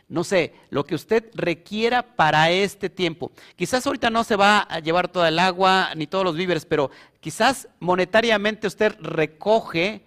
no 0.09 0.23
sé, 0.23 0.55
lo 0.71 0.85
que 0.85 0.95
usted 0.95 1.31
requiera 1.35 2.15
para 2.15 2.51
este 2.51 2.89
tiempo. 2.89 3.33
Quizás 3.57 3.85
ahorita 3.87 4.11
no 4.11 4.23
se 4.23 4.37
va 4.37 4.61
a 4.61 4.79
llevar 4.79 5.09
toda 5.09 5.29
el 5.29 5.39
agua 5.39 5.91
ni 5.97 6.07
todos 6.07 6.25
los 6.25 6.37
víveres, 6.37 6.65
pero 6.65 6.91
quizás 7.19 7.69
monetariamente 7.81 8.69
usted 8.69 8.95
recoge 9.01 10.03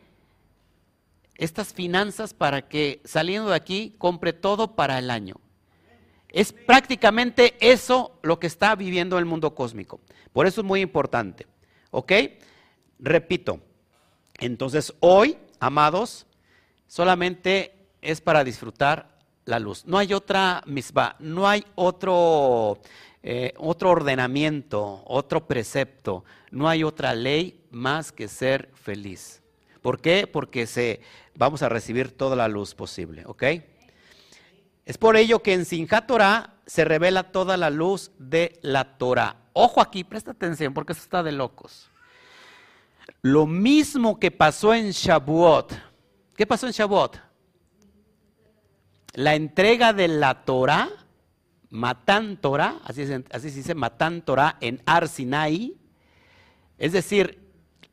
estas 1.35 1.73
finanzas 1.73 2.33
para 2.33 2.69
que 2.69 3.01
saliendo 3.03 3.49
de 3.49 3.55
aquí 3.55 3.95
compre 3.97 4.31
todo 4.31 4.75
para 4.75 4.97
el 4.97 5.09
año. 5.09 5.35
Es 6.29 6.53
prácticamente 6.53 7.55
eso 7.59 8.17
lo 8.23 8.39
que 8.39 8.47
está 8.47 8.75
viviendo 8.75 9.19
el 9.19 9.25
mundo 9.25 9.53
cósmico. 9.53 9.99
Por 10.31 10.47
eso 10.47 10.61
es 10.61 10.67
muy 10.67 10.81
importante. 10.81 11.47
¿Ok? 11.91 12.11
Repito. 13.03 13.59
Entonces, 14.39 14.93
hoy, 15.01 15.37
amados, 15.59 16.25
solamente 16.87 17.75
es 18.01 18.21
para 18.21 18.45
disfrutar 18.45 19.17
la 19.43 19.59
luz. 19.59 19.85
No 19.85 19.97
hay 19.97 20.13
otra 20.13 20.63
misma, 20.65 21.17
no 21.19 21.47
hay 21.47 21.65
otro, 21.75 22.79
eh, 23.21 23.53
otro 23.57 23.89
ordenamiento, 23.89 25.03
otro 25.05 25.45
precepto, 25.47 26.23
no 26.49 26.69
hay 26.69 26.85
otra 26.85 27.13
ley 27.13 27.65
más 27.71 28.13
que 28.13 28.29
ser 28.29 28.71
feliz. 28.73 29.41
¿Por 29.81 29.99
qué? 29.99 30.25
Porque 30.25 30.65
se, 30.65 31.01
vamos 31.35 31.61
a 31.61 31.67
recibir 31.67 32.15
toda 32.15 32.37
la 32.37 32.47
luz 32.47 32.73
posible, 32.73 33.23
¿ok? 33.25 33.43
Es 34.85 34.97
por 34.97 35.17
ello 35.17 35.43
que 35.43 35.53
en 35.53 35.65
Sinjá 35.65 36.07
Torah 36.07 36.55
se 36.65 36.85
revela 36.85 37.33
toda 37.33 37.57
la 37.57 37.69
luz 37.69 38.11
de 38.17 38.59
la 38.61 38.97
Torah. 38.97 39.35
Ojo 39.51 39.81
aquí, 39.81 40.05
presta 40.05 40.31
atención 40.31 40.73
porque 40.73 40.93
eso 40.93 41.01
está 41.01 41.21
de 41.21 41.33
locos. 41.33 41.89
Lo 43.21 43.45
mismo 43.45 44.19
que 44.19 44.31
pasó 44.31 44.73
en 44.73 44.91
Shavuot, 44.91 45.73
¿Qué 46.35 46.47
pasó 46.47 46.65
en 46.65 46.73
Shavuot? 46.73 47.19
La 49.13 49.35
entrega 49.35 49.93
de 49.93 50.07
la 50.07 50.45
Torah, 50.45 50.89
Matán 51.69 52.37
Torah, 52.37 52.79
así, 52.83 53.03
así 53.31 53.49
se 53.49 53.57
dice 53.57 53.75
Matán 53.75 54.23
Torah 54.23 54.57
en 54.59 54.81
Ar 54.85 55.07
Sinai, 55.07 55.77
es 56.79 56.91
decir, 56.91 57.39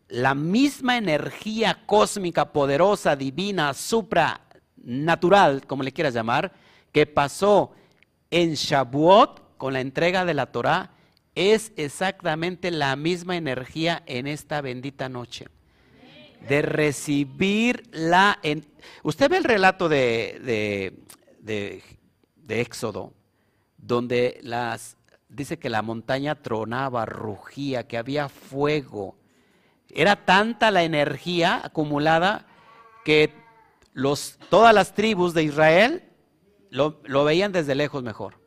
la 0.09 0.35
misma 0.35 0.96
energía 0.96 1.83
cósmica, 1.85 2.53
poderosa, 2.53 3.14
divina, 3.14 3.75
supranatural, 3.75 5.66
como 5.66 5.83
le 5.83 5.92
quieras 5.92 6.14
llamar, 6.14 6.53
que 6.90 7.07
pasó 7.07 7.73
en 8.31 8.55
Shavuot 8.55 9.59
con 9.59 9.75
la 9.75 9.81
entrega 9.81 10.25
de 10.25 10.35
la 10.35 10.46
Torah, 10.46 10.92
es 11.35 11.73
exactamente 11.77 12.71
la 12.71 12.97
misma 12.97 13.37
energía 13.37 14.03
en 14.07 14.27
esta 14.27 14.61
bendita 14.61 15.09
noche 15.09 15.47
de 16.49 16.62
recibir 16.62 17.88
la... 17.93 18.38
Usted 19.03 19.31
ve 19.31 19.37
el 19.37 19.45
relato 19.45 19.88
de, 19.88 20.40
de, 21.40 21.83
de, 22.43 22.61
Éxodo, 22.61 23.12
donde 23.79 24.40
las, 24.43 24.97
dice 25.29 25.59
que 25.59 25.71
la 25.71 25.83
montaña 25.83 26.35
tronaba, 26.35 27.07
rugía, 27.07 27.87
que 27.87 27.97
había 27.97 28.29
fuego. 28.29 29.16
Era 29.88 30.25
tanta 30.25 30.71
la 30.71 30.83
energía 30.83 31.61
acumulada 31.64 32.47
que 33.05 33.33
los, 33.93 34.38
todas 34.49 34.75
las 34.75 34.95
tribus 34.95 35.35
de 35.35 35.45
Israel 35.45 36.05
lo, 36.71 37.01
lo 37.05 37.25
veían 37.25 37.53
desde 37.53 37.75
lejos 37.75 38.03
mejor. 38.03 38.40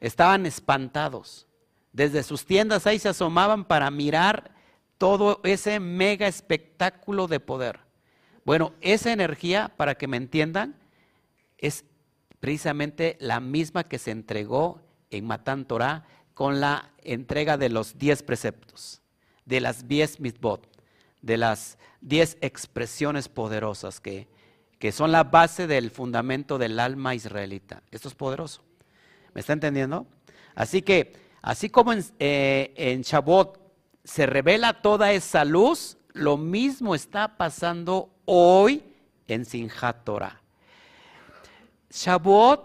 Estaban 0.00 0.46
espantados. 0.46 1.47
Desde 1.92 2.22
sus 2.22 2.44
tiendas 2.44 2.86
ahí 2.86 2.98
se 2.98 3.08
asomaban 3.08 3.64
para 3.64 3.90
mirar 3.90 4.52
todo 4.98 5.40
ese 5.44 5.80
mega 5.80 6.26
espectáculo 6.26 7.28
de 7.28 7.40
poder. 7.40 7.80
Bueno, 8.44 8.72
esa 8.80 9.12
energía, 9.12 9.72
para 9.76 9.94
que 9.94 10.08
me 10.08 10.16
entiendan, 10.16 10.76
es 11.58 11.84
precisamente 12.40 13.16
la 13.20 13.40
misma 13.40 13.84
que 13.84 13.98
se 13.98 14.10
entregó 14.10 14.80
en 15.10 15.26
Matán 15.26 15.66
Torah 15.66 16.04
con 16.34 16.60
la 16.60 16.90
entrega 17.02 17.56
de 17.56 17.68
los 17.68 17.98
diez 17.98 18.22
preceptos, 18.22 19.02
de 19.44 19.60
las 19.60 19.88
diez 19.88 20.20
mitbot, 20.20 20.68
de 21.20 21.36
las 21.36 21.78
diez 22.00 22.38
expresiones 22.40 23.28
poderosas 23.28 24.00
que, 24.00 24.28
que 24.78 24.92
son 24.92 25.10
la 25.10 25.24
base 25.24 25.66
del 25.66 25.90
fundamento 25.90 26.58
del 26.58 26.78
alma 26.78 27.14
israelita. 27.14 27.82
Esto 27.90 28.08
es 28.08 28.14
poderoso. 28.14 28.62
¿Me 29.34 29.40
está 29.40 29.52
entendiendo? 29.52 30.06
Así 30.54 30.82
que, 30.82 31.12
así 31.42 31.68
como 31.70 31.92
en, 31.92 32.04
eh, 32.18 33.00
Shabbat 33.04 33.56
se 34.04 34.26
revela 34.26 34.80
toda 34.80 35.12
esa 35.12 35.44
luz, 35.44 35.98
lo 36.12 36.36
mismo 36.36 36.94
está 36.94 37.36
pasando 37.36 38.10
hoy 38.24 38.82
en 39.26 39.44
Sinjat 39.44 40.04
Torah. 40.04 40.40
Shavuot 41.90 42.64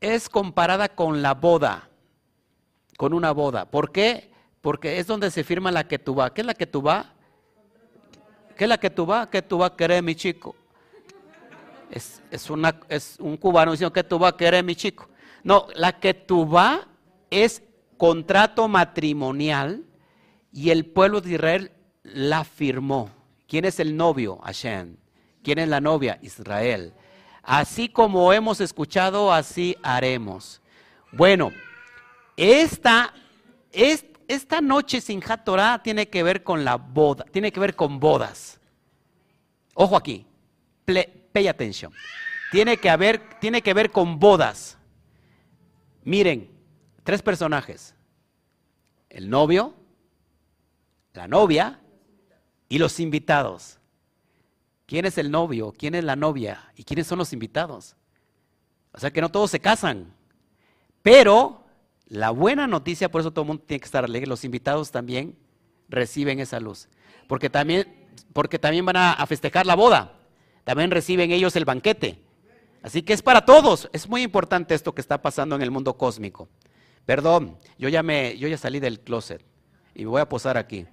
es 0.00 0.28
comparada 0.28 0.88
con 0.88 1.22
la 1.22 1.34
boda, 1.34 1.88
con 2.96 3.12
una 3.12 3.32
boda. 3.32 3.66
¿Por 3.66 3.92
qué? 3.92 4.30
Porque 4.60 4.98
es 4.98 5.06
donde 5.06 5.30
se 5.30 5.44
firma 5.44 5.70
la 5.70 5.86
vas. 6.14 6.30
¿Qué 6.32 6.40
es 6.40 6.46
la 6.46 6.54
vas? 6.82 7.06
¿Qué 8.56 8.64
es 8.64 8.68
la 8.68 8.76
vas? 9.04 9.28
¿Qué 9.28 9.42
tú 9.42 9.58
vas 9.58 9.70
a 9.70 9.76
querer, 9.76 10.02
mi 10.02 10.14
chico? 10.14 10.56
Es, 11.90 12.50
una, 12.50 12.78
un 13.20 13.36
cubano 13.36 13.72
diciendo 13.72 13.92
que 13.92 14.02
tú 14.02 14.18
vas 14.18 14.32
a 14.32 14.36
querer, 14.36 14.64
mi 14.64 14.74
chico. 14.74 15.08
No, 15.44 15.68
la 15.74 15.92
vas 16.46 16.86
es 17.30 17.62
contrato 17.96 18.68
matrimonial 18.68 19.84
y 20.52 20.70
el 20.70 20.86
pueblo 20.86 21.20
de 21.20 21.34
Israel 21.34 21.72
la 22.02 22.44
firmó. 22.44 23.10
¿Quién 23.46 23.64
es 23.64 23.80
el 23.80 23.96
novio? 23.96 24.38
Hashem. 24.42 24.96
¿Quién 25.42 25.58
es 25.58 25.68
la 25.68 25.80
novia? 25.80 26.18
Israel. 26.22 26.92
Así 27.42 27.88
como 27.88 28.32
hemos 28.32 28.60
escuchado, 28.60 29.32
así 29.32 29.76
haremos. 29.82 30.60
Bueno, 31.12 31.52
esta, 32.36 33.14
esta 33.70 34.60
noche 34.60 35.00
sin 35.00 35.20
Torah 35.44 35.80
tiene 35.82 36.08
que 36.08 36.22
ver 36.22 36.42
con 36.42 36.64
la 36.64 36.76
boda, 36.76 37.24
tiene 37.30 37.52
que 37.52 37.60
ver 37.60 37.76
con 37.76 38.00
bodas. 38.00 38.58
Ojo 39.74 39.96
aquí, 39.96 40.26
pay 40.84 41.46
attention. 41.48 41.92
Tiene 42.50 42.76
que, 42.78 42.90
haber, 42.90 43.38
tiene 43.40 43.62
que 43.62 43.74
ver 43.74 43.90
con 43.90 44.18
bodas. 44.18 44.78
Miren, 46.02 46.55
tres 47.06 47.22
personajes. 47.22 47.94
El 49.08 49.30
novio, 49.30 49.72
la 51.14 51.28
novia 51.28 51.80
y 52.68 52.78
los 52.78 53.00
invitados. 53.00 53.78
¿Quién 54.86 55.06
es 55.06 55.16
el 55.16 55.30
novio? 55.30 55.72
¿Quién 55.76 55.94
es 55.94 56.04
la 56.04 56.16
novia? 56.16 56.70
¿Y 56.76 56.82
quiénes 56.82 57.06
son 57.06 57.18
los 57.18 57.32
invitados? 57.32 57.96
O 58.92 58.98
sea 58.98 59.10
que 59.10 59.20
no 59.20 59.30
todos 59.30 59.50
se 59.50 59.60
casan. 59.60 60.12
Pero 61.02 61.64
la 62.08 62.30
buena 62.30 62.66
noticia, 62.66 63.08
por 63.08 63.20
eso 63.20 63.30
todo 63.30 63.42
el 63.42 63.48
mundo 63.48 63.62
tiene 63.64 63.80
que 63.80 63.86
estar 63.86 64.04
alegre, 64.04 64.26
los 64.26 64.44
invitados 64.44 64.90
también 64.90 65.36
reciben 65.88 66.40
esa 66.40 66.58
luz. 66.58 66.88
Porque 67.28 67.48
también, 67.48 68.10
porque 68.32 68.58
también 68.58 68.84
van 68.84 68.96
a, 68.96 69.26
festejar 69.26 69.64
la 69.64 69.76
boda. 69.76 70.12
También 70.64 70.90
reciben 70.90 71.30
ellos 71.30 71.54
el 71.54 71.64
banquete. 71.64 72.20
Así 72.82 73.02
que 73.02 73.12
es 73.12 73.22
para 73.22 73.44
todos. 73.44 73.88
Es 73.92 74.08
muy 74.08 74.22
importante 74.22 74.74
esto 74.74 74.92
que 74.92 75.00
está 75.00 75.22
pasando 75.22 75.54
en 75.54 75.62
el 75.62 75.70
mundo 75.70 75.96
cósmico. 75.96 76.48
Perdón, 77.06 77.56
yo 77.78 77.88
ya, 77.88 78.02
me, 78.02 78.36
yo 78.36 78.48
ya 78.48 78.58
salí 78.58 78.80
del 78.80 79.00
closet 79.00 79.42
y 79.94 80.04
me 80.04 80.10
voy 80.10 80.20
a 80.20 80.28
posar 80.28 80.56
aquí. 80.56 80.86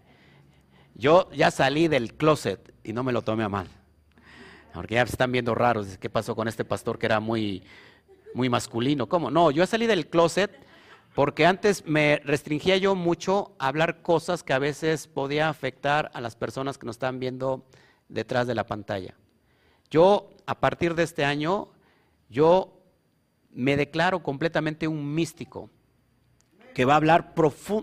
Yo 0.94 1.30
ya 1.32 1.50
salí 1.50 1.88
del 1.88 2.14
closet 2.14 2.72
y 2.84 2.94
no 2.94 3.04
me 3.04 3.12
lo 3.12 3.24
tomé 3.24 3.44
a 3.44 3.50
mal. 3.50 3.68
Porque 4.76 4.96
ya 4.96 5.02
están 5.02 5.32
viendo 5.32 5.56
raros. 5.56 5.98
¿Qué 5.98 6.12
pasó 6.12 6.36
con 6.36 6.48
este 6.48 6.66
pastor 6.66 7.00
que 7.00 7.08
era 7.08 7.20
muy, 7.20 7.64
muy 8.36 8.48
masculino? 8.48 9.10
¿Cómo? 9.10 9.32
No, 9.32 9.50
yo 9.50 9.66
salí 9.66 9.88
del 9.88 10.08
closet 10.08 10.52
porque 11.16 11.48
antes 11.48 11.86
me 11.86 12.22
restringía 12.24 12.78
yo 12.78 12.94
mucho 12.94 13.56
a 13.58 13.68
hablar 13.68 14.04
cosas 14.04 14.44
que 14.44 14.54
a 14.54 14.60
veces 14.60 15.08
podía 15.08 15.50
afectar 15.50 16.12
a 16.14 16.22
las 16.22 16.36
personas 16.36 16.78
que 16.78 16.86
nos 16.86 16.96
están 16.96 17.20
viendo 17.20 17.66
detrás 18.08 18.46
de 18.46 18.56
la 18.56 18.66
pantalla. 18.66 19.16
Yo, 19.90 20.30
a 20.46 20.60
partir 20.60 20.94
de 20.94 21.04
este 21.04 21.26
año, 21.26 21.70
yo 22.30 22.80
me 23.52 23.78
declaro 23.78 24.22
completamente 24.22 24.88
un 24.88 25.14
místico 25.14 25.70
que 26.74 26.86
va 26.86 26.94
a 26.94 26.98
hablar 26.98 27.34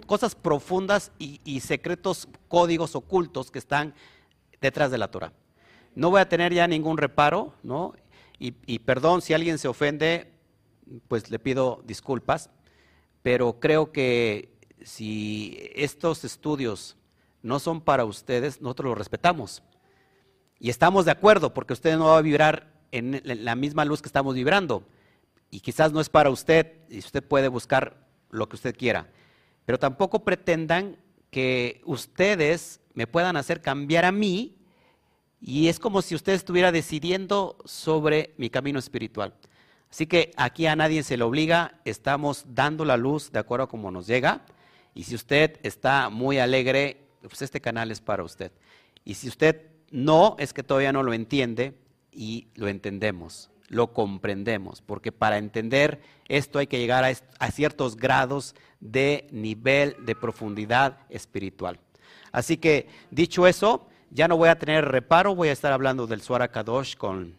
cosas 0.06 0.34
profundas 0.34 1.12
y, 1.18 1.40
y 1.44 1.60
secretos, 1.60 2.28
códigos 2.48 2.94
ocultos 2.96 3.50
que 3.50 3.58
están 3.58 3.94
detrás 4.60 4.90
de 4.90 4.98
la 4.98 5.10
Torah. 5.10 5.32
No 5.94 6.10
voy 6.10 6.20
a 6.20 6.28
tener 6.28 6.52
ya 6.52 6.66
ningún 6.66 6.98
reparo, 6.98 7.54
¿no? 7.62 7.94
Y, 8.42 8.78
perdón 8.78 9.20
si 9.20 9.34
alguien 9.34 9.58
se 9.58 9.68
ofende, 9.68 10.32
pues 11.08 11.30
le 11.30 11.38
pido 11.38 11.82
disculpas, 11.84 12.48
pero 13.22 13.60
creo 13.60 13.92
que 13.92 14.56
si 14.82 15.58
estos 15.74 16.24
estudios 16.24 16.96
no 17.42 17.58
son 17.58 17.82
para 17.82 18.06
ustedes, 18.06 18.62
nosotros 18.62 18.88
los 18.90 18.98
respetamos. 18.98 19.62
Y 20.58 20.70
estamos 20.70 21.04
de 21.04 21.10
acuerdo, 21.10 21.52
porque 21.52 21.74
usted 21.74 21.98
no 21.98 22.06
va 22.06 22.16
a 22.16 22.22
vibrar 22.22 22.72
en 22.92 23.20
la 23.44 23.54
misma 23.56 23.84
luz 23.84 24.00
que 24.00 24.08
estamos 24.08 24.34
vibrando. 24.34 24.84
Y 25.50 25.60
quizás 25.60 25.92
no 25.92 26.00
es 26.00 26.08
para 26.08 26.30
usted, 26.30 26.78
y 26.88 26.98
usted 27.00 27.22
puede 27.22 27.48
buscar 27.48 28.08
lo 28.30 28.48
que 28.48 28.56
usted 28.56 28.76
quiera. 28.76 29.08
Pero 29.64 29.78
tampoco 29.78 30.24
pretendan 30.24 30.96
que 31.30 31.80
ustedes 31.84 32.80
me 32.94 33.06
puedan 33.06 33.36
hacer 33.36 33.60
cambiar 33.60 34.04
a 34.04 34.12
mí 34.12 34.56
y 35.40 35.68
es 35.68 35.78
como 35.78 36.02
si 36.02 36.14
usted 36.14 36.34
estuviera 36.34 36.72
decidiendo 36.72 37.56
sobre 37.64 38.34
mi 38.36 38.50
camino 38.50 38.78
espiritual. 38.78 39.34
Así 39.90 40.06
que 40.06 40.32
aquí 40.36 40.66
a 40.66 40.76
nadie 40.76 41.02
se 41.02 41.16
le 41.16 41.24
obliga, 41.24 41.80
estamos 41.84 42.44
dando 42.48 42.84
la 42.84 42.96
luz 42.96 43.32
de 43.32 43.38
acuerdo 43.38 43.64
a 43.64 43.68
cómo 43.68 43.90
nos 43.90 44.06
llega. 44.06 44.44
Y 44.94 45.04
si 45.04 45.14
usted 45.14 45.58
está 45.62 46.10
muy 46.10 46.38
alegre, 46.38 47.08
pues 47.22 47.42
este 47.42 47.60
canal 47.60 47.90
es 47.90 48.00
para 48.00 48.22
usted. 48.22 48.52
Y 49.04 49.14
si 49.14 49.28
usted 49.28 49.70
no, 49.90 50.36
es 50.38 50.52
que 50.52 50.62
todavía 50.62 50.92
no 50.92 51.02
lo 51.02 51.12
entiende 51.12 51.74
y 52.12 52.48
lo 52.54 52.68
entendemos, 52.68 53.50
lo 53.70 53.92
comprendemos, 53.92 54.82
porque 54.82 55.12
para 55.12 55.38
entender 55.38 56.00
esto 56.28 56.58
hay 56.58 56.66
que 56.66 56.78
llegar 56.78 57.04
a, 57.04 57.50
ciertos 57.50 57.96
grados 57.96 58.54
de 58.80 59.28
nivel 59.30 59.96
de 60.04 60.16
profundidad 60.16 60.98
espiritual. 61.08 61.78
Así 62.32 62.56
que 62.56 62.88
dicho 63.10 63.46
eso, 63.46 63.86
ya 64.10 64.26
no 64.26 64.36
voy 64.36 64.48
a 64.48 64.58
tener 64.58 64.86
reparo, 64.86 65.36
voy 65.36 65.48
a 65.48 65.52
estar 65.52 65.72
hablando 65.72 66.08
del 66.08 66.20
Suara 66.20 66.48
Kadosh 66.48 66.96
con 66.96 67.36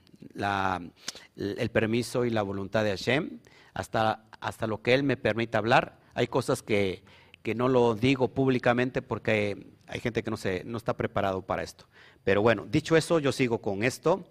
el 1.36 1.70
permiso 1.70 2.24
y 2.24 2.30
la 2.30 2.44
voluntad 2.44 2.86
de 2.86 2.92
Hashem, 2.92 3.40
hasta, 3.74 4.24
hasta 4.40 4.68
lo 4.68 4.82
que 4.82 4.94
Él 4.94 5.04
me 5.04 5.18
permita 5.18 5.58
hablar. 5.58 6.00
Hay 6.14 6.28
cosas 6.28 6.64
que, 6.64 7.04
que 7.44 7.56
no 7.56 7.68
lo 7.68 7.94
digo 7.94 8.30
públicamente 8.30 9.02
porque 9.02 9.68
hay 9.88 10.00
gente 10.00 10.24
que 10.24 10.32
no, 10.32 10.38
se, 10.38 10.64
no 10.64 10.78
está 10.78 10.96
preparado 10.96 11.42
para 11.42 11.64
esto. 11.64 11.86
Pero 12.24 12.42
bueno, 12.42 12.66
dicho 12.70 12.96
eso, 12.96 13.20
yo 13.20 13.34
sigo 13.34 13.60
con 13.60 13.84
esto. 13.84 14.26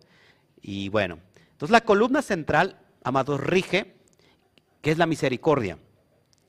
Y 0.63 0.89
bueno, 0.89 1.19
entonces 1.61 1.73
la 1.73 1.83
columna 1.83 2.23
central, 2.23 2.79
amados, 3.05 3.39
rige, 3.39 3.95
que 4.81 4.91
es 4.91 4.97
la 4.97 5.05
misericordia. 5.05 5.77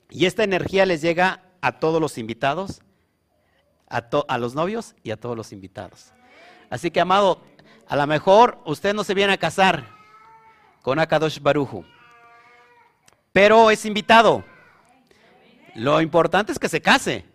Y 0.08 0.24
esta 0.24 0.42
energía 0.42 0.86
les 0.86 1.02
llega 1.02 1.42
a 1.60 1.80
todos 1.80 2.00
los 2.00 2.16
invitados 2.16 2.80
a, 3.90 4.38
los 4.38 4.54
novios 4.54 4.94
y 5.02 5.10
a 5.10 5.18
todos 5.18 5.36
los 5.36 5.52
invitados. 5.52 6.14
Así 6.70 6.90
que, 6.90 6.98
amado, 6.98 7.42
a 7.86 7.94
lo 7.94 8.06
mejor 8.06 8.62
usted 8.64 8.94
no 8.94 9.04
se 9.04 9.12
viene 9.12 9.34
a 9.34 9.36
casar 9.36 9.86
con 10.80 10.98
Akadosh 10.98 11.40
Baruju, 11.40 11.84
pero 13.34 13.70
es 13.70 13.84
invitado. 13.84 14.42
Lo 15.74 16.00
importante 16.00 16.52
es 16.52 16.58
que 16.58 16.70
se 16.70 16.80
case, 16.80 17.26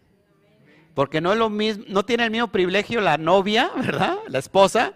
porque 0.96 1.22
no 1.22 1.32
es 1.32 1.38
lo 1.38 1.52
mismo, 1.52 1.86
no 1.90 2.04
tiene 2.04 2.24
el 2.24 2.32
mismo 2.32 2.48
privilegio 2.48 3.02
la 3.02 3.20
novia, 3.20 3.70
¿verdad? 3.76 4.18
La 4.30 4.40
esposa, 4.40 4.94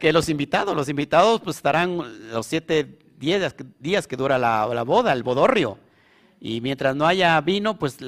que 0.00 0.12
los 0.12 0.28
invitados. 0.28 0.74
Los 0.74 0.88
invitados 0.88 1.40
pues 1.40 1.56
estarán 1.56 2.32
los 2.32 2.46
siete 2.46 2.98
días, 3.18 3.54
días 3.78 4.08
que 4.08 4.16
dura 4.16 4.38
la, 4.38 4.82
boda, 4.82 5.12
el 5.12 5.22
bodorrio. 5.22 5.78
Y 6.40 6.60
mientras 6.60 6.96
no 6.96 7.06
haya 7.06 7.40
vino, 7.42 7.78
pues 7.78 7.98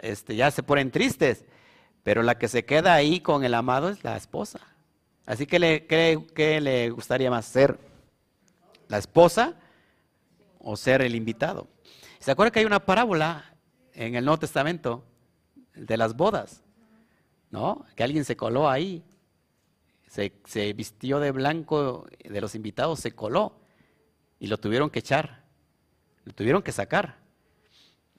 este, 0.00 0.36
ya 0.36 0.50
se 0.50 0.62
ponen 0.62 0.90
tristes. 0.90 1.44
Pero 2.02 2.22
la 2.22 2.38
que 2.38 2.48
se 2.48 2.64
queda 2.64 2.94
ahí 2.94 3.20
con 3.20 3.44
el 3.44 3.52
amado 3.52 3.90
es 3.90 4.02
la 4.02 4.16
esposa. 4.16 4.60
Así 5.26 5.46
que 5.46 5.58
le, 5.58 5.86
¿qué, 5.86 6.60
le 6.60 6.90
gustaría 6.90 7.30
más 7.30 7.44
ser? 7.44 7.78
¿La 8.88 8.98
esposa 8.98 9.54
o 10.58 10.76
ser 10.76 11.02
el 11.02 11.14
invitado? 11.14 11.68
¿Se 12.18 12.30
acuerda 12.30 12.50
que 12.50 12.60
hay 12.60 12.64
una 12.64 12.84
parábola 12.84 13.52
en 13.94 14.14
el 14.14 14.24
Nuevo 14.24 14.38
Testamento, 14.38 15.04
de 15.74 15.96
las 15.96 16.16
bodas, 16.16 16.62
¿no? 17.50 17.84
Que 17.96 18.02
alguien 18.02 18.24
se 18.24 18.36
coló 18.36 18.68
ahí, 18.68 19.02
se, 20.12 20.30
se 20.44 20.74
vistió 20.74 21.20
de 21.20 21.30
blanco 21.30 22.06
de 22.22 22.40
los 22.42 22.54
invitados, 22.54 23.00
se 23.00 23.12
coló 23.12 23.56
y 24.38 24.46
lo 24.46 24.58
tuvieron 24.58 24.90
que 24.90 24.98
echar, 24.98 25.42
lo 26.26 26.34
tuvieron 26.34 26.62
que 26.62 26.70
sacar. 26.70 27.16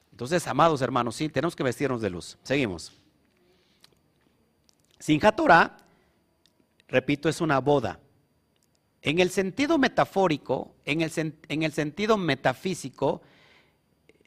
Entonces, 0.10 0.48
amados 0.48 0.82
hermanos, 0.82 1.16
sí, 1.16 1.30
tenemos 1.30 1.56
que 1.56 1.62
vestirnos 1.62 2.02
de 2.02 2.10
luz. 2.10 2.40
Seguimos. 2.42 2.94
Sinja 4.98 5.34
Torah, 5.34 5.78
repito, 6.88 7.30
es 7.30 7.42
una 7.42 7.60
boda. 7.60 8.00
En 9.04 9.20
el 9.20 9.30
sentido 9.30 9.78
metafórico, 9.78 10.74
en 10.86 11.02
el, 11.02 11.12
en 11.48 11.62
el 11.62 11.74
sentido 11.74 12.18
metafísico, 12.18 13.22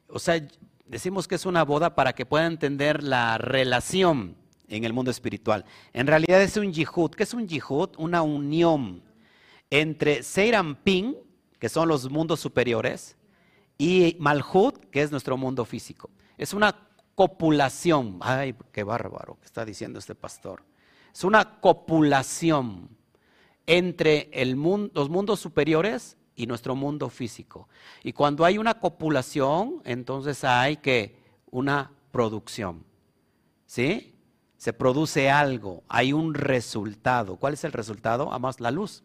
o 0.06 0.20
sea, 0.20 0.40
decimos 0.84 1.26
que 1.26 1.34
es 1.34 1.46
una 1.46 1.64
boda 1.64 1.96
para 1.96 2.12
que 2.12 2.26
puedan 2.26 2.52
entender 2.52 3.02
la 3.02 3.38
relación 3.38 4.36
en 4.68 4.84
el 4.84 4.92
mundo 4.92 5.10
espiritual. 5.10 5.64
En 5.92 6.06
realidad 6.06 6.42
es 6.42 6.56
un 6.56 6.72
yihud. 6.72 7.10
¿Qué 7.10 7.22
es 7.22 7.34
un 7.34 7.46
yihud? 7.46 7.90
Una 7.98 8.22
unión 8.22 9.02
entre 9.70 10.22
Ping, 10.82 11.14
que 11.58 11.68
son 11.68 11.88
los 11.88 12.10
mundos 12.10 12.40
superiores, 12.40 13.16
y 13.78 14.16
Malhut, 14.18 14.90
que 14.90 15.02
es 15.02 15.10
nuestro 15.10 15.36
mundo 15.36 15.64
físico. 15.64 16.10
Es 16.38 16.52
una 16.52 16.74
copulación. 17.14 18.18
Ay, 18.20 18.54
qué 18.72 18.82
bárbaro 18.82 19.38
está 19.44 19.64
diciendo 19.64 19.98
este 19.98 20.14
pastor. 20.14 20.62
Es 21.12 21.24
una 21.24 21.60
copulación 21.60 22.90
entre 23.66 24.30
los 24.94 25.08
mundos 25.08 25.40
superiores 25.40 26.16
y 26.36 26.46
nuestro 26.46 26.76
mundo 26.76 27.08
físico. 27.08 27.68
Y 28.04 28.12
cuando 28.12 28.44
hay 28.44 28.58
una 28.58 28.78
copulación, 28.78 29.80
entonces 29.84 30.44
hay 30.44 30.76
que 30.76 31.18
una 31.50 31.90
producción. 32.12 32.84
¿Sí? 33.64 34.15
Se 34.56 34.72
produce 34.72 35.30
algo, 35.30 35.84
hay 35.88 36.12
un 36.12 36.34
resultado. 36.34 37.36
¿Cuál 37.36 37.54
es 37.54 37.64
el 37.64 37.72
resultado? 37.72 38.30
Además, 38.30 38.60
la 38.60 38.70
luz. 38.70 39.02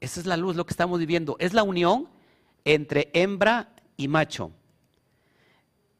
Esa 0.00 0.20
es 0.20 0.26
la 0.26 0.36
luz, 0.36 0.54
lo 0.54 0.66
que 0.66 0.72
estamos 0.72 0.98
viviendo. 0.98 1.36
Es 1.38 1.54
la 1.54 1.62
unión 1.62 2.08
entre 2.64 3.10
hembra 3.14 3.74
y 3.96 4.08
macho, 4.08 4.52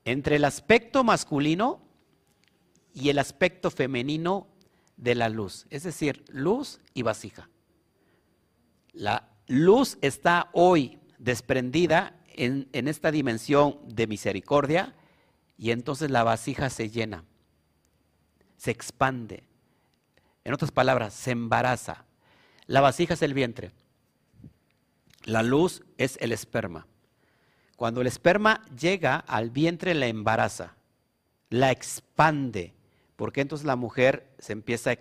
entre 0.05 0.37
el 0.37 0.45
aspecto 0.45 1.03
masculino 1.05 1.81
y 2.93 3.09
el 3.09 3.19
aspecto 3.19 3.71
femenino 3.71 4.47
de 4.97 5.15
la 5.15 5.29
luz, 5.29 5.67
es 5.71 5.85
decir, 5.85 6.25
luz 6.29 6.81
y 6.93 7.03
vasija. 7.03 7.49
La 8.93 9.31
luz 9.47 9.97
está 10.03 10.51
hoy 10.53 10.99
desprendida 11.19 12.21
en, 12.29 12.69
esta 12.73 13.11
dimensión 13.11 13.79
de 13.87 14.07
misericordia 14.07 14.95
y 15.57 15.71
entonces 15.71 16.11
la 16.11 16.25
vasija 16.25 16.69
se 16.71 16.91
llena, 16.91 17.25
se 18.59 18.71
expande. 18.71 19.45
En 20.45 20.53
otras 20.53 20.71
palabras, 20.71 21.15
se 21.15 21.31
embaraza. 21.31 22.05
La 22.67 22.83
vasija 22.83 23.15
es 23.15 23.23
el 23.23 23.33
vientre. 23.33 23.73
La 25.25 25.43
luz 25.43 25.83
es 25.97 26.19
el 26.21 26.33
esperma. 26.33 26.87
Cuando 27.77 28.01
el 28.01 28.07
esperma 28.07 28.65
llega 28.79 29.17
al 29.17 29.51
vientre, 29.51 29.95
la 29.95 30.07
embaraza, 30.07 30.75
la 31.49 31.71
expande, 31.71 32.75
porque 33.17 33.41
entonces 33.41 33.67
la 33.67 33.77
mujer 33.77 34.35
se 34.39 34.53
empieza 34.53 34.91
a 34.91 34.97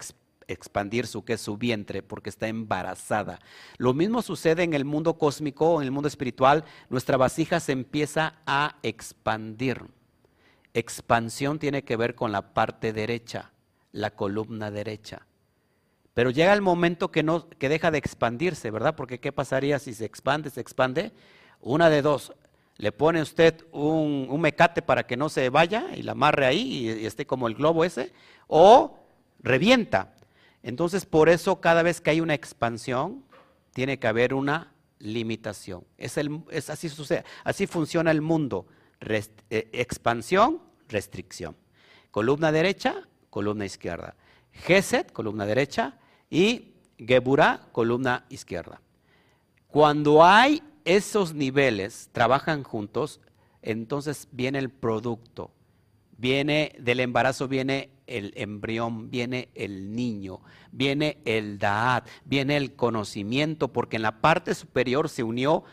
expandir 0.48 1.08
su, 1.08 1.26
que 1.26 1.38
su 1.38 1.58
vientre, 1.58 2.04
porque 2.04 2.30
está 2.30 2.48
embarazada. 2.48 3.40
Lo 3.78 3.94
mismo 3.94 4.22
sucede 4.22 4.64
en 4.64 4.74
el 4.74 4.86
mundo 4.86 5.18
cósmico, 5.18 5.82
en 5.82 5.86
el 5.86 5.92
mundo 5.92 6.08
espiritual, 6.08 6.66
nuestra 6.90 7.18
vasija 7.18 7.60
se 7.60 7.72
empieza 7.72 8.36
a 8.46 8.78
expandir. 8.84 9.82
Expansión 10.74 11.60
tiene 11.60 11.84
que 11.84 11.98
ver 11.98 12.16
con 12.16 12.32
la 12.32 12.54
parte 12.54 12.94
derecha, 12.94 13.52
la 13.92 14.12
columna 14.12 14.72
derecha. 14.72 15.26
Pero 16.14 16.30
llega 16.32 16.54
el 16.54 16.62
momento 16.62 17.12
que, 17.12 17.24
no, 17.24 17.48
que 17.50 17.70
deja 17.70 17.92
de 17.92 17.98
expandirse, 17.98 18.72
¿verdad? 18.72 18.96
Porque 18.96 19.20
¿qué 19.20 19.32
pasaría 19.32 19.80
si 19.80 19.94
se 19.94 20.06
expande, 20.06 20.50
se 20.50 20.62
expande? 20.62 21.12
Una 21.62 21.90
de 21.90 22.02
dos. 22.02 22.34
Le 22.78 22.92
pone 22.92 23.22
usted 23.22 23.66
un, 23.72 24.40
mecate 24.40 24.82
para 24.82 25.06
que 25.06 25.18
no 25.18 25.30
se 25.30 25.50
vaya 25.50 25.88
y 25.96 26.04
la 26.04 26.12
amarre 26.14 26.46
ahí 26.46 26.62
y, 26.62 26.92
y 27.02 27.06
esté 27.06 27.26
como 27.26 27.48
el 27.48 27.56
globo 27.56 27.84
ese, 27.84 28.14
o 28.48 29.00
revienta. 29.40 30.14
Entonces, 30.64 31.06
por 31.06 31.30
eso 31.30 31.62
cada 31.62 31.84
vez 31.84 32.02
que 32.02 32.12
hay 32.12 32.22
una 32.22 32.34
expansión, 32.34 33.24
tiene 33.74 34.00
que 34.00 34.08
haber 34.08 34.34
una 34.34 34.74
limitación. 35.00 35.84
Es, 35.98 36.18
el, 36.18 36.42
es 36.50 36.70
así, 36.70 36.90
sucede, 36.90 37.24
así 37.44 37.68
funciona 37.68 38.12
el 38.12 38.22
mundo. 38.22 38.66
Eh, 39.00 39.70
expansión, 39.74 40.62
restricción. 40.88 41.56
Columna 42.12 42.52
derecha, 42.52 43.08
columna 43.30 43.66
izquierda. 43.66 44.16
Geset, 44.52 45.12
columna 45.12 45.46
derecha, 45.46 46.00
y 46.30 46.74
Geburah, 46.98 47.68
columna 47.72 48.26
izquierda. 48.30 48.82
Cuando 49.68 50.24
hay 50.24 50.64
esos 50.84 51.34
niveles, 51.34 52.10
trabajan 52.12 52.64
juntos, 52.64 53.20
entonces 53.62 54.28
viene 54.32 54.60
el 54.60 54.70
producto. 54.70 55.52
Viene 56.18 56.74
del 56.80 57.00
embarazo, 57.00 57.48
viene 57.48 57.92
el 58.08 58.34
embrión, 58.36 59.12
viene 59.12 59.50
el 59.54 59.94
niño, 59.94 60.42
viene 60.72 61.20
el 61.26 61.60
Daat, 61.60 62.08
viene 62.26 62.58
el 62.58 62.74
conocimiento, 62.76 63.68
porque 63.68 63.98
en 63.98 64.02
la 64.02 64.22
parte 64.22 64.56
superior 64.56 65.10
se 65.10 65.22
unió 65.22 65.64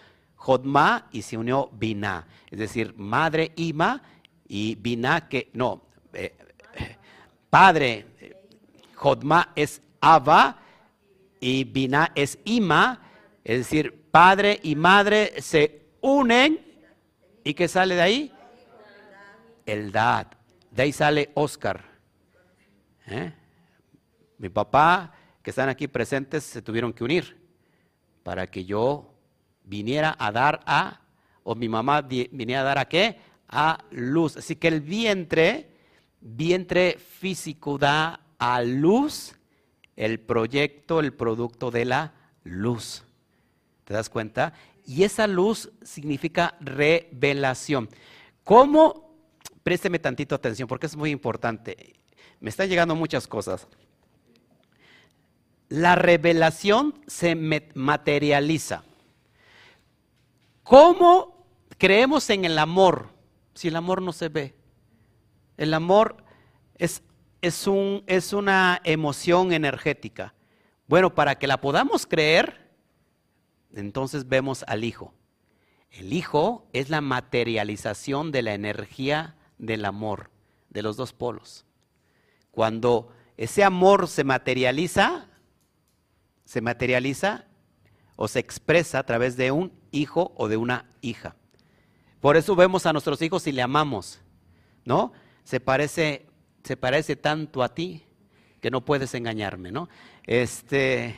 Jodma 0.44 1.08
y 1.10 1.22
se 1.22 1.38
unió 1.38 1.70
Binah, 1.72 2.26
es 2.50 2.58
decir, 2.58 2.92
madre 2.98 3.52
Ima 3.56 4.02
y 4.46 4.74
Binah 4.74 5.26
que, 5.26 5.48
no, 5.54 5.86
eh, 6.12 6.36
padre, 7.48 8.04
Jodma 8.94 9.52
es 9.56 9.80
Abba 10.02 10.58
y 11.40 11.64
Binah 11.64 12.12
es 12.14 12.38
Ima, 12.44 13.00
es 13.42 13.56
decir, 13.56 14.04
padre 14.10 14.60
y 14.62 14.76
madre 14.76 15.40
se 15.40 15.86
unen 16.02 16.60
y 17.42 17.54
¿qué 17.54 17.66
sale 17.66 17.94
de 17.94 18.02
ahí? 18.02 18.32
El 19.64 19.92
Dad. 19.92 20.26
De 20.70 20.82
ahí 20.82 20.92
sale 20.92 21.30
Oscar. 21.32 21.82
¿Eh? 23.06 23.32
Mi 24.36 24.50
papá, 24.50 25.14
que 25.42 25.48
están 25.48 25.70
aquí 25.70 25.88
presentes, 25.88 26.44
se 26.44 26.60
tuvieron 26.60 26.92
que 26.92 27.02
unir 27.02 27.34
para 28.22 28.46
que 28.46 28.66
yo 28.66 29.13
viniera 29.64 30.14
a 30.18 30.30
dar 30.30 30.60
a, 30.66 31.00
o 31.42 31.54
mi 31.54 31.68
mamá 31.68 32.02
viniera 32.02 32.60
a 32.60 32.64
dar 32.64 32.78
a 32.78 32.88
qué? 32.88 33.18
A 33.48 33.84
luz. 33.90 34.36
Así 34.36 34.56
que 34.56 34.68
el 34.68 34.80
vientre, 34.80 35.68
vientre 36.20 36.98
físico 36.98 37.78
da 37.78 38.20
a 38.38 38.62
luz 38.62 39.36
el 39.96 40.20
proyecto, 40.20 41.00
el 41.00 41.12
producto 41.12 41.70
de 41.70 41.84
la 41.84 42.12
luz. 42.42 43.04
¿Te 43.84 43.94
das 43.94 44.08
cuenta? 44.08 44.54
Y 44.86 45.04
esa 45.04 45.26
luz 45.26 45.70
significa 45.82 46.56
revelación. 46.60 47.88
¿Cómo? 48.42 49.14
Présteme 49.62 49.98
tantito 49.98 50.34
atención 50.34 50.68
porque 50.68 50.86
es 50.86 50.96
muy 50.96 51.10
importante. 51.10 51.94
Me 52.40 52.50
están 52.50 52.68
llegando 52.68 52.94
muchas 52.94 53.26
cosas. 53.26 53.66
La 55.68 55.94
revelación 55.94 56.94
se 57.06 57.34
materializa. 57.34 58.84
¿Cómo 60.64 61.46
creemos 61.78 62.28
en 62.30 62.44
el 62.44 62.58
amor 62.58 63.10
si 63.54 63.68
el 63.68 63.76
amor 63.76 64.02
no 64.02 64.12
se 64.12 64.28
ve? 64.28 64.56
El 65.56 65.72
amor 65.72 66.16
es 66.76 67.02
es, 67.44 67.66
un, 67.66 68.02
es 68.06 68.32
una 68.32 68.80
emoción 68.84 69.52
energética. 69.52 70.34
Bueno, 70.86 71.14
para 71.14 71.34
que 71.38 71.46
la 71.46 71.60
podamos 71.60 72.06
creer, 72.06 72.70
entonces 73.74 74.28
vemos 74.28 74.64
al 74.66 74.82
Hijo. 74.82 75.12
El 75.90 76.12
Hijo 76.12 76.66
es 76.72 76.88
la 76.88 77.02
materialización 77.02 78.32
de 78.32 78.42
la 78.42 78.54
energía 78.54 79.36
del 79.58 79.84
amor, 79.84 80.30
de 80.70 80.82
los 80.82 80.96
dos 80.96 81.12
polos. 81.12 81.66
Cuando 82.50 83.12
ese 83.36 83.62
amor 83.62 84.08
se 84.08 84.24
materializa, 84.24 85.28
se 86.44 86.62
materializa 86.62 87.46
o 88.16 88.28
se 88.28 88.38
expresa 88.38 88.98
a 88.98 89.06
través 89.06 89.36
de 89.36 89.50
un 89.50 89.72
hijo 89.90 90.32
o 90.36 90.48
de 90.48 90.56
una 90.56 90.86
hija. 91.00 91.36
Por 92.20 92.36
eso 92.36 92.56
vemos 92.56 92.86
a 92.86 92.92
nuestros 92.92 93.20
hijos 93.22 93.46
y 93.46 93.52
le 93.52 93.62
amamos, 93.62 94.20
¿no? 94.84 95.12
Se 95.44 95.60
parece 95.60 96.26
se 96.64 96.76
parece 96.76 97.14
tanto 97.14 97.62
a 97.62 97.74
ti 97.74 98.02
que 98.60 98.70
no 98.70 98.84
puedes 98.84 99.14
engañarme, 99.14 99.70
¿no? 99.70 99.88
Este, 100.24 101.14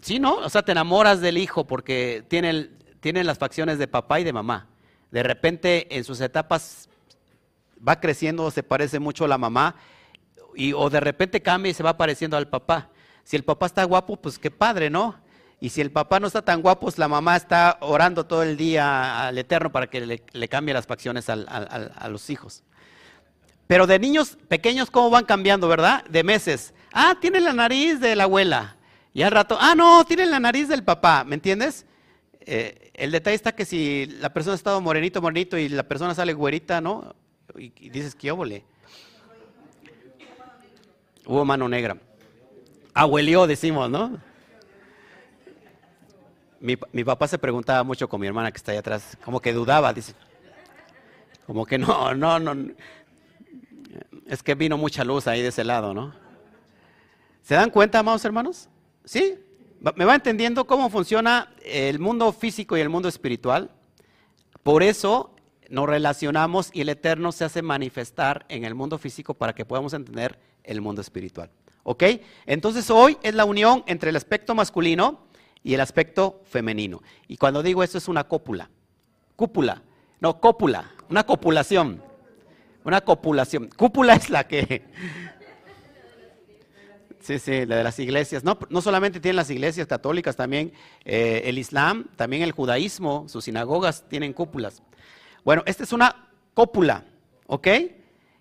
sí, 0.00 0.20
¿no? 0.20 0.36
O 0.36 0.48
sea, 0.48 0.62
te 0.62 0.72
enamoras 0.72 1.20
del 1.20 1.36
hijo 1.36 1.66
porque 1.66 2.24
tiene, 2.28 3.24
las 3.24 3.38
facciones 3.38 3.78
de 3.78 3.88
papá 3.88 4.20
y 4.20 4.24
de 4.24 4.32
mamá. 4.32 4.68
De 5.10 5.24
repente 5.24 5.94
en 5.96 6.04
sus 6.04 6.20
etapas 6.20 6.88
va 7.86 8.00
creciendo, 8.00 8.50
se 8.52 8.62
parece 8.62 9.00
mucho 9.00 9.24
a 9.24 9.28
la 9.28 9.38
mamá, 9.38 9.74
y, 10.54 10.72
o 10.72 10.88
de 10.88 11.00
repente 11.00 11.42
cambia 11.42 11.70
y 11.70 11.74
se 11.74 11.82
va 11.82 11.96
pareciendo 11.96 12.36
al 12.36 12.48
papá. 12.48 12.88
Si 13.24 13.34
el 13.34 13.42
papá 13.42 13.66
está 13.66 13.82
guapo, 13.84 14.16
pues 14.16 14.38
qué 14.38 14.50
padre, 14.52 14.88
¿no? 14.88 15.16
Y 15.60 15.70
si 15.70 15.80
el 15.80 15.90
papá 15.90 16.20
no 16.20 16.26
está 16.26 16.42
tan 16.42 16.60
guapo, 16.60 16.82
pues 16.82 16.98
la 16.98 17.08
mamá 17.08 17.36
está 17.36 17.78
orando 17.80 18.26
todo 18.26 18.42
el 18.42 18.56
día 18.56 19.26
al 19.26 19.38
Eterno 19.38 19.72
para 19.72 19.88
que 19.88 20.04
le, 20.06 20.48
cambie 20.48 20.74
las 20.74 20.86
facciones 20.86 21.28
a 21.28 22.08
los 22.08 22.28
hijos. 22.30 22.62
Pero 23.66 23.86
de 23.86 23.98
niños 23.98 24.38
pequeños, 24.48 24.90
¿cómo 24.90 25.10
van 25.10 25.24
cambiando, 25.24 25.66
verdad? 25.68 26.04
De 26.06 26.22
meses. 26.22 26.72
Ah, 26.92 27.16
tiene 27.20 27.40
la 27.40 27.52
nariz 27.52 28.00
de 28.00 28.14
la 28.14 28.24
abuela. 28.24 28.76
Y 29.12 29.22
al 29.22 29.32
rato, 29.32 29.56
ah, 29.60 29.74
no, 29.74 30.04
tiene 30.04 30.26
la 30.26 30.38
nariz 30.38 30.68
del 30.68 30.84
papá, 30.84 31.24
¿me 31.24 31.34
entiendes? 31.34 31.86
Eh, 32.40 32.92
el 32.94 33.10
detalle 33.10 33.34
está 33.34 33.56
que 33.56 33.64
si 33.64 34.06
la 34.20 34.32
persona 34.32 34.52
ha 34.52 34.56
estado 34.56 34.80
morenito, 34.80 35.20
morenito 35.20 35.58
y 35.58 35.68
la 35.68 35.82
persona 35.82 36.14
sale 36.14 36.32
güerita, 36.32 36.80
¿no? 36.80 37.14
Y, 37.56 37.70
dices, 37.88 38.14
¿qué 38.14 38.30
óvole? 38.30 38.64
Hubo 41.24 41.44
mano 41.44 41.68
negra. 41.68 41.96
Abuelió, 42.94 43.46
decimos, 43.46 43.90
¿no? 43.90 44.18
Mi, 46.60 46.76
mi, 46.92 47.04
papá 47.04 47.28
se 47.28 47.38
preguntaba 47.38 47.82
mucho 47.82 48.08
con 48.08 48.20
mi 48.20 48.26
hermana 48.26 48.50
que 48.50 48.56
está 48.56 48.72
ahí 48.72 48.78
atrás, 48.78 49.16
como 49.24 49.40
que 49.40 49.52
dudaba, 49.52 49.92
dice. 49.92 50.14
Como 51.46 51.64
que 51.66 51.78
no, 51.78 52.14
no, 52.14 52.38
no. 52.38 52.72
Es 54.26 54.42
que 54.42 54.54
vino 54.54 54.76
mucha 54.76 55.04
luz 55.04 55.26
ahí 55.26 55.42
de 55.42 55.48
ese 55.48 55.64
lado, 55.64 55.94
¿no? 55.94 56.14
¿Se 57.42 57.54
dan 57.54 57.70
cuenta, 57.70 58.00
amados 58.00 58.24
hermanos? 58.24 58.68
¿Sí? 59.04 59.38
¿Me 59.94 60.04
va 60.04 60.16
entendiendo 60.16 60.66
cómo 60.66 60.90
funciona 60.90 61.52
el 61.62 61.98
mundo 62.00 62.32
físico 62.32 62.76
y 62.76 62.80
el 62.80 62.88
mundo 62.88 63.08
espiritual? 63.08 63.70
Por 64.62 64.82
eso 64.82 65.36
nos 65.68 65.88
relacionamos 65.88 66.70
y 66.72 66.80
el 66.80 66.88
Eterno 66.88 67.30
se 67.30 67.44
hace 67.44 67.62
manifestar 67.62 68.46
en 68.48 68.64
el 68.64 68.74
mundo 68.74 68.98
físico 68.98 69.34
para 69.34 69.54
que 69.54 69.64
podamos 69.64 69.92
entender 69.92 70.38
el 70.64 70.80
mundo 70.80 71.00
espiritual. 71.00 71.50
¿Ok? 71.84 72.02
Entonces 72.46 72.90
hoy 72.90 73.16
es 73.22 73.34
la 73.34 73.44
unión 73.44 73.84
entre 73.86 74.10
el 74.10 74.16
aspecto 74.16 74.56
masculino 74.56 75.25
y 75.66 75.74
el 75.74 75.80
aspecto 75.80 76.42
femenino. 76.44 77.02
Y 77.26 77.38
cuando 77.38 77.60
digo 77.60 77.82
esto 77.82 77.98
es 77.98 78.06
una 78.06 78.22
cópula. 78.22 78.70
Cúpula. 79.34 79.82
No, 80.20 80.40
cópula. 80.40 80.92
Una 81.10 81.26
copulación. 81.26 82.00
Una 82.84 83.00
copulación. 83.00 83.68
Cúpula 83.76 84.14
es 84.14 84.30
la 84.30 84.46
que... 84.46 84.84
Sí, 87.18 87.40
sí, 87.40 87.66
la 87.66 87.78
de 87.78 87.82
las 87.82 87.98
iglesias. 87.98 88.44
No, 88.44 88.56
no 88.70 88.80
solamente 88.80 89.18
tienen 89.18 89.34
las 89.34 89.50
iglesias 89.50 89.88
católicas, 89.88 90.36
también 90.36 90.72
eh, 91.04 91.42
el 91.46 91.58
Islam, 91.58 92.06
también 92.14 92.42
el 92.42 92.52
judaísmo, 92.52 93.28
sus 93.28 93.46
sinagogas 93.46 94.08
tienen 94.08 94.32
cúpulas. 94.32 94.84
Bueno, 95.44 95.64
esta 95.66 95.82
es 95.82 95.92
una 95.92 96.28
cópula, 96.54 97.02
¿ok? 97.48 97.66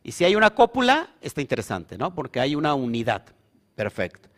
Y 0.03 0.11
si 0.11 0.26
hay 0.26 0.36
una 0.36 0.53
cópula, 0.53 1.15
está 1.21 1.41
interesante, 1.41 1.97
¿no? 1.97 2.13
Porque 2.13 2.39
hay 2.39 2.53
una 2.53 2.76
unidad. 2.76 3.26
Perfecto. 3.73 4.30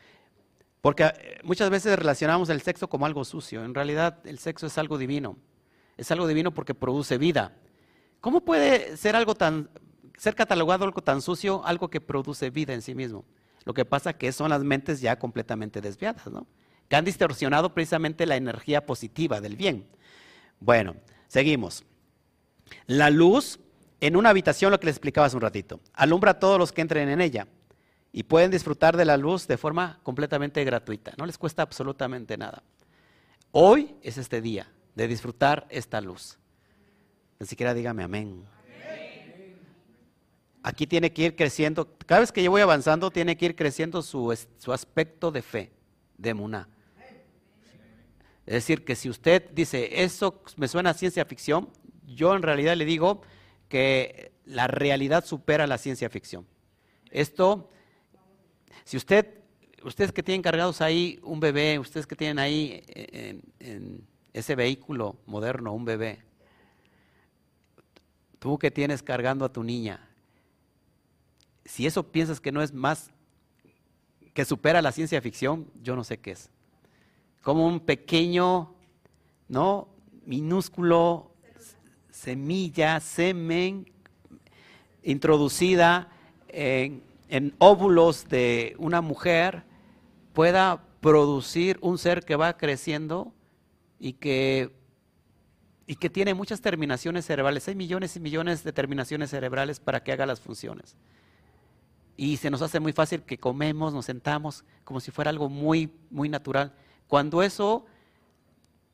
Porque 0.88 1.04
eh, 1.04 1.40
muchas 1.44 1.70
veces 1.70 2.00
relacionamos 2.00 2.48
el 2.48 2.62
sexo 2.62 2.88
como 2.88 3.06
algo 3.06 3.26
sucio. 3.26 3.66
En 3.66 3.74
realidad, 3.74 4.20
el 4.24 4.40
sexo 4.40 4.68
es 4.68 4.78
algo 4.78 4.98
divino. 4.98 5.36
Es 5.98 6.12
algo 6.12 6.26
divino 6.26 6.54
porque 6.54 6.74
produce 6.74 7.18
vida. 7.18 7.58
¿Cómo 8.22 8.46
puede 8.46 8.96
ser 8.96 9.18
algo 9.18 9.36
tan 9.36 9.70
ser 10.18 10.34
catalogado 10.34 10.86
algo 10.86 11.02
tan 11.02 11.22
sucio, 11.22 11.62
algo 11.66 11.90
que 11.90 12.00
produce 12.00 12.52
vida 12.52 12.74
en 12.74 12.82
sí 12.82 12.96
mismo. 12.96 13.26
Lo 13.66 13.74
que 13.74 13.84
pasa 13.84 14.14
que 14.14 14.32
son 14.32 14.52
las 14.52 14.64
mentes 14.64 15.02
ya 15.02 15.20
completamente 15.20 15.82
desviadas, 15.82 16.28
¿no? 16.28 16.48
Que 16.88 16.96
han 16.96 17.04
distorsionado 17.04 17.74
precisamente 17.74 18.26
la 18.26 18.38
energía 18.38 18.86
positiva 18.86 19.42
del 19.42 19.58
bien. 19.58 19.90
Bueno, 20.62 20.96
seguimos. 21.28 21.84
La 22.86 23.10
luz 23.10 23.60
en 24.00 24.16
una 24.16 24.30
habitación, 24.30 24.72
lo 24.72 24.80
que 24.80 24.86
les 24.86 24.96
explicaba 24.96 25.28
hace 25.28 25.36
un 25.36 25.42
ratito, 25.42 25.82
alumbra 25.92 26.32
a 26.32 26.40
todos 26.40 26.58
los 26.58 26.72
que 26.72 26.80
entren 26.80 27.10
en 27.10 27.20
ella 27.20 27.46
y 28.18 28.24
pueden 28.24 28.50
disfrutar 28.50 28.98
de 28.98 29.06
la 29.06 29.16
luz 29.16 29.46
de 29.46 29.58
forma 29.58 30.00
completamente 30.02 30.64
gratuita. 30.64 31.14
No 31.20 31.28
les 31.28 31.38
cuesta 31.38 31.62
absolutamente 31.62 32.36
nada. 32.36 32.64
Hoy 33.52 33.96
es 34.02 34.18
este 34.18 34.42
día 34.42 34.68
de 34.96 35.08
disfrutar 35.08 35.68
esta 35.70 36.02
luz. 36.02 36.40
Ni 37.40 37.46
siquiera 37.46 37.76
dígame 37.76 38.02
amén. 38.02 38.44
Aquí 40.64 40.88
tiene 40.88 41.14
que 41.14 41.26
ir 41.26 41.36
creciendo, 41.36 41.96
cada 42.08 42.22
vez 42.22 42.32
que 42.32 42.42
yo 42.42 42.50
voy 42.50 42.62
avanzando, 42.62 43.12
tiene 43.12 43.38
que 43.38 43.46
ir 43.46 43.56
creciendo 43.56 44.02
su, 44.02 44.32
aspecto 44.74 45.30
de 45.30 45.44
fe, 45.44 45.72
de 46.18 46.34
muná. 46.34 46.68
Es 48.48 48.54
decir, 48.56 48.84
que 48.84 48.96
si 48.96 49.12
usted 49.12 49.48
dice, 49.52 50.02
eso 50.02 50.42
me 50.56 50.68
suena 50.68 50.90
a 50.90 50.94
ciencia 50.96 51.24
ficción, 51.26 51.70
yo 52.08 52.36
en 52.36 52.42
realidad 52.42 52.76
le 52.78 52.86
digo 52.86 53.22
que 53.70 54.32
la 54.44 54.66
realidad 54.66 55.24
supera 55.24 55.68
la 55.68 55.78
ciencia 55.78 56.10
ficción. 56.10 56.48
Esto, 57.12 57.70
si 58.88 58.96
usted, 58.96 59.28
ustedes 59.84 60.14
que 60.14 60.24
tienen 60.24 60.42
cargados 60.42 60.80
ahí 60.80 61.20
un 61.22 61.42
bebé, 61.42 61.78
ustedes 61.78 62.08
que 62.08 62.16
tienen 62.16 62.40
ahí 62.40 62.82
en 63.60 64.08
ese 64.32 64.56
vehículo 64.56 65.18
moderno 65.26 65.74
un 65.74 65.84
bebé, 65.84 66.20
tú 68.40 68.58
que 68.58 68.72
tienes 68.72 69.04
cargando 69.04 69.44
a 69.44 69.52
tu 69.52 69.62
niña, 69.62 70.08
si 71.66 71.86
eso 71.86 72.02
piensas 72.02 72.40
que 72.40 72.54
no 72.54 72.62
es 72.62 72.74
más 72.74 73.12
que 74.34 74.46
supera 74.46 74.82
la 74.82 74.94
ciencia 74.94 75.22
ficción, 75.22 75.70
yo 75.84 75.98
no 75.98 76.06
sé 76.06 76.20
qué 76.20 76.32
es. 76.32 76.50
Como 77.42 77.68
un 77.68 77.82
pequeño, 77.82 78.74
¿no? 79.50 79.90
Minúsculo 80.26 81.34
semilla, 82.10 83.02
semen, 83.02 83.92
introducida 85.04 86.10
en, 86.48 87.04
en 87.30 87.56
óvulos 87.60 88.28
de 88.30 88.76
una 88.78 89.02
mujer, 89.02 89.64
pueda 90.34 90.84
producir 91.02 91.78
un 91.82 91.98
ser 91.98 92.24
que 92.24 92.36
va 92.36 92.58
creciendo 92.58 93.34
y 94.00 94.14
que, 94.14 94.72
y 95.86 95.96
que 95.96 96.10
tiene 96.10 96.34
muchas 96.34 96.62
terminaciones 96.62 97.26
cerebrales. 97.26 97.68
Hay 97.68 97.76
millones 97.76 98.16
y 98.16 98.20
millones 98.20 98.64
de 98.64 98.74
terminaciones 98.74 99.30
cerebrales 99.30 99.80
para 99.80 100.04
que 100.04 100.12
haga 100.12 100.26
las 100.26 100.40
funciones 100.40 100.96
y 102.18 102.38
se 102.38 102.50
nos 102.50 102.64
hace 102.64 102.80
muy 102.80 102.92
fácil 102.92 103.22
que 103.22 103.38
comemos, 103.38 103.94
nos 103.94 104.06
sentamos 104.06 104.66
como 104.84 105.00
si 105.00 105.12
fuera 105.12 105.30
algo 105.30 105.50
muy, 105.50 105.94
muy 106.10 106.28
natural. 106.28 106.74
Cuando 107.08 107.44
eso 107.44 107.86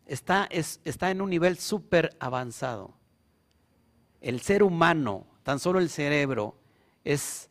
está, 0.06 0.48
está 0.52 1.10
en 1.10 1.22
un 1.22 1.30
nivel 1.30 1.58
súper 1.58 2.16
avanzado. 2.20 2.94
El 4.20 4.42
ser 4.42 4.62
humano, 4.62 5.26
tan 5.44 5.60
solo 5.60 5.80
el 5.80 5.90
cerebro, 5.90 6.58
es, 7.06 7.50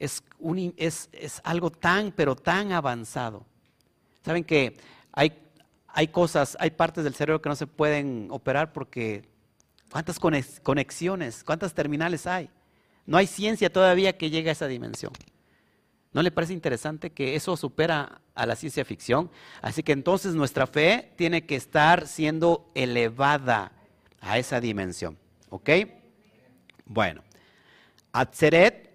es, 0.00 0.22
es, 1.12 1.40
algo 1.44 1.70
tan, 1.70 2.10
pero 2.12 2.34
tan 2.34 2.72
avanzado. 2.72 3.46
Saben 4.24 4.42
que 4.42 4.76
hay, 5.12 5.32
hay 5.88 6.08
cosas, 6.08 6.56
hay 6.58 6.70
partes 6.70 7.04
del 7.04 7.14
cerebro 7.14 7.40
que 7.40 7.48
no 7.48 7.56
se 7.56 7.66
pueden 7.66 8.28
operar 8.30 8.72
porque 8.72 9.28
¿cuántas 9.92 10.18
conexiones, 10.18 11.44
cuántas 11.44 11.74
terminales 11.74 12.26
hay? 12.26 12.50
No 13.06 13.18
hay 13.18 13.26
ciencia 13.26 13.70
todavía 13.70 14.16
que 14.16 14.30
llegue 14.30 14.48
a 14.48 14.52
esa 14.52 14.66
dimensión. 14.66 15.12
¿No 16.12 16.22
le 16.22 16.32
parece 16.32 16.52
interesante 16.54 17.10
que 17.10 17.36
eso 17.36 17.56
supera 17.56 18.20
a 18.34 18.46
la 18.46 18.56
ciencia 18.56 18.84
ficción? 18.84 19.30
Así 19.62 19.82
que 19.82 19.92
entonces 19.92 20.34
nuestra 20.34 20.66
fe 20.66 21.12
tiene 21.16 21.46
que 21.46 21.56
estar 21.56 22.08
siendo 22.08 22.70
elevada 22.74 23.72
a 24.20 24.38
esa 24.38 24.60
dimensión. 24.60 25.18
¿Ok? 25.50 25.70
Bueno, 26.84 27.22
Atzeret 28.12 28.89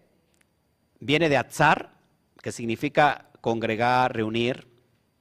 viene 0.99 1.29
de 1.29 1.37
Atzar, 1.37 1.93
que 2.41 2.51
significa 2.51 3.29
congregar, 3.41 4.15
reunir, 4.15 4.67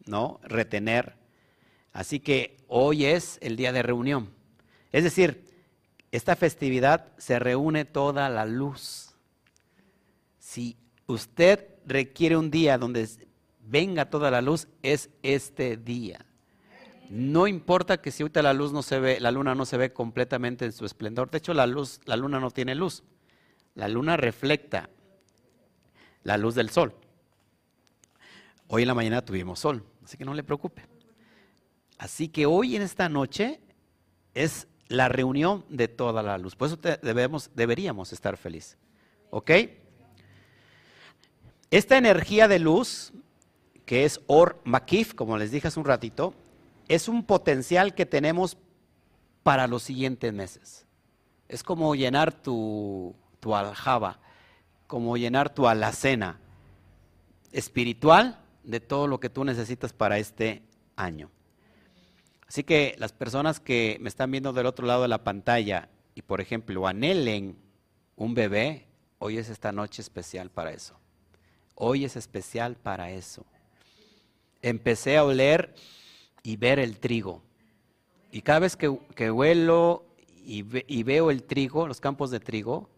¿no? 0.07 0.41
Retener. 0.45 1.16
Así 1.93 2.20
que 2.20 2.57
hoy 2.68 3.05
es 3.05 3.39
el 3.41 3.57
día 3.57 3.72
de 3.72 3.83
reunión. 3.83 4.31
Es 4.93 5.05
decir, 5.05 5.45
esta 6.11 6.37
festividad 6.37 7.12
se 7.18 7.39
reúne 7.39 7.85
toda 7.85 8.29
la 8.29 8.47
luz. 8.47 9.14
Si 10.39 10.77
usted 11.07 11.68
requiere 11.87 12.37
un 12.37 12.51
día 12.51 12.79
donde 12.79 13.09
venga 13.61 14.11
toda 14.11 14.31
la 14.31 14.41
luz, 14.41 14.68
es 14.83 15.11
este 15.22 15.77
día. 15.77 16.25
No 17.11 17.47
importa 17.47 18.01
que 18.01 18.11
si 18.11 18.22
ahorita 18.22 18.43
la 18.43 18.55
luz 18.55 18.72
no 18.72 18.83
se 18.83 18.99
ve, 18.99 19.20
la 19.20 19.31
luna 19.31 19.55
no 19.55 19.66
se 19.66 19.77
ve 19.77 19.93
completamente 19.93 20.64
en 20.64 20.72
su 20.72 20.85
esplendor. 20.85 21.31
De 21.31 21.39
hecho, 21.39 21.55
la 21.55 21.66
luz, 21.66 22.01
la 22.07 22.16
luna 22.16 22.41
no 22.41 22.51
tiene 22.51 22.75
luz. 22.75 23.03
La 23.75 23.89
luna 23.89 24.16
refleja 24.16 24.89
la 26.25 26.37
luz 26.37 26.55
del 26.57 26.70
sol. 26.70 26.95
Hoy 28.66 28.83
en 28.83 28.89
la 28.89 28.95
mañana 28.95 29.25
tuvimos 29.25 29.61
sol, 29.61 29.85
así 30.03 30.16
que 30.16 30.25
no 30.25 30.35
le 30.35 30.43
preocupe. 30.43 30.83
Así 31.99 32.29
que 32.29 32.47
hoy 32.47 32.75
en 32.75 32.83
esta 32.83 33.09
noche 33.09 33.61
es 34.35 34.66
la 34.89 35.09
reunión 35.09 35.64
de 35.68 35.87
toda 35.87 36.22
la 36.22 36.37
luz. 36.39 36.57
Por 36.57 36.68
eso 36.68 36.79
debemos, 37.03 37.51
deberíamos 37.55 38.12
estar 38.12 38.37
felices. 38.37 38.77
¿Ok? 39.31 39.51
Esta 41.70 41.97
energía 41.97 42.49
de 42.49 42.59
luz, 42.59 43.12
que 43.85 44.05
es 44.05 44.20
Or 44.27 44.61
Makif, 44.64 45.14
como 45.14 45.37
les 45.39 45.51
dije 45.51 45.68
hace 45.68 45.81
un 45.81 45.87
ratito, 45.87 46.35
es 46.89 47.09
un 47.09 47.25
potencial 47.25 47.95
que 47.95 48.07
tenemos 48.07 48.57
para 49.43 49.66
los 49.66 49.83
siguientes 49.83 50.33
meses. 50.33 50.87
Es 51.49 51.62
como 51.62 51.95
llenar 51.95 52.33
tu, 52.33 53.14
tu 53.41 53.55
aljaba, 53.55 54.20
como 54.87 55.16
llenar 55.16 55.55
tu 55.55 55.66
alacena 55.66 56.39
espiritual 57.53 58.39
de 58.62 58.80
todo 58.80 59.07
lo 59.07 59.20
que 59.20 59.30
tú 59.30 59.45
necesitas 59.45 59.93
para 59.93 60.18
este 60.18 60.62
año. 60.97 61.30
Así 62.47 62.64
que 62.64 62.95
las 62.99 63.12
personas 63.12 63.61
que 63.61 63.97
me 64.01 64.09
están 64.09 64.30
viendo 64.30 64.53
del 64.53 64.66
otro 64.66 64.87
lado 64.87 65.03
de 65.03 65.09
la 65.09 65.24
pantalla 65.24 65.89
y, 66.14 66.22
por 66.22 66.41
ejemplo, 66.41 66.87
anhelen 66.87 67.57
un 68.16 68.35
bebé, 68.35 68.87
hoy 69.18 69.39
es 69.39 69.49
esta 69.49 69.72
noche 69.72 70.03
especial 70.03 70.51
para 70.51 70.72
eso. 70.72 70.99
Hoy 71.74 72.05
es 72.05 72.16
especial 72.16 72.76
para 72.76 73.11
eso. 73.11 73.45
Empecé 74.62 75.16
a 75.16 75.24
oler 75.24 75.74
y 76.43 76.57
ver 76.57 76.78
el 76.78 76.99
trigo. 76.99 77.43
Y 78.30 78.43
cada 78.43 78.61
vez 78.61 78.76
que, 78.76 79.30
huelo 79.30 80.05
y, 80.45 80.64
y 80.87 81.03
veo 81.03 81.30
el 81.30 81.43
trigo, 81.43 81.89
los 81.89 82.01
campos 82.01 82.30
de 82.30 82.41
trigo, 82.41 82.89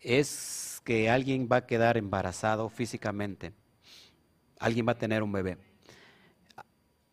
es 0.00 0.73
que 0.84 1.10
alguien 1.10 1.48
va 1.50 1.56
a 1.56 1.66
quedar 1.66 1.96
embarazado 1.96 2.68
físicamente. 2.68 3.52
Alguien 4.58 4.86
va 4.86 4.92
a 4.92 4.98
tener 4.98 5.22
un 5.22 5.32
bebé. 5.32 5.58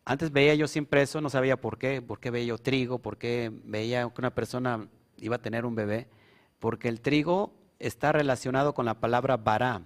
Antes 0.04 0.30
veía 0.30 0.54
yo 0.54 0.68
siempre 0.68 1.02
eso, 1.02 1.20
no 1.20 1.30
sabía 1.30 1.60
por 1.60 1.78
qué, 1.78 2.02
por 2.02 2.20
qué 2.20 2.30
veía 2.30 2.48
yo 2.48 2.58
trigo, 2.58 2.98
por 2.98 3.18
qué 3.18 3.50
veía 3.64 4.08
que 4.08 4.20
una 4.20 4.34
persona 4.34 4.88
iba 5.16 5.36
a 5.36 5.42
tener 5.42 5.64
un 5.64 5.74
bebé, 5.74 6.08
porque 6.58 6.88
el 6.88 7.00
trigo 7.00 7.54
está 7.78 8.12
relacionado 8.12 8.74
con 8.74 8.84
la 8.84 9.00
palabra 9.00 9.36
bara. 9.36 9.82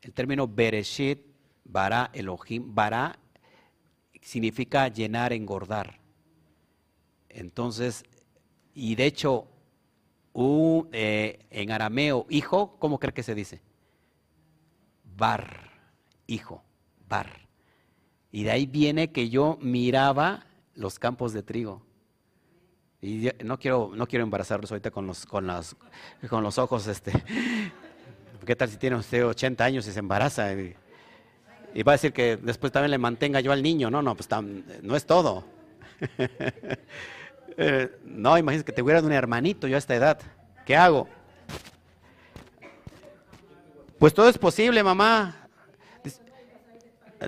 El 0.00 0.12
término 0.12 0.48
bereshit, 0.48 1.26
bara, 1.64 2.10
Elohim, 2.14 2.74
bara 2.74 3.18
significa 4.22 4.88
llenar, 4.88 5.32
engordar. 5.32 5.98
Entonces, 7.28 8.04
y 8.74 8.94
de 8.94 9.06
hecho, 9.06 9.48
eh, 10.92 11.46
en 11.50 11.70
arameo, 11.70 12.26
hijo, 12.28 12.76
¿cómo 12.78 12.98
cree 12.98 13.12
que 13.12 13.22
se 13.22 13.34
dice? 13.34 13.60
Bar, 15.16 15.70
hijo, 16.26 16.62
bar. 17.08 17.48
Y 18.32 18.44
de 18.44 18.52
ahí 18.52 18.66
viene 18.66 19.10
que 19.10 19.28
yo 19.28 19.58
miraba 19.60 20.46
los 20.74 20.98
campos 20.98 21.32
de 21.32 21.42
trigo. 21.42 21.82
Y 23.02 23.30
no 23.44 23.58
quiero, 23.58 23.92
no 23.94 24.06
quiero 24.06 24.24
embarazarlos 24.24 24.70
ahorita 24.70 24.90
con 24.90 25.06
los, 25.06 25.26
con 25.26 25.46
las, 25.46 25.74
con 26.28 26.42
los 26.42 26.58
ojos, 26.58 26.86
este. 26.86 27.12
¿Qué 28.46 28.56
tal 28.56 28.68
si 28.68 28.76
tiene 28.76 28.96
usted 28.96 29.26
80 29.26 29.64
años 29.64 29.86
y 29.86 29.92
se 29.92 29.98
embaraza? 29.98 30.52
Y, 30.52 30.74
va 31.82 31.92
a 31.92 31.94
decir 31.94 32.12
que 32.12 32.36
después 32.36 32.72
también 32.72 32.90
le 32.90 32.98
mantenga 32.98 33.40
yo 33.40 33.52
al 33.52 33.62
niño. 33.62 33.90
No, 33.90 34.02
no, 34.02 34.14
pues 34.14 34.28
no 34.82 34.96
es 34.96 35.06
todo. 35.06 35.44
Eh, 37.62 37.94
no, 38.04 38.38
imagínese 38.38 38.64
que 38.64 38.72
te 38.72 38.80
hubiera 38.80 39.02
un 39.02 39.12
hermanito 39.12 39.68
yo 39.68 39.76
a 39.76 39.78
esta 39.78 39.94
edad. 39.94 40.18
¿Qué 40.64 40.74
hago? 40.74 41.06
Pues 43.98 44.14
todo 44.14 44.30
es 44.30 44.38
posible, 44.38 44.82
mamá. 44.82 45.36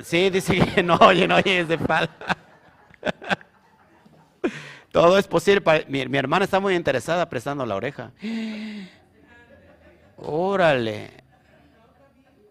Sí, 0.05 0.31
dice 0.31 0.59
que 0.59 0.83
no 0.83 0.97
oye, 0.97 1.29
no 1.29 1.37
oye, 1.37 1.61
es 1.61 1.69
de 1.69 1.77
falda. 1.77 2.17
Todo 4.91 5.19
es 5.19 5.29
posible. 5.29 5.85
Mi, 5.89 6.07
mi, 6.07 6.17
hermana 6.17 6.47
está 6.47 6.61
muy 6.61 6.77
interesada 6.77 7.29
prestando 7.29 7.67
la 7.67 7.77
oreja. 7.77 8.11
Órale. 10.17 11.11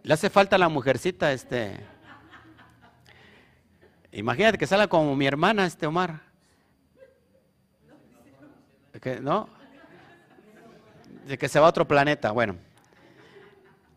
Le 0.03 0.13
hace 0.13 0.29
falta 0.29 0.55
la 0.59 0.69
mujercita, 0.69 1.34
este. 1.34 1.79
Imagínate 4.11 4.59
que 4.59 4.67
salga 4.67 4.88
como 4.88 5.15
mi 5.15 5.25
hermana, 5.25 5.65
este 5.65 5.88
Omar. 5.88 6.30
¿No? 9.22 9.49
De 11.28 11.38
que 11.38 11.47
se 11.47 11.60
va 11.60 11.68
a 11.68 11.70
otro 11.70 11.88
planeta. 11.88 12.32
Bueno. 12.32 12.56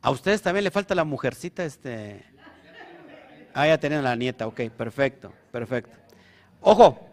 A 0.05 0.11
ustedes 0.11 0.43
también 0.43 0.65
le 0.65 0.71
falta 0.71 0.95
la 0.95 1.05
mujercita, 1.05 1.65
este. 1.65 2.23
Ah, 3.55 3.67
ya 3.67 3.79
tienen 3.79 4.05
la 4.05 4.15
nieta, 4.15 4.47
ok, 4.47 4.69
perfecto, 4.77 5.33
perfecto. 5.51 5.97
Ojo, 6.61 7.09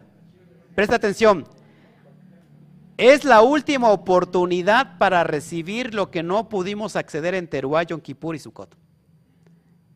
presta 0.74 0.96
atención. 0.96 1.46
Es 2.98 3.24
la 3.24 3.40
última 3.40 3.90
oportunidad 3.90 4.98
para 4.98 5.24
recibir 5.24 5.94
lo 5.94 6.10
que 6.10 6.22
no 6.22 6.50
pudimos 6.50 6.94
acceder 6.94 7.34
en 7.34 7.48
Teruá, 7.48 7.82
Yom 7.84 8.00
Kippur 8.00 8.34
y 8.34 8.38
Sukkot. 8.38 8.74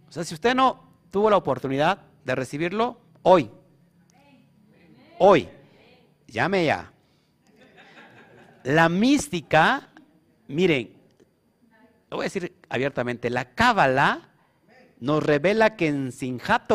O 0.09 0.13
sea, 0.13 0.25
si 0.25 0.33
usted 0.33 0.55
no 0.55 0.89
tuvo 1.11 1.29
la 1.29 1.37
oportunidad 1.37 1.99
de 2.25 2.35
recibirlo, 2.35 2.99
hoy. 3.23 3.51
Hoy. 5.19 5.49
Llame 6.29 6.65
ya. 6.65 6.91
La 8.67 8.89
mística, 8.89 9.91
miren, 10.49 10.93
lo 12.11 12.17
voy 12.17 12.25
a 12.25 12.31
decir 12.31 12.53
abiertamente, 12.69 13.31
la 13.31 13.55
cábala 13.55 14.29
nos 14.99 15.23
revela 15.23 15.77
que 15.77 15.87
en 15.87 16.11
Sinjat 16.11 16.69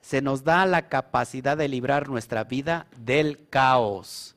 se 0.00 0.22
nos 0.22 0.44
da 0.44 0.64
la 0.64 0.88
capacidad 0.88 1.58
de 1.58 1.68
librar 1.68 2.08
nuestra 2.08 2.44
vida 2.44 2.86
del 2.96 3.50
caos. 3.50 4.34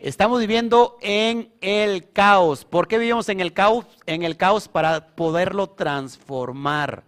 Estamos 0.00 0.40
viviendo 0.40 0.96
en 1.02 1.52
el 1.60 2.10
caos. 2.10 2.64
¿Por 2.64 2.88
qué 2.88 2.96
vivimos 2.96 3.28
en 3.28 3.40
el 3.40 3.52
caos? 3.52 3.84
En 4.06 4.22
el 4.22 4.38
caos 4.38 4.66
para 4.66 5.08
poderlo 5.08 5.68
transformar. 5.68 7.04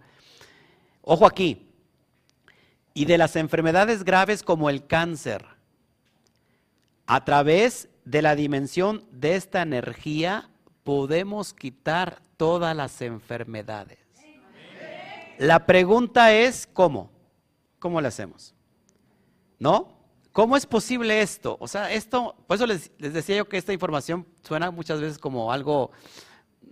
Ojo 1.01 1.25
aquí. 1.25 1.67
Y 2.93 3.05
de 3.05 3.17
las 3.17 3.35
enfermedades 3.35 4.03
graves 4.03 4.43
como 4.43 4.69
el 4.69 4.85
cáncer. 4.85 5.43
A 7.07 7.25
través 7.25 7.87
de 8.05 8.21
la 8.21 8.35
dimensión 8.35 9.05
de 9.11 9.35
esta 9.35 9.61
energía 9.61 10.49
podemos 10.83 11.53
quitar 11.53 12.21
todas 12.37 12.75
las 12.75 13.01
enfermedades. 13.01 13.99
La 15.37 15.65
pregunta 15.65 16.33
es, 16.33 16.67
¿cómo? 16.67 17.11
¿Cómo 17.79 17.99
lo 17.99 18.07
hacemos? 18.07 18.53
¿No? 19.59 19.97
¿Cómo 20.31 20.55
es 20.55 20.65
posible 20.65 21.21
esto? 21.21 21.57
O 21.59 21.67
sea, 21.67 21.91
esto, 21.91 22.35
por 22.47 22.55
eso 22.55 22.65
les, 22.65 22.91
decía 22.97 23.37
yo 23.37 23.49
que 23.49 23.57
esta 23.57 23.73
información 23.73 24.25
suena 24.43 24.71
muchas 24.71 25.01
veces 25.01 25.17
como 25.17 25.51
algo 25.51 25.91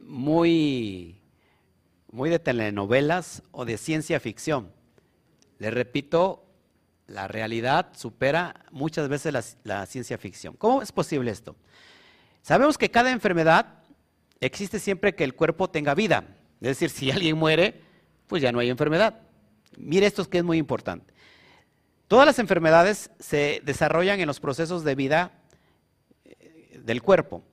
muy, 0.02 1.22
muy 2.12 2.30
de 2.30 2.40
telenovelas 2.40 3.44
o 3.52 3.66
de 3.66 3.78
ciencia 3.78 4.20
ficción. 4.20 4.72
Les 5.58 5.74
repito, 5.74 6.46
la 7.10 7.28
realidad 7.28 7.90
supera 7.96 8.66
muchas 8.72 9.10
veces 9.10 9.58
la, 9.64 9.86
ciencia 9.86 10.18
ficción. 10.18 10.56
¿Cómo 10.56 10.82
es 10.82 10.92
posible 10.92 11.32
esto? 11.32 11.56
Sabemos 12.42 12.78
que 12.78 12.92
cada 12.92 13.12
enfermedad 13.12 13.84
existe 14.40 14.80
siempre 14.80 15.16
que 15.16 15.24
el 15.24 15.36
cuerpo 15.36 15.70
tenga 15.70 15.96
vida. 15.96 16.24
Es 16.62 16.80
decir, 16.80 16.90
si 16.90 17.12
alguien 17.12 17.38
muere, 17.38 17.82
pues 18.28 18.42
ya 18.42 18.52
no 18.52 18.60
hay 18.60 18.70
enfermedad. 18.70 19.22
Mire 19.78 20.06
esto 20.06 20.30
que 20.30 20.38
es 20.38 20.44
muy 20.44 20.58
importante. 20.58 21.14
Todas 22.08 22.26
las 22.26 22.40
enfermedades 22.40 23.12
se 23.20 23.62
desarrollan 23.66 24.20
en 24.20 24.28
los 24.28 24.40
procesos 24.40 24.84
de 24.84 24.96
vida 24.96 25.32
eh, 26.26 26.80
del 26.84 27.02
cuerpo. 27.02 27.44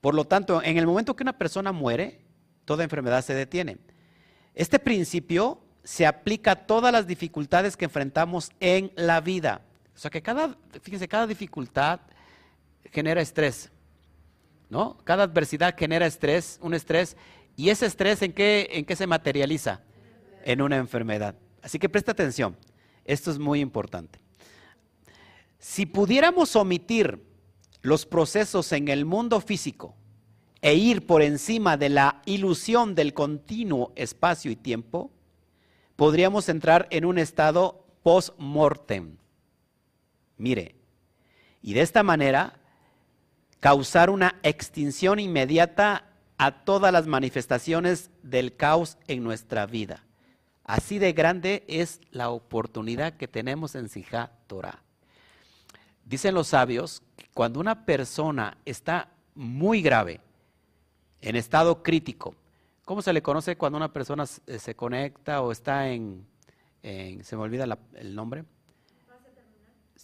Por 0.00 0.14
lo 0.14 0.24
tanto, 0.24 0.62
en 0.62 0.78
el 0.78 0.86
momento 0.86 1.14
que 1.14 1.22
una 1.22 1.38
persona 1.38 1.72
muere, 1.72 2.20
toda 2.64 2.84
enfermedad 2.84 3.22
se 3.22 3.34
detiene. 3.34 3.78
Este 4.54 4.78
principio 4.78 5.60
se 5.84 6.06
aplica 6.06 6.52
a 6.52 6.66
todas 6.66 6.92
las 6.92 7.06
dificultades 7.06 7.76
que 7.76 7.86
enfrentamos 7.86 8.50
en 8.60 8.92
la 8.96 9.20
vida. 9.20 9.62
O 9.94 9.98
sea 9.98 10.10
que 10.10 10.22
cada, 10.22 10.56
fíjense, 10.80 11.08
cada 11.08 11.26
dificultad 11.26 12.00
genera 12.90 13.20
estrés. 13.20 13.70
¿No? 14.70 14.96
Cada 15.04 15.24
adversidad 15.24 15.76
genera 15.76 16.06
estrés, 16.06 16.58
un 16.62 16.72
estrés, 16.72 17.16
y 17.56 17.68
ese 17.68 17.84
estrés 17.84 18.22
en 18.22 18.32
qué, 18.32 18.68
en 18.72 18.86
qué 18.86 18.96
se 18.96 19.06
materializa? 19.06 19.82
en 20.44 20.62
una 20.62 20.76
enfermedad. 20.76 21.34
Así 21.62 21.78
que 21.78 21.88
presta 21.88 22.12
atención, 22.12 22.56
esto 23.04 23.30
es 23.30 23.38
muy 23.38 23.60
importante. 23.60 24.18
Si 25.58 25.86
pudiéramos 25.86 26.56
omitir 26.56 27.22
los 27.82 28.06
procesos 28.06 28.72
en 28.72 28.88
el 28.88 29.04
mundo 29.04 29.40
físico 29.40 29.94
e 30.60 30.74
ir 30.74 31.06
por 31.06 31.22
encima 31.22 31.76
de 31.76 31.88
la 31.88 32.22
ilusión 32.26 32.94
del 32.94 33.14
continuo 33.14 33.92
espacio 33.96 34.50
y 34.50 34.56
tiempo, 34.56 35.10
podríamos 36.02 36.48
entrar 36.48 36.88
en 36.90 37.04
un 37.04 37.16
estado 37.16 37.86
post-mortem. 38.02 39.18
Mire, 40.36 40.74
y 41.62 41.74
de 41.74 41.82
esta 41.82 42.02
manera 42.02 42.58
causar 43.60 44.10
una 44.10 44.34
extinción 44.42 45.20
inmediata 45.20 46.10
a 46.38 46.64
todas 46.64 46.92
las 46.92 47.06
manifestaciones 47.06 48.10
del 48.24 48.56
caos 48.56 48.98
en 49.06 49.22
nuestra 49.22 49.64
vida. 49.66 50.02
Así 50.64 50.98
de 50.98 51.12
grande 51.12 51.62
es 51.68 52.00
la 52.10 52.30
oportunidad 52.30 53.16
que 53.16 53.28
tenemos 53.28 53.76
en 53.76 53.88
Sijá 53.88 54.32
Torah. 54.48 54.82
Dicen 56.04 56.34
los 56.34 56.48
sabios 56.48 57.04
que 57.16 57.28
cuando 57.32 57.60
una 57.60 57.86
persona 57.86 58.58
está 58.64 59.08
muy 59.36 59.82
grave, 59.82 60.20
en 61.20 61.36
estado 61.36 61.84
crítico, 61.84 62.34
¿cómo 62.84 63.02
se 63.02 63.12
le 63.12 63.22
conoce 63.22 63.56
cuando 63.56 63.76
una 63.76 63.92
persona 63.92 64.26
se 64.26 64.74
conecta 64.74 65.42
o 65.42 65.52
está 65.52 65.88
en, 65.88 66.26
se 66.82 67.36
me 67.36 67.42
olvida 67.42 67.66
el 67.94 68.14
nombre? 68.14 68.44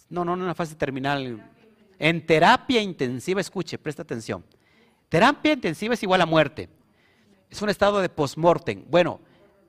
No, 0.09 0.25
no, 0.25 0.35
no, 0.35 0.41
en 0.41 0.45
una 0.45 0.55
fase 0.55 0.75
terminal. 0.75 1.51
En 1.99 2.25
terapia 2.25 2.81
intensiva, 2.81 3.41
escuche, 3.41 3.77
presta 3.77 4.01
atención. 4.01 4.43
Terapia 5.09 5.53
intensiva 5.53 5.93
es 5.93 6.03
igual 6.03 6.21
a 6.21 6.25
muerte. 6.25 6.69
Es 7.49 7.61
un 7.61 7.69
estado 7.69 7.99
de 7.99 8.09
postmortem. 8.09 8.85
Bueno, 8.89 9.19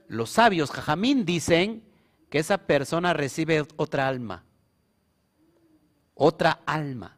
los 0.07 0.31
sabios, 0.31 0.71
Jajamín, 0.71 1.25
dicen 1.25 1.83
que 2.31 2.39
esa 2.39 2.59
persona 2.59 3.13
recibe 3.13 3.67
otra 3.77 4.07
alma. 4.07 4.45
otra 6.15 6.61
alma. 6.67 7.17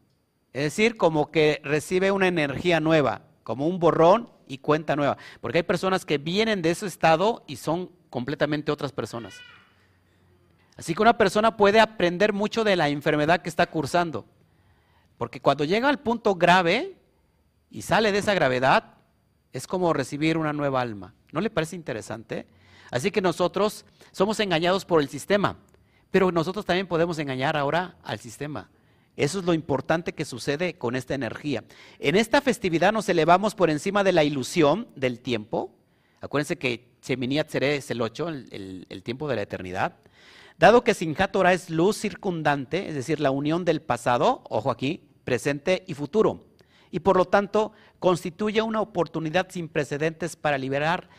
Es 0.53 0.63
decir, 0.63 0.95
como 0.95 1.29
que 1.29 1.59
recibe 1.63 2.11
una 2.11 2.27
energía 2.27 2.79
nueva, 2.79 3.23
como 3.43 3.67
un 3.67 3.79
borrón 3.79 4.29
y 4.53 4.57
cuenta 4.59 4.95
nueva. 4.95 5.17
Porque 5.41 5.59
hay 5.59 5.63
personas 5.63 6.05
que 6.05 6.17
vienen 6.17 6.61
de 6.61 6.71
ese 6.71 6.85
estado 6.85 7.43
y 7.47 7.57
son 7.57 7.89
completamente 8.09 8.71
otras 8.71 8.91
personas. 8.91 9.35
Así 10.77 10.93
que 10.93 11.01
una 11.01 11.17
persona 11.17 11.57
puede 11.57 11.79
aprender 11.79 12.33
mucho 12.33 12.63
de 12.63 12.75
la 12.75 12.89
enfermedad 12.89 13.41
que 13.41 13.49
está 13.49 13.67
cursando. 13.67 14.25
Porque 15.17 15.39
cuando 15.39 15.63
llega 15.63 15.89
al 15.89 15.99
punto 15.99 16.35
grave 16.35 16.97
y 17.69 17.81
sale 17.81 18.11
de 18.11 18.19
esa 18.19 18.33
gravedad, 18.33 18.95
es 19.51 19.67
como 19.67 19.93
recibir 19.93 20.37
una 20.37 20.53
nueva 20.53 20.81
alma. 20.81 21.13
¿No 21.31 21.41
le 21.41 21.49
parece 21.49 21.75
interesante? 21.75 22.47
Así 22.91 23.11
que 23.11 23.21
nosotros 23.21 23.85
somos 24.11 24.39
engañados 24.39 24.85
por 24.85 25.01
el 25.01 25.09
sistema, 25.09 25.57
pero 26.11 26.31
nosotros 26.31 26.65
también 26.65 26.87
podemos 26.87 27.17
engañar 27.17 27.57
ahora 27.57 27.95
al 28.03 28.19
sistema. 28.19 28.69
Eso 29.15 29.39
es 29.39 29.45
lo 29.45 29.53
importante 29.53 30.13
que 30.13 30.25
sucede 30.25 30.75
con 30.75 30.95
esta 30.95 31.13
energía. 31.13 31.63
En 31.99 32.15
esta 32.15 32.41
festividad 32.41 32.91
nos 32.91 33.07
elevamos 33.09 33.53
por 33.53 33.69
encima 33.69 34.03
de 34.03 34.11
la 34.11 34.23
ilusión 34.23 34.87
del 34.95 35.19
tiempo. 35.19 35.71
Acuérdense 36.19 36.57
que 36.57 36.93
Sheminiat 37.03 37.49
Seré 37.49 37.75
es 37.75 37.91
el 37.91 38.01
8, 38.01 38.27
el, 38.29 39.01
tiempo 39.03 39.27
de 39.27 39.35
la 39.35 39.43
eternidad. 39.43 39.97
Dado 40.57 40.83
que 40.83 40.93
Sinjat 40.93 41.31
Torah 41.31 41.53
es 41.53 41.69
luz 41.69 41.97
circundante, 41.97 42.87
es 42.87 42.95
decir, 42.95 43.19
la 43.19 43.31
unión 43.31 43.65
del 43.65 43.81
pasado, 43.81 44.43
ojo 44.49 44.71
aquí, 44.71 45.09
presente 45.23 45.83
y 45.87 45.93
futuro. 45.93 46.45
Y 46.89 46.99
por 46.99 47.17
lo 47.17 47.25
tanto, 47.25 47.73
constituye 47.99 48.61
una 48.61 48.81
oportunidad 48.81 49.47
sin 49.49 49.67
precedentes 49.67 50.35
para 50.35 50.57
liberar, 50.57 51.09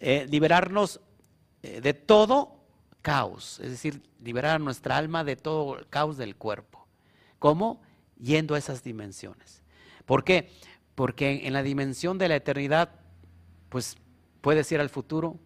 eh, 0.00 0.26
liberarnos 0.28 1.00
eh, 1.62 1.80
de 1.80 1.92
todo 1.92 2.64
caos, 3.02 3.60
es 3.60 3.70
decir, 3.70 4.02
liberar 4.22 4.56
a 4.56 4.58
nuestra 4.58 4.96
alma 4.96 5.24
de 5.24 5.36
todo 5.36 5.78
el 5.78 5.88
caos 5.88 6.16
del 6.16 6.36
cuerpo. 6.36 6.83
¿Cómo? 7.44 7.82
Yendo 8.18 8.54
a 8.54 8.58
esas 8.58 8.82
dimensiones. 8.82 9.62
¿Por 10.06 10.24
qué? 10.24 10.50
Porque 10.94 11.46
en 11.46 11.52
la 11.52 11.62
dimensión 11.62 12.16
de 12.16 12.26
la 12.26 12.36
eternidad, 12.36 12.92
pues 13.68 13.98
puedes 14.40 14.72
ir 14.72 14.80
al 14.80 14.88
futuro, 14.88 15.38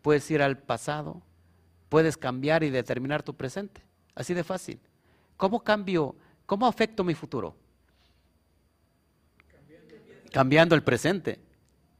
puedes 0.00 0.30
ir 0.30 0.42
al 0.42 0.58
pasado, 0.58 1.22
puedes 1.88 2.16
cambiar 2.16 2.62
y 2.62 2.70
determinar 2.70 3.24
tu 3.24 3.34
presente. 3.34 3.82
Así 4.14 4.32
de 4.32 4.44
fácil. 4.44 4.78
¿Cómo 5.36 5.64
cambio? 5.64 6.14
¿Cómo 6.46 6.68
afecto 6.68 7.02
mi 7.02 7.14
futuro? 7.14 7.56
Cambiando 10.30 10.76
el 10.76 10.84
presente. 10.84 11.40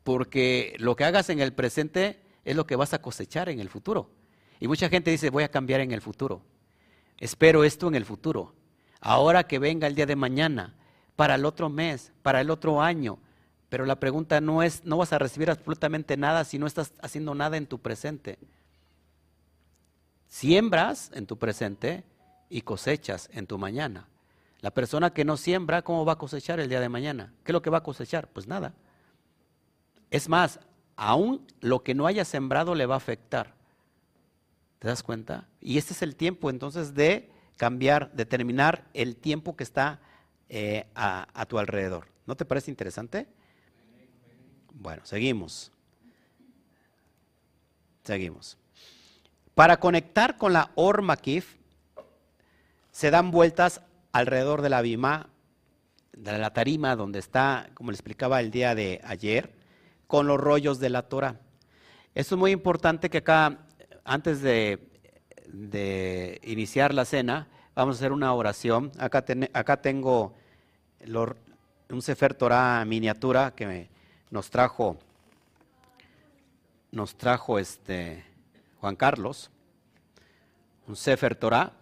Porque 0.04 0.76
lo 0.78 0.94
que 0.94 1.06
hagas 1.06 1.28
en 1.28 1.40
el 1.40 1.52
presente 1.52 2.22
es 2.44 2.54
lo 2.54 2.68
que 2.68 2.76
vas 2.76 2.94
a 2.94 3.02
cosechar 3.02 3.48
en 3.48 3.58
el 3.58 3.68
futuro. 3.68 4.12
Y 4.60 4.68
mucha 4.68 4.88
gente 4.88 5.10
dice, 5.10 5.30
voy 5.30 5.42
a 5.42 5.50
cambiar 5.50 5.80
en 5.80 5.90
el 5.90 6.02
futuro. 6.02 6.40
Espero 7.18 7.64
esto 7.64 7.88
en 7.88 7.96
el 7.96 8.04
futuro. 8.04 8.54
Ahora 9.04 9.46
que 9.46 9.58
venga 9.58 9.86
el 9.86 9.94
día 9.94 10.06
de 10.06 10.16
mañana, 10.16 10.72
para 11.14 11.34
el 11.34 11.44
otro 11.44 11.68
mes, 11.68 12.10
para 12.22 12.40
el 12.40 12.48
otro 12.48 12.80
año. 12.80 13.18
Pero 13.68 13.84
la 13.84 14.00
pregunta 14.00 14.40
no 14.40 14.62
es, 14.62 14.82
no 14.86 14.96
vas 14.96 15.12
a 15.12 15.18
recibir 15.18 15.50
absolutamente 15.50 16.16
nada 16.16 16.42
si 16.44 16.58
no 16.58 16.66
estás 16.66 16.94
haciendo 17.02 17.34
nada 17.34 17.58
en 17.58 17.66
tu 17.66 17.78
presente. 17.78 18.38
Siembras 20.26 21.10
en 21.12 21.26
tu 21.26 21.36
presente 21.36 22.02
y 22.48 22.62
cosechas 22.62 23.28
en 23.34 23.46
tu 23.46 23.58
mañana. 23.58 24.08
La 24.62 24.70
persona 24.70 25.12
que 25.12 25.26
no 25.26 25.36
siembra, 25.36 25.82
¿cómo 25.82 26.06
va 26.06 26.14
a 26.14 26.18
cosechar 26.18 26.58
el 26.58 26.70
día 26.70 26.80
de 26.80 26.88
mañana? 26.88 27.34
¿Qué 27.44 27.52
es 27.52 27.52
lo 27.52 27.60
que 27.60 27.68
va 27.68 27.78
a 27.78 27.82
cosechar? 27.82 28.28
Pues 28.28 28.46
nada. 28.46 28.72
Es 30.10 30.30
más, 30.30 30.60
aún 30.96 31.46
lo 31.60 31.82
que 31.82 31.94
no 31.94 32.06
haya 32.06 32.24
sembrado 32.24 32.74
le 32.74 32.86
va 32.86 32.94
a 32.94 32.96
afectar. 32.96 33.52
¿Te 34.78 34.88
das 34.88 35.02
cuenta? 35.02 35.46
Y 35.60 35.76
este 35.76 35.92
es 35.92 36.00
el 36.00 36.16
tiempo 36.16 36.48
entonces 36.48 36.94
de 36.94 37.33
cambiar, 37.56 38.12
determinar 38.12 38.84
el 38.94 39.16
tiempo 39.16 39.56
que 39.56 39.64
está 39.64 40.00
eh, 40.48 40.86
a, 40.94 41.46
tu 41.48 41.58
alrededor. 41.58 42.08
¿No 42.26 42.36
te 42.36 42.44
parece 42.44 42.70
interesante? 42.70 43.26
Bueno, 44.72 45.02
seguimos. 45.04 45.72
Seguimos. 48.02 48.58
Para 49.54 49.78
conectar 49.78 50.36
con 50.36 50.52
la 50.52 50.70
Or 50.74 51.02
Makif, 51.02 51.56
se 52.90 53.10
dan 53.10 53.30
vueltas 53.30 53.80
alrededor 54.12 54.62
de 54.62 54.68
la 54.68 54.82
bima, 54.82 55.28
de 56.12 56.38
la 56.38 56.52
tarima 56.52 56.96
donde 56.96 57.18
está, 57.18 57.70
como 57.74 57.90
le 57.90 57.96
explicaba 57.96 58.40
el 58.40 58.50
día 58.50 58.74
de 58.74 59.00
ayer, 59.04 59.54
con 60.06 60.26
los 60.26 60.40
rollos 60.40 60.78
de 60.80 60.90
la 60.90 61.02
Torah. 61.08 61.40
Esto 62.14 62.34
es 62.34 62.38
muy 62.38 62.52
importante 62.52 63.10
que 63.10 63.18
acá, 63.18 63.66
antes 64.04 64.40
de, 64.40 64.93
iniciar 66.42 66.94
la 66.94 67.04
cena, 67.04 67.48
vamos 67.74 67.96
a 67.96 67.98
hacer 67.98 68.12
una 68.12 68.32
oración. 68.34 68.92
Acá, 68.98 69.24
acá 69.52 69.80
tengo 69.82 70.34
un 71.90 72.02
Sefer 72.02 72.34
Torah 72.34 72.84
miniatura 72.84 73.52
que 73.54 73.88
nos 74.30 74.50
trajo, 74.50 74.96
nos 76.90 77.16
trajo 77.16 77.58
este 77.58 78.24
Juan 78.80 78.96
Carlos, 78.96 79.50
un 80.86 80.96
Sefer 80.96 81.34
Torah. 81.34 81.72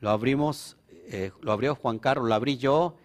Lo 0.00 0.10
abrimos, 0.10 0.76
eh, 1.08 1.30
lo 1.40 1.52
abrió 1.52 1.74
Juan 1.74 1.98
Carlos, 1.98 2.28
lo 2.28 2.34
abrí 2.34 2.56
yo, 2.56 2.96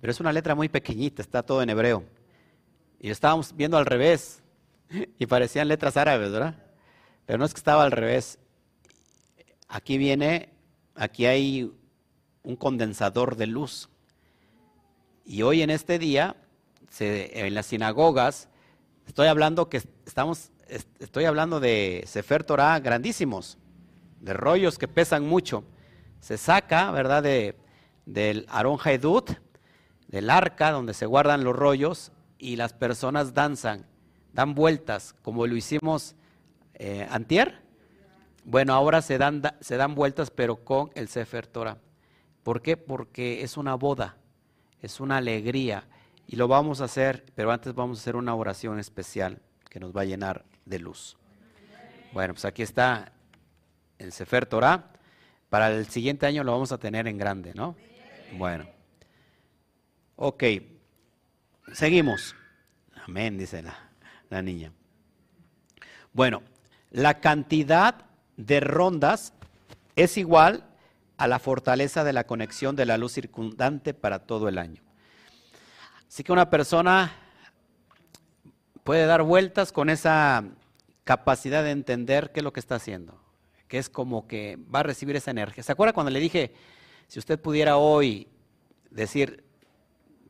pero 0.00 0.10
es 0.10 0.20
una 0.20 0.32
letra 0.32 0.54
muy 0.54 0.68
pequeñita, 0.68 1.20
está 1.20 1.42
todo 1.42 1.62
en 1.62 1.70
hebreo. 1.70 2.04
Y 2.98 3.10
estábamos 3.10 3.54
viendo 3.54 3.76
al 3.76 3.86
revés. 3.86 4.42
Y 5.18 5.26
parecían 5.26 5.68
letras 5.68 5.96
árabes, 5.96 6.32
¿verdad? 6.32 6.56
Pero 7.24 7.38
no 7.38 7.44
es 7.44 7.54
que 7.54 7.58
estaba 7.58 7.84
al 7.84 7.92
revés. 7.92 8.38
Aquí 9.72 9.98
viene, 9.98 10.48
aquí 10.96 11.26
hay 11.26 11.72
un 12.42 12.56
condensador 12.56 13.36
de 13.36 13.46
luz. 13.46 13.88
Y 15.24 15.42
hoy 15.42 15.62
en 15.62 15.70
este 15.70 16.00
día, 16.00 16.34
en 16.98 17.54
las 17.54 17.66
sinagogas, 17.66 18.48
estoy 19.06 19.28
hablando 19.28 19.68
que 19.68 19.80
estamos, 20.04 20.50
estoy 20.98 21.24
hablando 21.24 21.60
de 21.60 22.02
Sefer 22.08 22.42
Torah 22.42 22.80
grandísimos, 22.80 23.58
de 24.18 24.32
rollos 24.32 24.76
que 24.76 24.88
pesan 24.88 25.24
mucho. 25.24 25.62
Se 26.18 26.36
saca, 26.36 26.90
¿verdad? 26.90 27.22
De, 27.22 27.56
del 28.06 28.46
Aron 28.48 28.76
Haedut, 28.82 29.30
del 30.08 30.30
arca 30.30 30.72
donde 30.72 30.94
se 30.94 31.06
guardan 31.06 31.44
los 31.44 31.54
rollos, 31.54 32.10
y 32.38 32.56
las 32.56 32.72
personas 32.72 33.34
danzan, 33.34 33.86
dan 34.32 34.56
vueltas, 34.56 35.14
como 35.22 35.46
lo 35.46 35.54
hicimos 35.54 36.16
eh, 36.74 37.06
antier. 37.08 37.69
Bueno, 38.44 38.74
ahora 38.74 39.02
se 39.02 39.18
dan, 39.18 39.42
se 39.60 39.76
dan 39.76 39.94
vueltas, 39.94 40.30
pero 40.30 40.64
con 40.64 40.90
el 40.94 41.08
Sefer 41.08 41.46
Torah. 41.46 41.78
¿Por 42.42 42.62
qué? 42.62 42.76
Porque 42.76 43.42
es 43.42 43.56
una 43.56 43.74
boda, 43.74 44.16
es 44.80 45.00
una 45.00 45.18
alegría. 45.18 45.84
Y 46.26 46.36
lo 46.36 46.48
vamos 46.48 46.80
a 46.80 46.84
hacer, 46.84 47.26
pero 47.34 47.50
antes 47.50 47.74
vamos 47.74 47.98
a 47.98 48.00
hacer 48.02 48.16
una 48.16 48.34
oración 48.34 48.78
especial 48.78 49.42
que 49.68 49.80
nos 49.80 49.94
va 49.94 50.02
a 50.02 50.04
llenar 50.04 50.44
de 50.64 50.78
luz. 50.78 51.16
Bueno, 52.12 52.34
pues 52.34 52.44
aquí 52.44 52.62
está 52.62 53.12
el 53.98 54.12
Sefer 54.12 54.46
Torah. 54.46 54.92
Para 55.48 55.70
el 55.70 55.86
siguiente 55.86 56.26
año 56.26 56.44
lo 56.44 56.52
vamos 56.52 56.72
a 56.72 56.78
tener 56.78 57.08
en 57.08 57.18
grande, 57.18 57.52
¿no? 57.54 57.76
Bueno. 58.32 58.66
Ok. 60.16 60.44
Seguimos. 61.72 62.34
Amén, 63.06 63.38
dice 63.38 63.62
la, 63.62 64.42
niña. 64.42 64.72
Bueno, 66.12 66.42
la 66.90 67.20
cantidad 67.20 68.06
de 68.46 68.60
rondas 68.60 69.32
es 69.96 70.16
igual 70.16 70.64
a 71.16 71.28
la 71.28 71.38
fortaleza 71.38 72.04
de 72.04 72.12
la 72.12 72.24
conexión 72.24 72.76
de 72.76 72.86
la 72.86 72.96
luz 72.96 73.12
circundante 73.12 73.94
para 73.94 74.20
todo 74.20 74.48
el 74.48 74.58
año. 74.58 74.82
Así 76.08 76.24
que 76.24 76.32
una 76.32 76.50
persona 76.50 77.12
puede 78.84 79.06
dar 79.06 79.22
vueltas 79.22 79.72
con 79.72 79.90
esa 79.90 80.44
capacidad 81.04 81.62
de 81.62 81.70
entender 81.70 82.32
qué 82.32 82.40
es 82.40 82.44
lo 82.44 82.52
que 82.52 82.60
está 82.60 82.76
haciendo, 82.76 83.20
que 83.68 83.78
es 83.78 83.88
como 83.88 84.26
que 84.26 84.58
va 84.74 84.80
a 84.80 84.84
recibir 84.84 85.16
esa 85.16 85.30
energía. 85.30 85.62
¿Se 85.62 85.72
acuerda 85.72 85.92
cuando 85.92 86.10
le 86.10 86.20
dije, 86.20 86.54
si 87.06 87.18
usted 87.18 87.38
pudiera 87.38 87.76
hoy 87.76 88.28
decir, 88.90 89.44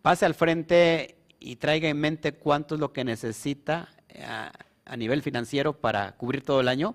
pase 0.02 0.26
al 0.26 0.34
frente 0.34 1.16
y 1.38 1.56
traiga 1.56 1.88
en 1.88 1.98
mente 1.98 2.32
cuánto 2.32 2.74
es 2.74 2.80
lo 2.80 2.92
que 2.92 3.04
necesita 3.04 3.88
eh, 4.08 4.24
a, 4.24 4.96
nivel 4.96 5.22
financiero 5.22 5.72
para 5.80 6.16
cubrir 6.16 6.42
todo 6.42 6.60
el 6.60 6.68
año, 6.68 6.94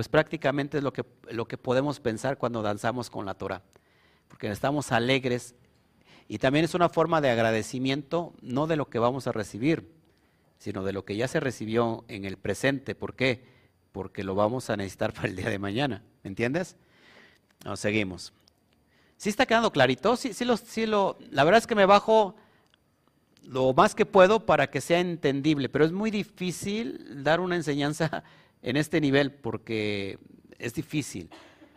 pues 0.00 0.08
prácticamente 0.08 0.78
es 0.78 0.82
lo 0.82 0.94
que, 0.94 1.04
lo 1.30 1.46
que 1.46 1.58
podemos 1.58 2.00
pensar 2.00 2.38
cuando 2.38 2.62
danzamos 2.62 3.10
con 3.10 3.26
la 3.26 3.34
Torah, 3.34 3.60
porque 4.28 4.50
estamos 4.50 4.92
alegres 4.92 5.54
y 6.26 6.38
también 6.38 6.64
es 6.64 6.72
una 6.72 6.88
forma 6.88 7.20
de 7.20 7.28
agradecimiento 7.28 8.32
no 8.40 8.66
de 8.66 8.76
lo 8.76 8.88
que 8.88 8.98
vamos 8.98 9.26
a 9.26 9.32
recibir, 9.32 9.92
sino 10.56 10.84
de 10.84 10.94
lo 10.94 11.04
que 11.04 11.16
ya 11.16 11.28
se 11.28 11.38
recibió 11.38 12.06
en 12.08 12.24
el 12.24 12.38
presente. 12.38 12.94
¿Por 12.94 13.14
qué? 13.14 13.44
Porque 13.92 14.24
lo 14.24 14.34
vamos 14.34 14.70
a 14.70 14.76
necesitar 14.78 15.12
para 15.12 15.28
el 15.28 15.36
día 15.36 15.50
de 15.50 15.58
mañana. 15.58 16.02
¿Me 16.22 16.28
entiendes? 16.28 16.76
Nos 17.66 17.78
seguimos. 17.78 18.32
¿Sí 19.18 19.28
está 19.28 19.44
quedando 19.44 19.70
clarito? 19.70 20.16
Sí, 20.16 20.32
sí, 20.32 20.46
lo, 20.46 20.56
sí 20.56 20.86
lo, 20.86 21.18
la 21.30 21.44
verdad 21.44 21.58
es 21.58 21.66
que 21.66 21.74
me 21.74 21.84
bajo 21.84 22.36
lo 23.42 23.74
más 23.74 23.94
que 23.94 24.06
puedo 24.06 24.46
para 24.46 24.70
que 24.70 24.80
sea 24.80 24.98
entendible, 25.00 25.68
pero 25.68 25.84
es 25.84 25.92
muy 25.92 26.10
difícil 26.10 27.22
dar 27.22 27.38
una 27.40 27.56
enseñanza 27.56 28.24
en 28.62 28.76
este 28.76 29.00
nivel 29.00 29.32
porque 29.32 30.18
es 30.58 30.74
difícil. 30.74 31.30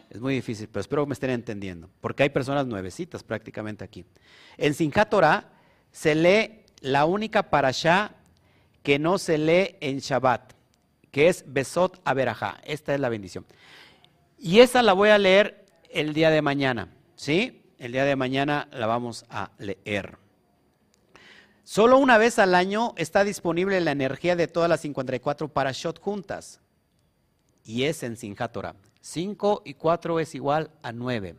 Es 0.10 0.22
muy 0.22 0.36
difícil, 0.36 0.68
pero 0.68 0.82
espero 0.82 1.04
que 1.04 1.10
me 1.10 1.14
estén 1.14 1.32
entendiendo, 1.32 1.90
porque 2.00 2.24
hay 2.24 2.30
personas 2.30 2.68
nuevecitas 2.68 3.24
prácticamente 3.24 3.84
aquí. 3.84 4.06
En 4.58 4.76
Sinjat 4.76 5.10
Torah 5.10 5.50
se 5.92 6.14
lee 6.14 6.66
la 6.82 7.06
única 7.06 7.50
parashá 7.50 8.16
que 8.84 9.00
no 9.00 9.18
se 9.18 9.38
lee 9.40 9.78
en 9.82 10.00
Shabbat, 10.00 10.54
que 11.10 11.30
es 11.30 11.46
Besot 11.48 12.00
Averajá. 12.04 12.60
Esta 12.66 12.94
es 12.94 13.00
la 13.00 13.10
bendición. 13.10 13.46
Y 14.38 14.60
esa 14.60 14.84
la 14.84 14.94
voy 14.94 15.10
a 15.10 15.18
leer 15.18 15.66
el 15.90 16.14
día 16.14 16.30
de 16.30 16.42
mañana, 16.42 16.90
¿sí? 17.16 17.64
El 17.80 17.94
día 17.94 18.04
de 18.06 18.16
mañana 18.16 18.68
la 18.72 18.86
vamos 18.86 19.26
a 19.30 19.52
leer. 19.58 20.18
Solo 21.64 21.98
una 21.98 22.18
vez 22.18 22.40
al 22.40 22.56
año 22.56 22.94
está 22.98 23.24
disponible 23.24 23.80
la 23.80 23.92
energía 23.92 24.36
de 24.36 24.48
todas 24.48 24.70
las 24.70 24.82
54 24.82 25.48
parashot 25.48 26.00
juntas. 26.00 26.60
Y 27.64 27.84
es 27.84 28.04
en 28.04 28.18
Sinjat 28.18 28.56
5 29.02 29.62
y 29.66 29.74
4 29.74 30.20
es 30.20 30.36
igual 30.36 30.72
a 30.82 30.92
9. 30.92 31.36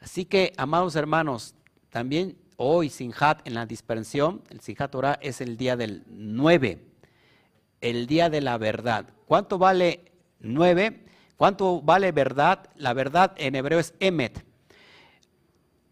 Así 0.00 0.24
que, 0.24 0.52
amados 0.56 0.96
hermanos, 0.96 1.54
también 1.90 2.36
hoy 2.56 2.90
Sinjat 2.90 3.46
en 3.46 3.54
la 3.54 3.66
dispersión, 3.66 4.42
el 4.50 4.60
Sinjat 4.60 4.90
Torah 4.90 5.18
es 5.22 5.40
el 5.40 5.56
día 5.56 5.76
del 5.76 6.04
9, 6.08 6.84
el 7.80 8.06
día 8.06 8.30
de 8.30 8.40
la 8.40 8.58
verdad. 8.58 9.06
¿Cuánto 9.26 9.58
vale 9.58 10.12
9? 10.40 11.04
¿Cuánto 11.36 11.80
vale 11.80 12.12
verdad? 12.12 12.68
La 12.76 12.92
verdad 12.92 13.32
en 13.36 13.54
hebreo 13.54 13.78
es 13.78 13.94
emet. 14.00 14.44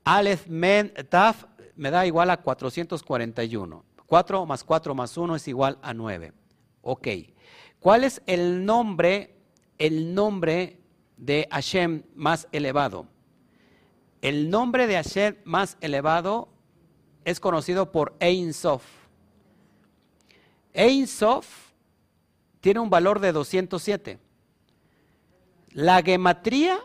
Aleph, 0.05 0.47
men, 0.49 0.93
taf, 1.09 1.45
me 1.77 1.91
da 1.91 2.07
igual 2.07 2.31
a 2.31 2.37
441. 2.39 3.85
4 4.07 4.47
más 4.47 4.65
4 4.65 4.95
más 4.95 5.17
1 5.17 5.37
es 5.37 5.49
igual 5.49 5.79
a 5.83 5.95
9. 5.95 6.33
Ok. 6.83 7.09
¿Cuál 7.81 8.05
es 8.05 8.23
el 8.27 8.65
nombre, 8.65 9.36
el 9.79 10.15
nombre 10.15 10.79
de 11.17 11.49
Hashem 11.51 12.03
más 12.15 12.49
elevado? 12.53 13.07
El 14.23 14.51
nombre 14.51 14.87
de 14.87 14.95
Hashem 14.95 15.37
más 15.45 15.77
elevado 15.81 16.49
es 17.25 17.41
conocido 17.41 17.93
por 17.93 18.17
Ein 18.21 18.53
Sof. 18.53 18.85
Ein 20.73 21.07
Sof 21.07 21.47
tiene 22.61 22.81
un 22.81 22.91
valor 22.91 23.21
de 23.21 23.33
207. 23.33 24.19
La 25.71 26.03
gematría, 26.03 26.81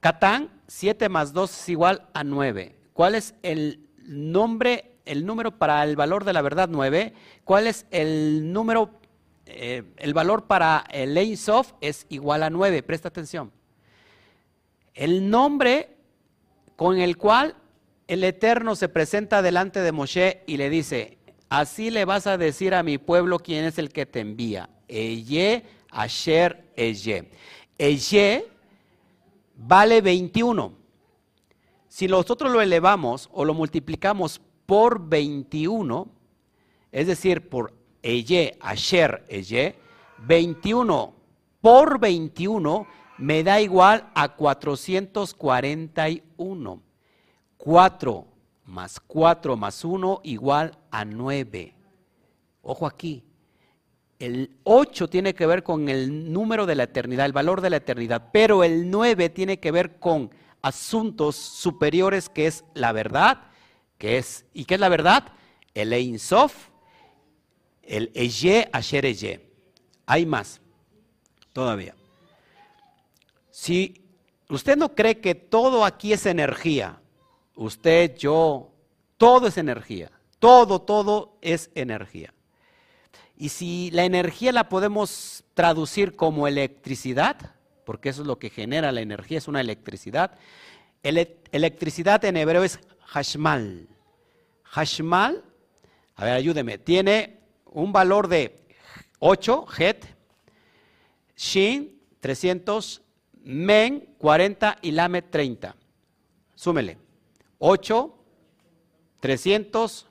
Catán, 0.00 0.50
7 0.66 1.08
más 1.08 1.32
2 1.32 1.50
es 1.50 1.68
igual 1.68 2.08
a 2.12 2.24
9. 2.24 2.76
¿Cuál 2.92 3.14
es 3.14 3.34
el 3.42 3.86
nombre, 4.06 4.98
el 5.04 5.26
número 5.26 5.58
para 5.58 5.82
el 5.84 5.96
valor 5.96 6.24
de 6.24 6.32
la 6.32 6.42
verdad 6.42 6.68
9. 6.70 7.12
¿Cuál 7.44 7.66
es 7.66 7.86
el 7.90 8.52
número, 8.52 8.90
eh, 9.46 9.84
el 9.96 10.14
valor 10.14 10.46
para 10.46 10.84
el 10.90 11.16
Ein 11.16 11.36
Sof? 11.36 11.72
Es 11.80 12.06
igual 12.08 12.42
a 12.42 12.50
9. 12.50 12.82
Presta 12.82 13.08
atención. 13.08 13.52
El 14.94 15.30
nombre 15.30 15.96
con 16.76 16.98
el 16.98 17.16
cual 17.16 17.54
el 18.08 18.24
Eterno 18.24 18.76
se 18.76 18.88
presenta 18.88 19.42
delante 19.42 19.80
de 19.80 19.92
Moshe 19.92 20.42
y 20.46 20.56
le 20.56 20.70
dice, 20.70 21.18
así 21.48 21.90
le 21.90 22.04
vas 22.04 22.26
a 22.26 22.38
decir 22.38 22.74
a 22.74 22.82
mi 22.82 22.98
pueblo 22.98 23.38
quién 23.38 23.64
es 23.64 23.78
el 23.78 23.92
que 23.92 24.06
te 24.06 24.20
envía. 24.20 24.68
Eye, 24.88 25.64
Asher, 25.90 26.64
Eye. 26.76 27.30
Eye 27.78 28.46
vale 29.56 30.00
21. 30.00 30.72
Si 31.88 32.06
nosotros 32.06 32.52
lo 32.52 32.60
elevamos 32.60 33.28
o 33.32 33.44
lo 33.44 33.54
multiplicamos 33.54 34.40
por 34.66 35.08
21, 35.08 36.08
es 36.92 37.06
decir, 37.06 37.48
por 37.48 37.72
Eye, 38.06 38.56
Asher, 38.60 39.24
Eye, 39.28 39.74
21 40.18 41.12
por 41.60 41.98
21 41.98 42.86
me 43.18 43.42
da 43.42 43.60
igual 43.60 44.08
a 44.14 44.36
441. 44.36 46.82
4 47.56 48.26
más 48.66 49.00
4 49.00 49.56
más 49.56 49.84
1 49.84 50.20
igual 50.22 50.78
a 50.90 51.04
9. 51.04 51.74
Ojo 52.62 52.86
aquí. 52.86 53.24
El 54.18 54.56
8 54.62 55.08
tiene 55.08 55.34
que 55.34 55.46
ver 55.46 55.64
con 55.64 55.88
el 55.88 56.32
número 56.32 56.66
de 56.66 56.76
la 56.76 56.84
eternidad, 56.84 57.26
el 57.26 57.32
valor 57.32 57.60
de 57.60 57.70
la 57.70 57.78
eternidad, 57.78 58.30
pero 58.32 58.62
el 58.62 58.88
9 58.88 59.30
tiene 59.30 59.58
que 59.58 59.72
ver 59.72 59.98
con 59.98 60.30
asuntos 60.62 61.34
superiores 61.36 62.28
que 62.28 62.46
es 62.46 62.64
la 62.74 62.92
verdad, 62.92 63.48
que 63.98 64.18
es, 64.18 64.46
¿y 64.54 64.64
qué 64.64 64.74
es 64.74 64.80
la 64.80 64.88
verdad? 64.88 65.32
El 65.74 65.92
Ein 65.92 66.18
Sof, 66.18 66.70
el 67.86 68.10
Eye 68.14 68.68
Asher 68.72 69.04
Eye. 69.04 69.40
Hay 70.06 70.26
más, 70.26 70.60
todavía. 71.52 71.94
Si 73.50 74.02
usted 74.48 74.76
no 74.76 74.94
cree 74.94 75.20
que 75.20 75.34
todo 75.34 75.84
aquí 75.84 76.12
es 76.12 76.26
energía, 76.26 77.00
usted, 77.54 78.16
yo, 78.16 78.72
todo 79.16 79.48
es 79.48 79.58
energía, 79.58 80.10
todo, 80.38 80.80
todo 80.80 81.38
es 81.40 81.70
energía. 81.74 82.32
Y 83.36 83.50
si 83.50 83.90
la 83.92 84.04
energía 84.04 84.52
la 84.52 84.68
podemos 84.68 85.44
traducir 85.54 86.16
como 86.16 86.46
electricidad, 86.46 87.54
porque 87.84 88.08
eso 88.08 88.22
es 88.22 88.28
lo 88.28 88.38
que 88.38 88.50
genera 88.50 88.92
la 88.92 89.00
energía, 89.00 89.38
es 89.38 89.48
una 89.48 89.60
electricidad. 89.60 90.38
electricidad 91.02 92.24
en 92.24 92.36
hebreo 92.36 92.64
es 92.64 92.80
hashmal. 93.06 93.88
Hashmal, 94.64 95.44
a 96.16 96.24
ver, 96.24 96.34
ayúdeme, 96.34 96.78
tiene 96.78 97.35
un 97.76 97.92
valor 97.92 98.26
de 98.26 98.64
8, 99.18 99.66
het, 99.78 100.06
shin, 101.36 102.00
300, 102.20 103.02
men, 103.44 104.08
40 104.18 104.78
y 104.80 104.92
lame, 104.92 105.20
30. 105.20 105.76
Súmele. 106.54 106.96
8, 107.58 108.14
300, 109.20 110.06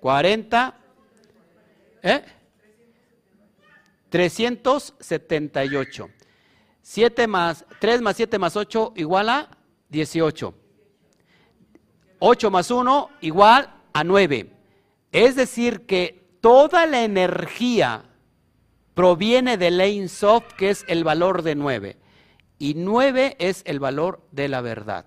40, 0.00 0.78
¿eh? 2.02 2.22
378. 4.08 6.10
7 6.82 7.26
más 7.26 7.66
3 7.80 8.00
más 8.02 8.16
7 8.16 8.38
más 8.38 8.56
8 8.56 8.92
igual 8.96 9.28
a 9.28 9.50
18. 9.88 10.54
8 12.20 12.50
más 12.52 12.70
1 12.70 13.10
igual 13.20 13.74
a 13.92 14.04
9. 14.04 14.52
Es 15.10 15.34
decir, 15.34 15.86
que 15.86 16.19
toda 16.40 16.86
la 16.86 17.02
energía 17.02 18.04
proviene 18.94 19.56
del 19.56 19.80
Ein 19.80 20.08
Sof, 20.08 20.52
que 20.54 20.70
es 20.70 20.84
el 20.88 21.04
valor 21.04 21.42
de 21.42 21.54
9. 21.54 21.96
Y 22.58 22.74
9 22.74 23.36
es 23.38 23.62
el 23.64 23.80
valor 23.80 24.26
de 24.32 24.48
la 24.48 24.60
verdad. 24.60 25.06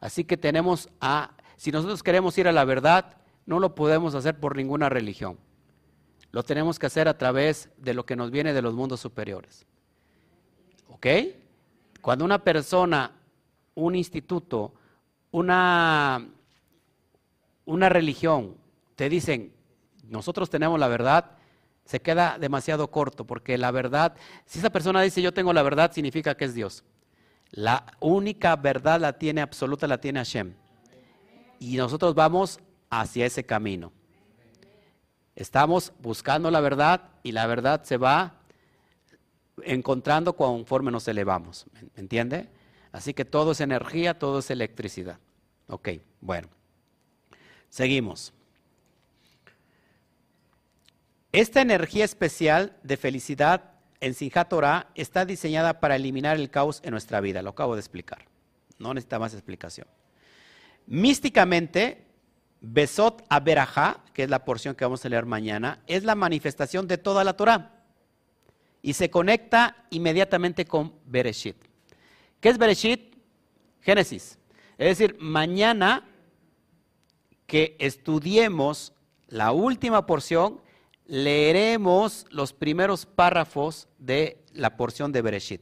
Así 0.00 0.24
que 0.24 0.36
tenemos 0.36 0.88
a, 1.00 1.36
si 1.56 1.70
nosotros 1.70 2.02
queremos 2.02 2.36
ir 2.38 2.48
a 2.48 2.52
la 2.52 2.64
verdad, 2.64 3.16
no 3.46 3.60
lo 3.60 3.74
podemos 3.74 4.14
hacer 4.14 4.38
por 4.38 4.56
ninguna 4.56 4.88
religión. 4.88 5.38
Lo 6.30 6.42
tenemos 6.42 6.78
que 6.78 6.86
hacer 6.86 7.08
a 7.08 7.18
través 7.18 7.68
de 7.76 7.94
lo 7.94 8.06
que 8.06 8.16
nos 8.16 8.30
viene 8.30 8.52
de 8.52 8.62
los 8.62 8.74
mundos 8.74 9.00
superiores. 9.00 9.66
¿Ok? 10.88 11.06
Cuando 12.00 12.24
una 12.24 12.42
persona, 12.42 13.12
un 13.74 13.94
instituto, 13.94 14.74
una, 15.30 16.26
una 17.64 17.88
religión, 17.88 18.56
te 18.96 19.08
dicen, 19.08 19.52
nosotros 20.08 20.50
tenemos 20.50 20.78
la 20.78 20.88
verdad, 20.88 21.32
se 21.84 22.00
queda 22.00 22.38
demasiado 22.38 22.90
corto, 22.90 23.26
porque 23.26 23.58
la 23.58 23.70
verdad, 23.70 24.14
si 24.46 24.58
esa 24.58 24.70
persona 24.70 25.02
dice 25.02 25.22
yo 25.22 25.32
tengo 25.32 25.52
la 25.52 25.62
verdad, 25.62 25.92
significa 25.92 26.36
que 26.36 26.46
es 26.46 26.54
Dios. 26.54 26.84
La 27.50 27.86
única 28.00 28.56
verdad 28.56 29.00
la 29.00 29.18
tiene 29.18 29.40
absoluta, 29.40 29.86
la 29.86 29.98
tiene 29.98 30.20
Hashem. 30.20 30.54
Y 31.60 31.76
nosotros 31.76 32.14
vamos 32.14 32.58
hacia 32.90 33.26
ese 33.26 33.44
camino. 33.44 33.92
Estamos 35.36 35.92
buscando 36.00 36.50
la 36.50 36.60
verdad 36.60 37.10
y 37.22 37.32
la 37.32 37.46
verdad 37.46 37.82
se 37.84 37.96
va 37.96 38.40
encontrando 39.62 40.34
conforme 40.36 40.90
nos 40.90 41.06
elevamos. 41.08 41.66
¿Me 41.94 42.00
entiende? 42.00 42.48
Así 42.92 43.14
que 43.14 43.24
todo 43.24 43.52
es 43.52 43.60
energía, 43.60 44.18
todo 44.18 44.38
es 44.38 44.50
electricidad. 44.50 45.18
Ok, 45.66 45.90
bueno. 46.20 46.48
Seguimos. 47.68 48.32
Esta 51.34 51.60
energía 51.62 52.04
especial 52.04 52.76
de 52.84 52.96
felicidad 52.96 53.72
en 53.98 54.14
Sinjat 54.14 54.48
Torah 54.48 54.92
está 54.94 55.24
diseñada 55.24 55.80
para 55.80 55.96
eliminar 55.96 56.36
el 56.36 56.48
caos 56.48 56.80
en 56.84 56.92
nuestra 56.92 57.20
vida. 57.20 57.42
Lo 57.42 57.50
acabo 57.50 57.74
de 57.74 57.80
explicar. 57.80 58.26
No 58.78 58.94
necesita 58.94 59.18
más 59.18 59.34
explicación. 59.34 59.88
Místicamente, 60.86 62.06
Besot 62.60 63.24
Aberajá, 63.28 64.04
que 64.12 64.22
es 64.22 64.30
la 64.30 64.44
porción 64.44 64.76
que 64.76 64.84
vamos 64.84 65.04
a 65.04 65.08
leer 65.08 65.26
mañana, 65.26 65.82
es 65.88 66.04
la 66.04 66.14
manifestación 66.14 66.86
de 66.86 66.98
toda 66.98 67.24
la 67.24 67.36
Torah 67.36 67.82
y 68.80 68.92
se 68.92 69.10
conecta 69.10 69.86
inmediatamente 69.90 70.64
con 70.66 70.94
Bereshit. 71.04 71.56
¿Qué 72.38 72.48
es 72.48 72.58
Bereshit? 72.58 73.16
Génesis. 73.80 74.38
Es 74.78 74.96
decir, 74.96 75.16
mañana 75.18 76.06
que 77.48 77.74
estudiemos 77.80 78.92
la 79.26 79.50
última 79.50 80.06
porción, 80.06 80.62
leeremos 81.06 82.26
los 82.30 82.52
primeros 82.52 83.06
párrafos 83.06 83.88
de 83.98 84.38
la 84.52 84.76
porción 84.76 85.12
de 85.12 85.22
Bereshit. 85.22 85.60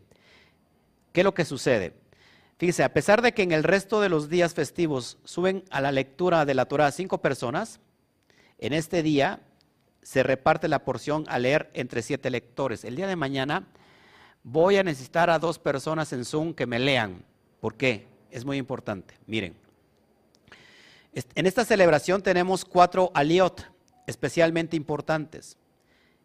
¿Qué 1.12 1.20
es 1.20 1.24
lo 1.24 1.34
que 1.34 1.44
sucede? 1.44 1.94
Fíjese, 2.58 2.84
a 2.84 2.92
pesar 2.92 3.22
de 3.22 3.32
que 3.32 3.42
en 3.42 3.52
el 3.52 3.64
resto 3.64 4.00
de 4.00 4.08
los 4.08 4.28
días 4.28 4.54
festivos 4.54 5.18
suben 5.24 5.64
a 5.70 5.80
la 5.80 5.90
lectura 5.90 6.44
de 6.44 6.54
la 6.54 6.66
Torah 6.66 6.92
cinco 6.92 7.18
personas, 7.18 7.80
en 8.58 8.72
este 8.72 9.02
día 9.02 9.40
se 10.02 10.22
reparte 10.22 10.68
la 10.68 10.84
porción 10.84 11.24
a 11.28 11.38
leer 11.38 11.70
entre 11.74 12.02
siete 12.02 12.30
lectores. 12.30 12.84
El 12.84 12.94
día 12.94 13.08
de 13.08 13.16
mañana 13.16 13.66
voy 14.44 14.76
a 14.76 14.84
necesitar 14.84 15.28
a 15.28 15.38
dos 15.38 15.58
personas 15.58 16.12
en 16.12 16.24
Zoom 16.24 16.54
que 16.54 16.66
me 16.66 16.78
lean. 16.78 17.24
¿Por 17.60 17.74
qué? 17.74 18.06
Es 18.30 18.44
muy 18.44 18.58
importante. 18.58 19.14
Miren, 19.26 19.56
en 21.12 21.46
esta 21.46 21.64
celebración 21.64 22.22
tenemos 22.22 22.64
cuatro 22.64 23.10
aliot 23.14 23.71
especialmente 24.06 24.76
importantes. 24.76 25.56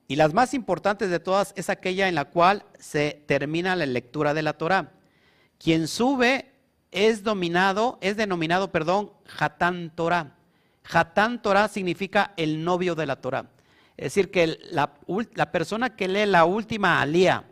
Y 0.08 0.16
las 0.16 0.34
más 0.34 0.54
importantes 0.54 1.10
de 1.10 1.20
todas 1.20 1.54
es 1.58 1.70
aquella 1.70 2.08
en 2.08 2.16
la 2.16 2.26
cual 2.26 2.64
se 2.80 3.24
termina 3.26 3.76
la 3.76 3.86
lectura 3.86 4.34
de 4.34 4.42
la 4.42 4.54
Torah. 4.54 4.94
Quien 5.60 5.88
sube 5.88 6.52
es 6.92 7.24
dominado, 7.24 7.98
es 8.02 8.16
denominado, 8.16 8.72
perdón, 8.72 9.12
Hatán 9.38 9.92
Torah. 9.94 10.36
Hatán 10.90 11.42
Torah 11.42 11.68
significa 11.68 12.34
el 12.38 12.64
novio 12.64 12.96
de 12.96 13.06
la 13.06 13.18
Torah. 13.18 13.50
Es 13.98 14.14
decir, 14.14 14.32
que 14.32 14.60
la, 14.72 14.94
la 15.34 15.52
persona 15.52 15.96
que 15.96 16.08
lee 16.08 16.26
la 16.26 16.46
última 16.46 17.02
alía 17.02 17.46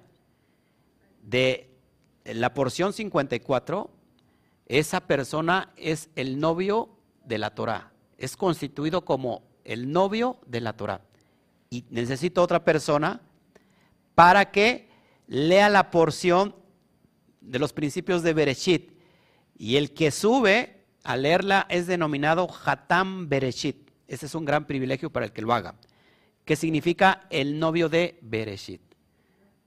de 1.24 1.76
la 2.24 2.54
porción 2.54 2.94
54, 2.94 3.90
esa 4.68 5.02
persona 5.02 5.74
es 5.76 6.10
el 6.16 6.40
novio 6.40 6.90
de 7.26 7.38
la 7.40 7.50
Torah. 7.54 7.92
Es 8.18 8.38
constituido 8.38 9.04
como 9.04 9.44
el 9.66 9.92
novio 9.92 10.38
de 10.46 10.62
la 10.62 10.74
Torah. 10.74 11.02
Y 11.70 11.86
necesito 11.90 12.42
otra 12.42 12.64
persona 12.64 13.22
para 14.14 14.52
que 14.52 14.88
lea 15.28 15.70
la 15.70 15.92
porción 15.92 16.56
de 17.42 17.60
los 17.60 17.74
principios 17.74 18.24
de 18.24 18.34
Bereshit. 18.34 18.92
Y 19.58 19.76
el 19.76 19.94
que 19.94 20.12
sube 20.12 20.84
a 21.04 21.18
leerla 21.18 21.66
es 21.70 21.88
denominado 21.88 22.48
Hatam 22.66 23.28
Bereshit. 23.28 23.90
Ese 24.08 24.28
es 24.28 24.36
un 24.36 24.46
gran 24.46 24.66
privilegio 24.66 25.10
para 25.10 25.26
el 25.26 25.34
que 25.34 25.42
lo 25.42 25.54
haga. 25.54 25.76
Que 26.46 26.56
significa 26.56 27.26
el 27.30 27.60
novio 27.60 27.90
de 27.90 28.20
Bereshit. 28.22 28.82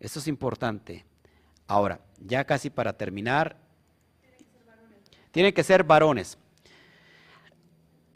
Eso 0.01 0.20
es 0.20 0.28
importante. 0.28 1.05
Ahora, 1.66 2.01
ya 2.18 2.44
casi 2.44 2.70
para 2.70 2.92
terminar, 2.92 3.57
tienen 5.32 5.53
que 5.53 5.64
ser 5.64 5.84
varones. 5.84 6.38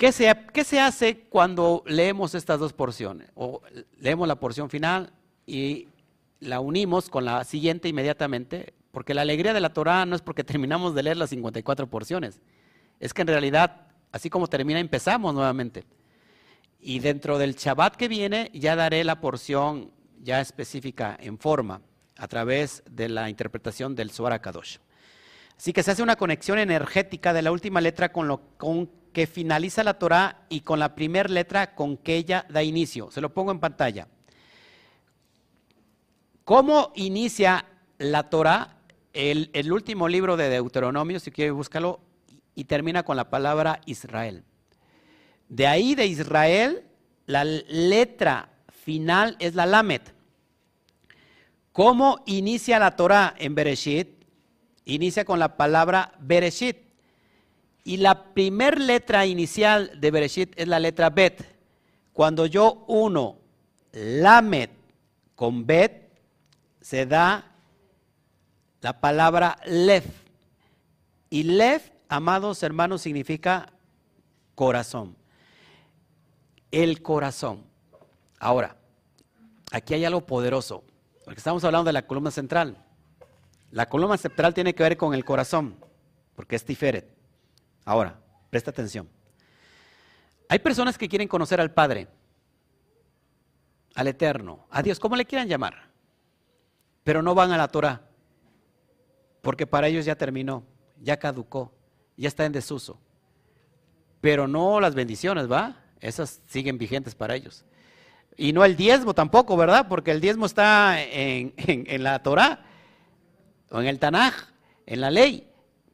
¿Qué 0.03 0.11
se, 0.11 0.37
¿Qué 0.53 0.65
se, 0.65 0.81
hace 0.81 1.17
cuando 1.29 1.85
leemos 1.87 2.35
estas 2.35 2.59
dos 2.59 2.73
porciones? 2.73 3.31
O 3.37 3.63
leemos 4.01 4.27
la 4.27 4.35
porción 4.35 4.69
final 4.69 5.13
y 5.47 5.87
la 6.41 6.59
unimos 6.59 7.09
con 7.09 7.25
la 7.25 7.45
siguiente 7.45 7.89
inmediatamente, 7.89 8.75
porque 8.91 9.15
la 9.15 9.23
alegría 9.23 9.53
de 9.53 9.61
la 9.61 9.73
Torah 9.73 10.05
no 10.05 10.17
es 10.17 10.21
porque 10.21 10.43
terminamos 10.53 10.97
de 10.97 11.05
leer 11.05 11.19
las 11.19 11.31
54 11.31 11.87
porciones, 11.87 12.41
es 12.99 13.15
que 13.15 13.23
en 13.23 13.29
realidad, 13.29 13.93
así 14.11 14.29
como 14.29 14.49
termina, 14.49 14.81
empezamos 14.81 15.35
nuevamente. 15.35 15.85
Y 16.81 16.99
dentro 16.99 17.39
del 17.39 17.55
Shabbat 17.55 17.95
que 17.95 18.09
viene 18.09 18.51
ya 18.53 18.75
daré 18.75 19.05
la 19.05 19.21
porción 19.21 19.93
ya 20.21 20.41
específica 20.41 21.17
en 21.21 21.39
forma 21.39 21.81
a 22.17 22.27
través 22.27 22.83
de 22.91 23.09
la 23.09 23.31
interpretación 23.31 23.95
del 23.95 24.11
Zohar 24.11 24.41
Kadosh. 24.41 24.79
Así 25.57 25.73
que 25.73 25.85
se 25.85 25.93
hace 25.93 26.03
una 26.03 26.17
conexión 26.17 26.59
energética 26.59 27.33
de 27.33 27.43
la 27.43 27.53
última 27.53 27.81
letra 27.81 28.11
con 28.11 28.27
lo 28.27 28.41
con 28.57 29.01
que 29.13 29.27
finaliza 29.27 29.85
la 29.85 29.95
Torah 29.99 30.47
y 30.49 30.61
con 30.61 30.79
la 30.79 30.95
primera 30.95 31.29
letra 31.29 31.75
con 31.75 31.97
que 31.97 32.17
ella 32.17 32.47
da 32.49 32.63
inicio. 32.63 33.11
Se 33.11 33.21
lo 33.21 33.33
pongo 33.33 33.53
en 33.53 33.61
pantalla. 33.61 34.09
¿Cómo 36.45 36.93
inicia 36.97 37.67
la 37.99 38.29
Torah? 38.29 38.77
El, 39.13 39.71
último 39.71 40.09
libro 40.09 40.37
de 40.37 40.49
Deuteronomio, 40.49 41.21
si 41.21 41.31
quiere 41.31 41.51
búscalo, 41.51 42.01
y 42.55 42.65
termina 42.65 43.03
con 43.03 43.17
la 43.17 43.31
palabra 43.31 43.81
Israel. 43.87 44.43
De 45.49 45.67
ahí 45.67 45.95
de 45.95 46.07
Israel, 46.07 46.85
la 47.27 47.45
letra 47.45 48.49
final 48.69 49.37
es 49.39 49.55
la 49.55 49.67
Lamet. 49.67 50.15
¿Cómo 51.73 52.23
inicia 52.27 52.79
la 52.79 52.97
Torah 52.97 53.35
en 53.39 53.55
Bereshit? 53.55 54.09
Inicia 54.85 55.25
con 55.25 55.39
la 55.39 55.57
palabra 55.57 56.13
Bereshit. 56.21 56.82
Y 57.85 57.97
la 57.97 58.33
primer 58.33 58.81
letra 58.81 59.27
inicial 59.27 60.01
de 60.01 60.11
Bereshit 60.11 60.53
es 60.57 60.69
la 60.69 60.79
letra 60.79 61.11
Bet. 61.11 61.45
Cuando 62.13 62.47
yo 62.47 62.85
uno 62.87 63.39
Lamet 63.93 64.71
con 65.35 65.67
Bet, 65.67 66.11
se 66.81 67.07
da 67.07 67.53
la 68.81 69.01
palabra 69.01 69.59
Lev. 69.67 70.05
Y 71.31 71.43
Lev, 71.45 71.83
amados 72.09 72.63
hermanos, 72.63 73.03
significa 73.03 73.73
corazón. 74.55 75.17
El 76.71 77.03
corazón. 77.03 77.65
Ahora, 78.39 78.77
aquí 79.71 79.95
hay 79.95 80.05
algo 80.05 80.25
poderoso. 80.27 80.85
Porque 81.25 81.39
estamos 81.39 81.65
hablando 81.65 81.89
de 81.89 81.93
la 81.93 82.07
columna 82.07 82.31
central. 82.31 82.77
La 83.71 83.89
columna 83.89 84.17
central 84.17 84.55
tiene 84.55 84.75
que 84.75 84.83
ver 84.83 84.97
con 84.97 85.15
el 85.15 85.25
corazón, 85.25 85.77
porque 86.35 86.57
es 86.57 86.65
Tiferet. 86.65 87.22
Ahora, 87.85 88.19
presta 88.51 88.71
atención. 88.71 89.09
Hay 90.49 90.59
personas 90.59 90.99
que 90.99 91.09
quieren 91.09 91.29
conocer 91.29 91.61
al 91.61 91.73
Padre, 91.73 92.09
al 93.95 94.09
Eterno, 94.09 94.67
a 94.71 94.83
Dios, 94.83 94.99
como 94.99 95.17
le 95.17 95.25
quieran 95.25 95.49
llamar, 95.49 95.91
pero 97.05 97.23
no 97.23 97.35
van 97.35 97.53
a 97.53 97.57
la 97.57 97.69
Torah, 97.69 98.03
porque 99.41 99.67
para 99.67 99.89
ellos 99.89 100.05
ya 100.05 100.15
terminó, 100.15 100.65
ya 101.01 101.19
caducó, 101.19 101.73
ya 102.17 102.29
está 102.29 102.45
en 102.45 102.53
desuso. 102.53 103.01
Pero 104.21 104.47
no 104.47 104.81
las 104.81 104.95
bendiciones, 104.95 105.51
¿va? 105.51 105.83
Esas 106.01 106.43
siguen 106.47 106.79
vigentes 106.79 107.15
para 107.15 107.35
ellos. 107.35 107.65
Y 108.37 108.53
no 108.53 108.65
el 108.65 108.77
diezmo 108.77 109.15
tampoco, 109.15 109.57
¿verdad? 109.57 109.89
Porque 109.89 110.11
el 110.11 110.21
diezmo 110.21 110.47
está 110.47 111.03
en, 111.03 111.55
la 112.03 112.23
Torah 112.23 112.65
o 113.71 113.81
en 113.81 113.87
el 113.87 113.99
Tanaj, 113.99 114.35
en 114.87 115.01
la 115.01 115.11
ley. 115.11 115.49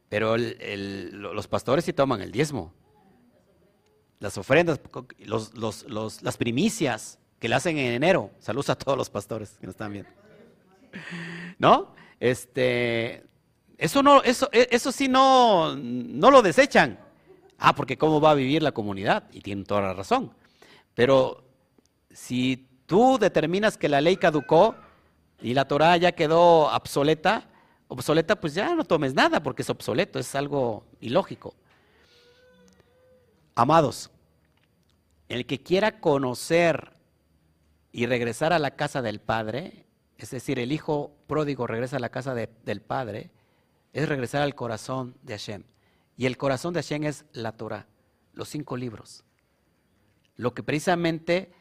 Pero 0.09 0.35
los 0.37 1.47
pastores 1.47 1.85
sí 1.85 1.93
toman 1.93 2.21
el 2.21 2.31
diezmo. 2.31 2.73
Las 4.19 4.37
ofrendas, 4.37 4.81
las 6.21 6.37
primicias 6.37 7.19
que 7.39 7.47
le 7.47 7.55
hacen 7.55 7.77
en 7.77 7.93
enero. 7.93 8.31
Saludos 8.39 8.69
a 8.71 8.75
todos 8.75 8.97
los 8.97 9.09
pastores 9.09 9.51
que 9.59 9.67
nos 9.67 9.73
están 9.73 9.93
viendo. 9.93 10.09
¿No? 11.59 11.93
Este, 12.19 13.23
eso 13.77 14.03
no, 14.03 14.21
eso, 14.23 14.49
eso 14.51 14.91
sí 14.91 15.07
no, 15.07 15.75
no 15.75 16.31
lo 16.31 16.41
desechan. 16.41 16.99
Ah, 17.59 17.75
porque 17.75 17.97
cómo 17.97 18.19
va 18.19 18.31
a 18.31 18.35
vivir 18.35 18.63
la 18.63 18.71
comunidad. 18.71 19.25
Y 19.31 19.41
tienen 19.41 19.63
toda 19.63 19.81
la 19.81 19.93
razón. 19.93 20.33
Pero 20.95 21.43
si 22.11 22.67
tú 22.87 23.17
determinas 23.19 23.77
que 23.77 23.87
la 23.89 24.01
ley 24.01 24.17
caducó 24.17 24.75
y 25.41 25.53
la 25.53 25.67
Torah 25.67 25.95
ya 25.97 26.13
quedó 26.13 26.73
obsoleta, 26.75 27.48
obsoleta, 27.89 28.39
pues 28.39 28.53
ya 28.53 28.73
no 28.75 28.85
tomes 28.85 29.13
nada 29.13 29.43
porque 29.43 29.63
es 29.63 29.69
obsoleto, 29.69 30.19
es 30.19 30.33
algo 30.35 30.85
ilógico. 31.01 31.55
Amados, 33.55 34.09
el 35.27 35.45
que 35.45 35.61
quiera 35.61 35.99
conocer 35.99 36.93
y 37.91 38.05
regresar 38.05 38.53
a 38.53 38.59
la 38.59 38.75
casa 38.75 39.01
del 39.01 39.19
Padre, 39.19 39.85
es 40.17 40.29
decir, 40.29 40.59
el 40.59 40.71
hijo 40.71 41.11
pródigo 41.27 41.67
regresa 41.67 41.97
a 41.97 41.99
la 41.99 42.09
casa 42.09 42.33
del 42.35 42.81
Padre, 42.81 43.31
es 43.91 44.07
regresar 44.07 44.43
al 44.43 44.55
corazón 44.55 45.15
de 45.23 45.33
Hashem. 45.33 45.63
Y 46.15 46.27
el 46.27 46.37
corazón 46.37 46.73
de 46.73 46.81
Hashem 46.81 47.03
es 47.05 47.25
la 47.33 47.53
Torah, 47.53 47.87
los 48.33 48.49
cinco 48.49 48.77
libros. 48.77 49.23
Lo 50.35 50.53
que 50.53 50.63
precisamente 50.63 51.51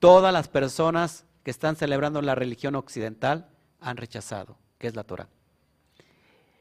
todas 0.00 0.32
las 0.32 0.48
personas 0.48 1.24
que 1.44 1.52
están 1.52 1.76
celebrando 1.76 2.20
la 2.20 2.34
religión 2.34 2.74
occidental 2.74 3.48
han 3.80 3.96
rechazado, 3.96 4.58
que 4.78 4.88
es 4.88 4.96
la 4.96 5.04
Torah. 5.04 5.28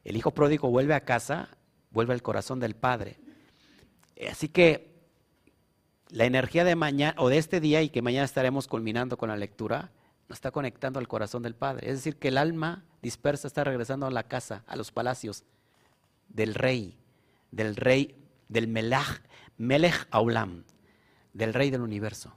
El 0.05 0.15
hijo 0.15 0.31
pródigo 0.31 0.69
vuelve 0.69 0.93
a 0.93 1.01
casa, 1.01 1.49
vuelve 1.91 2.13
al 2.13 2.21
corazón 2.21 2.61
del 2.61 2.75
padre. 2.75 3.19
Así 4.31 4.47
que 4.47 4.95
la 6.09 6.25
energía 6.25 6.63
de 6.63 6.75
mañana 6.75 7.15
o 7.17 7.27
de 7.27 7.37
este 7.37 7.59
día 7.59 7.81
y 7.81 7.89
que 7.89 8.01
mañana 8.01 8.23
estaremos 8.23 8.67
culminando 8.67 9.17
con 9.17 9.29
la 9.29 9.35
lectura, 9.35 9.91
nos 10.29 10.37
está 10.37 10.51
conectando 10.51 10.99
al 10.99 11.07
corazón 11.07 11.43
del 11.43 11.55
Padre. 11.55 11.89
Es 11.89 11.97
decir, 11.97 12.17
que 12.17 12.29
el 12.29 12.37
alma 12.37 12.85
dispersa 13.01 13.47
está 13.47 13.63
regresando 13.63 14.05
a 14.05 14.11
la 14.11 14.23
casa, 14.23 14.63
a 14.67 14.75
los 14.75 14.91
palacios 14.91 15.43
del 16.29 16.55
rey, 16.55 16.97
del 17.51 17.75
rey, 17.75 18.15
del 18.47 18.67
Melach, 18.67 19.21
Melech 19.57 20.07
Aulam, 20.11 20.63
del 21.33 21.53
rey 21.53 21.69
del 21.69 21.81
universo. 21.81 22.35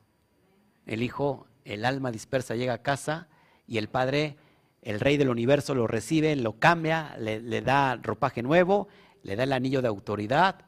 El 0.86 1.02
hijo, 1.02 1.46
el 1.64 1.84
alma 1.84 2.10
dispersa 2.10 2.56
llega 2.56 2.74
a 2.74 2.82
casa 2.82 3.28
y 3.66 3.78
el 3.78 3.88
Padre 3.88 4.36
el 4.82 5.00
rey 5.00 5.16
del 5.16 5.28
universo 5.28 5.74
lo 5.74 5.86
recibe, 5.86 6.34
lo 6.36 6.58
cambia, 6.58 7.16
le, 7.18 7.60
da 7.60 7.96
ropaje 7.96 8.42
nuevo, 8.42 8.88
le 9.22 9.36
da 9.36 9.44
el 9.44 9.52
anillo 9.52 9.82
de 9.82 9.88
autoridad 9.88 10.64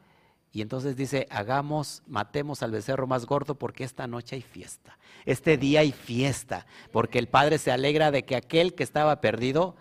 y 0.52 0.62
entonces 0.62 0.96
dice, 0.96 1.26
hagamos, 1.30 2.02
matemos 2.06 2.62
al 2.62 2.72
becerro 2.72 3.06
más 3.06 3.24
gordo 3.24 3.54
porque 3.54 3.84
esta 3.84 4.06
noche 4.06 4.36
hay 4.36 4.42
fiesta, 4.42 4.98
este 5.24 5.56
día 5.56 5.80
hay 5.80 5.92
fiesta, 5.92 6.66
porque 6.92 7.18
el 7.18 7.28
Padre 7.28 7.58
se 7.58 7.70
alegra 7.70 8.10
de 8.10 8.24
que 8.24 8.34
aquel 8.34 8.74
que 8.74 8.82
estaba 8.82 9.20
perdido, 9.20 9.76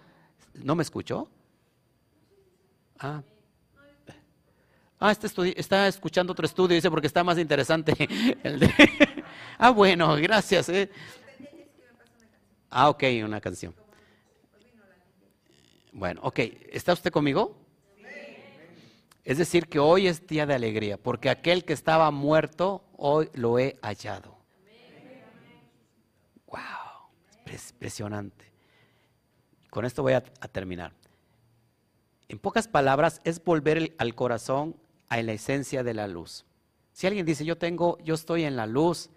¿no 0.53 0.75
me 0.75 0.83
escuchó? 0.83 1.29
Ah. 2.99 3.23
Ah, 5.01 5.11
está, 5.11 5.27
está, 5.55 5.87
escuchando 5.87 6.33
otro 6.33 6.45
estudio, 6.45 6.75
dice, 6.75 6.91
porque 6.91 7.07
está 7.07 7.23
más 7.23 7.37
interesante. 7.37 7.93
ah, 9.57 9.71
bueno, 9.71 10.13
gracias. 10.17 10.67
Eh. 10.67 10.91
Ah, 12.69 12.89
ok, 12.89 13.03
una 13.23 13.39
canción. 13.39 13.73
Bueno, 15.91 16.21
ok, 16.23 16.39
¿está 16.71 16.93
usted 16.93 17.11
conmigo? 17.11 17.55
Es 19.23 19.37
decir, 19.37 19.67
que 19.67 19.77
hoy 19.77 20.07
es 20.07 20.25
día 20.25 20.47
de 20.47 20.55
alegría, 20.55 20.97
porque 20.97 21.29
aquel 21.29 21.63
que 21.63 21.73
estaba 21.73 22.09
muerto, 22.09 22.83
hoy 22.97 23.29
lo 23.33 23.59
he 23.59 23.77
hallado. 23.83 24.39
Wow, 26.47 27.11
impresionante. 27.45 28.51
Con 29.69 29.85
esto 29.85 30.01
voy 30.01 30.13
a, 30.13 30.21
terminar. 30.21 30.93
En 32.27 32.39
pocas 32.39 32.67
palabras, 32.67 33.21
es 33.23 33.43
volver 33.43 33.93
al 33.99 34.15
corazón 34.15 34.75
a 35.09 35.21
la 35.21 35.33
esencia 35.33 35.83
de 35.83 35.93
la 35.93 36.07
luz. 36.07 36.45
Si 36.91 37.05
alguien 37.05 37.25
dice, 37.25 37.45
yo 37.45 37.55
tengo, 37.55 37.99
yo 37.99 38.15
estoy 38.15 38.45
en 38.45 38.55
la 38.55 38.65
luz, 38.65 39.11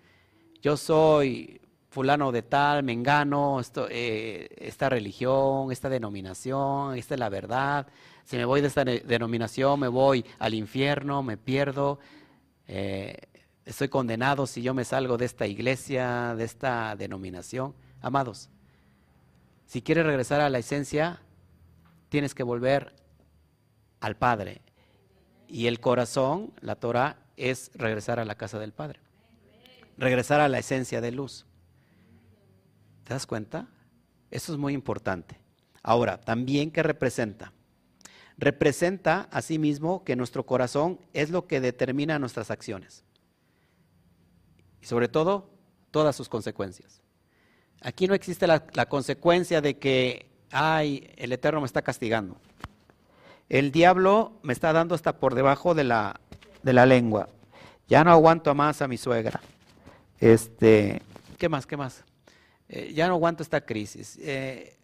yo 0.61 0.77
soy 0.77 1.62
fulano 1.93 2.33
de 2.33 2.41
tal, 2.41 2.83
mengano, 2.83 3.61
esto, 3.61 3.87
eh, 3.91 4.49
esta 4.57 4.89
religión, 4.89 5.71
esta 5.71 5.91
denominación, 5.91 6.97
esta 6.97 7.15
es 7.15 7.21
la 7.21 7.29
verdad. 7.29 7.87
Si 8.25 8.39
me 8.39 8.47
voy 8.47 8.63
de 8.63 8.69
esta 8.69 8.83
denominación, 8.83 9.79
me 9.79 9.89
voy 9.89 10.25
al 10.39 10.55
infierno, 10.55 11.23
me 11.23 11.37
pierdo, 11.37 11.99
eh, 12.67 13.19
estoy 13.67 13.89
condenado 13.89 14.47
si 14.47 14.63
yo 14.63 14.73
me 14.73 14.85
salgo 14.87 15.19
de 15.19 15.27
esta 15.27 15.47
iglesia, 15.47 16.35
de 16.35 16.45
esta 16.45 16.97
denominación. 16.97 17.75
Amados, 18.01 18.49
si 19.67 19.83
quieres 19.83 20.07
regresar 20.07 20.41
a 20.41 20.49
la 20.49 20.61
esencia, 20.61 21.21
tienes 22.09 22.35
que 22.35 22.43
volver 22.43 22.95
al 24.01 24.17
Padre. 24.17 24.63
Y 25.47 25.67
el 25.67 25.79
corazón, 25.79 26.55
la 26.63 26.77
Torah, 26.77 27.19
es 27.37 27.71
regresar 27.75 28.19
a 28.19 28.25
la 28.25 28.37
casa 28.37 28.59
del 28.59 28.73
Padre. 28.73 29.01
Regresar 29.99 30.41
a 30.41 30.49
la 30.49 30.59
esencia 30.59 31.03
de 31.03 31.13
luz. 31.13 31.45
¿Te 33.05 33.15
das 33.15 33.27
cuenta? 33.27 33.69
Eso 34.31 34.53
es 34.53 34.59
muy 34.59 34.75
importante. 34.75 35.39
Ahora, 35.83 36.21
también, 36.21 36.71
¿qué 36.71 36.83
representa? 36.83 37.53
Representa 38.39 39.29
asimismo 39.31 40.05
que 40.05 40.17
nuestro 40.17 40.47
corazón 40.47 40.99
es 41.13 41.31
lo 41.31 41.47
que 41.47 41.61
determina 41.61 42.19
nuestras 42.19 42.51
acciones. 42.51 43.05
Y 44.81 44.87
sobre 44.87 45.09
todo, 45.09 45.51
todas 45.91 46.17
sus 46.17 46.29
consecuencias. 46.29 47.03
Aquí 47.83 48.07
no 48.07 48.15
existe 48.15 48.47
la, 48.47 48.65
la 48.75 48.89
consecuencia 48.89 49.61
de 49.61 49.79
que, 49.79 50.31
ay, 50.51 51.11
el 51.17 51.33
Eterno 51.33 51.61
me 51.61 51.67
está 51.67 51.83
castigando. 51.83 52.37
El 53.49 53.71
diablo 53.71 54.39
me 54.43 54.53
está 54.53 54.73
dando 54.73 54.95
hasta 54.95 55.19
por 55.19 55.35
debajo 55.35 55.75
de 55.75 55.85
la, 55.85 56.21
de 56.63 56.73
la 56.73 56.87
lengua. 56.87 57.29
Ya 57.89 58.03
no 58.05 58.11
aguanto 58.13 58.55
más 58.55 58.81
a 58.81 58.89
mi 58.89 58.97
suegra. 58.97 59.41
Este, 60.21 61.03
¿qué 61.39 61.49
más? 61.49 61.67
¿Qué 61.67 61.77
más? 61.77 62.05
Eh, 62.73 62.91
ya 62.95 63.07
no 63.07 63.15
aguanto 63.15 63.43
esta 63.43 63.61
crisis. 63.61 64.19
Eh, 64.23 64.79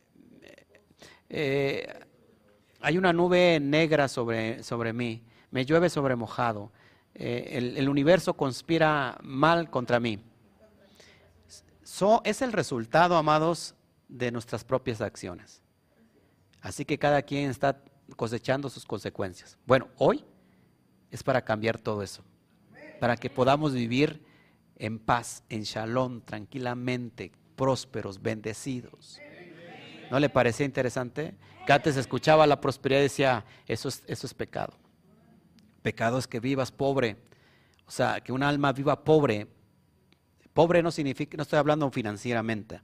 eh, 1.30 1.88
hay 2.80 2.98
una 2.98 3.14
nube 3.14 3.58
negra 3.60 4.08
sobre, 4.08 4.62
sobre 4.62 4.92
mí, 4.92 5.24
me 5.50 5.64
llueve 5.64 5.88
sobre 5.88 6.14
mojado, 6.14 6.70
el, 7.14 7.88
universo 7.88 8.34
conspira 8.34 9.18
mal 9.22 9.70
contra 9.70 9.98
mí. 9.98 10.20
es 12.24 12.42
el 12.42 12.52
resultado, 12.52 13.16
amados, 13.16 13.74
de 14.06 14.30
nuestras 14.30 14.62
propias 14.62 15.00
acciones. 15.00 15.62
Así 16.60 16.84
que 16.84 16.98
cada 16.98 17.22
quien 17.22 17.50
está 17.50 17.82
cosechando 18.16 18.68
sus 18.68 18.84
consecuencias. 18.84 19.58
Bueno, 19.66 19.88
hoy 19.96 20.24
es 21.10 21.22
para 21.22 21.42
cambiar 21.42 21.78
todo 21.78 22.02
eso, 22.02 22.22
para 23.00 23.16
que 23.16 23.30
podamos 23.30 23.72
vivir 23.72 24.22
en 24.76 24.98
paz, 24.98 25.42
en 25.48 25.62
shalom, 25.62 26.20
tranquilamente, 26.20 27.32
prósperos, 27.58 28.22
bendecidos. 28.22 29.20
¿No 30.10 30.18
le 30.18 30.30
parecía 30.30 30.64
interesante? 30.64 31.34
Que 31.66 31.74
antes 31.74 31.98
escuchaba 31.98 32.46
la 32.46 32.62
prosperidad 32.62 33.00
y 33.00 33.02
decía, 33.02 33.44
eso 33.66 33.90
es, 33.90 34.02
eso 34.06 34.26
es 34.26 34.32
pecado. 34.32 34.72
Pecado 35.82 36.16
es 36.16 36.26
que 36.26 36.40
vivas 36.40 36.72
pobre. 36.72 37.18
O 37.86 37.90
sea, 37.90 38.22
que 38.22 38.32
un 38.32 38.42
alma 38.42 38.72
viva 38.72 39.04
pobre. 39.04 39.46
Pobre 40.54 40.82
no 40.82 40.90
significa, 40.90 41.36
no 41.36 41.42
estoy 41.42 41.58
hablando 41.58 41.90
financieramente. 41.90 42.80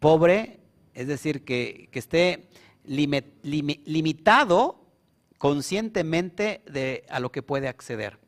Pobre 0.00 0.64
es 0.94 1.08
decir, 1.08 1.44
que, 1.44 1.90
esté 1.92 2.48
limitado 2.84 4.80
conscientemente 5.38 6.62
de, 6.66 7.04
a 7.10 7.20
lo 7.20 7.32
que 7.32 7.42
puede 7.42 7.68
acceder. 7.68 8.18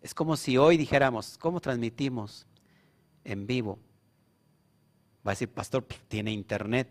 Es 0.00 0.14
como 0.14 0.36
si 0.36 0.56
hoy 0.56 0.76
dijéramos, 0.76 1.36
¿cómo 1.38 1.60
transmitimos 1.60 2.46
en 3.24 3.46
vivo? 3.46 3.78
Va 5.26 5.32
a 5.32 5.34
decir, 5.34 5.48
pastor, 5.48 5.84
pues, 5.84 6.00
tiene 6.08 6.32
internet. 6.32 6.88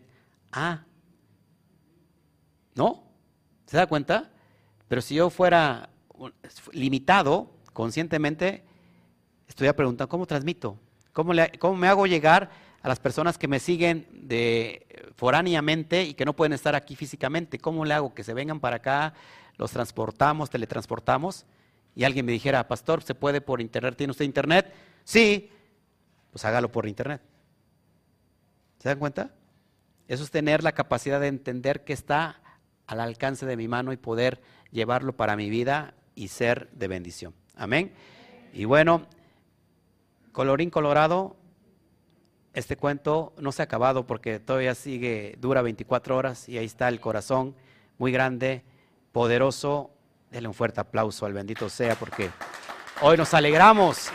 Ah, 0.52 0.84
¿no? 2.74 3.02
¿Se 3.66 3.76
da 3.76 3.86
cuenta? 3.86 4.30
Pero 4.88 5.00
si 5.00 5.14
yo 5.14 5.30
fuera 5.30 5.90
limitado 6.72 7.50
conscientemente, 7.72 8.64
estoy 9.46 9.72
preguntando, 9.72 10.08
¿cómo 10.08 10.26
transmito? 10.26 10.78
¿Cómo, 11.12 11.32
¿Cómo 11.58 11.76
me 11.76 11.88
hago 11.88 12.06
llegar 12.06 12.50
a 12.82 12.88
las 12.88 12.98
personas 12.98 13.36
que 13.36 13.48
me 13.48 13.60
siguen 13.60 14.06
de 14.12 14.86
foráneamente 15.16 16.04
y 16.04 16.14
que 16.14 16.24
no 16.24 16.34
pueden 16.34 16.52
estar 16.52 16.74
aquí 16.74 16.96
físicamente? 16.96 17.58
¿Cómo 17.58 17.84
le 17.84 17.94
hago? 17.94 18.14
Que 18.14 18.24
se 18.24 18.34
vengan 18.34 18.60
para 18.60 18.76
acá, 18.76 19.14
los 19.56 19.70
transportamos, 19.70 20.50
teletransportamos. 20.50 21.46
Y 21.94 22.04
alguien 22.04 22.26
me 22.26 22.32
dijera, 22.32 22.66
pastor, 22.66 23.02
¿se 23.02 23.14
puede 23.14 23.40
por 23.40 23.60
internet? 23.60 23.96
¿Tiene 23.96 24.12
usted 24.12 24.24
internet? 24.24 24.72
Sí, 25.04 25.50
pues 26.30 26.44
hágalo 26.44 26.70
por 26.70 26.86
internet. 26.86 27.20
¿Se 28.80 28.88
dan 28.88 28.98
cuenta? 28.98 29.30
Eso 30.08 30.24
es 30.24 30.30
tener 30.30 30.64
la 30.64 30.72
capacidad 30.72 31.20
de 31.20 31.28
entender 31.28 31.84
que 31.84 31.92
está 31.92 32.40
al 32.86 33.00
alcance 33.00 33.44
de 33.44 33.56
mi 33.56 33.68
mano 33.68 33.92
y 33.92 33.98
poder 33.98 34.40
llevarlo 34.72 35.14
para 35.14 35.36
mi 35.36 35.50
vida 35.50 35.94
y 36.14 36.28
ser 36.28 36.70
de 36.72 36.88
bendición. 36.88 37.34
Amén. 37.56 37.92
Y 38.54 38.64
bueno, 38.64 39.06
colorín 40.32 40.70
colorado, 40.70 41.36
este 42.54 42.76
cuento 42.76 43.34
no 43.38 43.52
se 43.52 43.60
ha 43.60 43.66
acabado 43.66 44.06
porque 44.06 44.40
todavía 44.40 44.74
sigue, 44.74 45.36
dura 45.38 45.60
24 45.60 46.16
horas 46.16 46.48
y 46.48 46.56
ahí 46.56 46.64
está 46.64 46.88
el 46.88 47.00
corazón 47.00 47.54
muy 47.98 48.12
grande, 48.12 48.64
poderoso. 49.12 49.90
Denle 50.30 50.48
un 50.48 50.54
fuerte 50.54 50.80
aplauso 50.80 51.26
al 51.26 51.34
bendito 51.34 51.68
sea 51.68 51.96
porque 51.96 52.30
hoy 53.02 53.18
nos 53.18 53.34
alegramos 53.34 54.10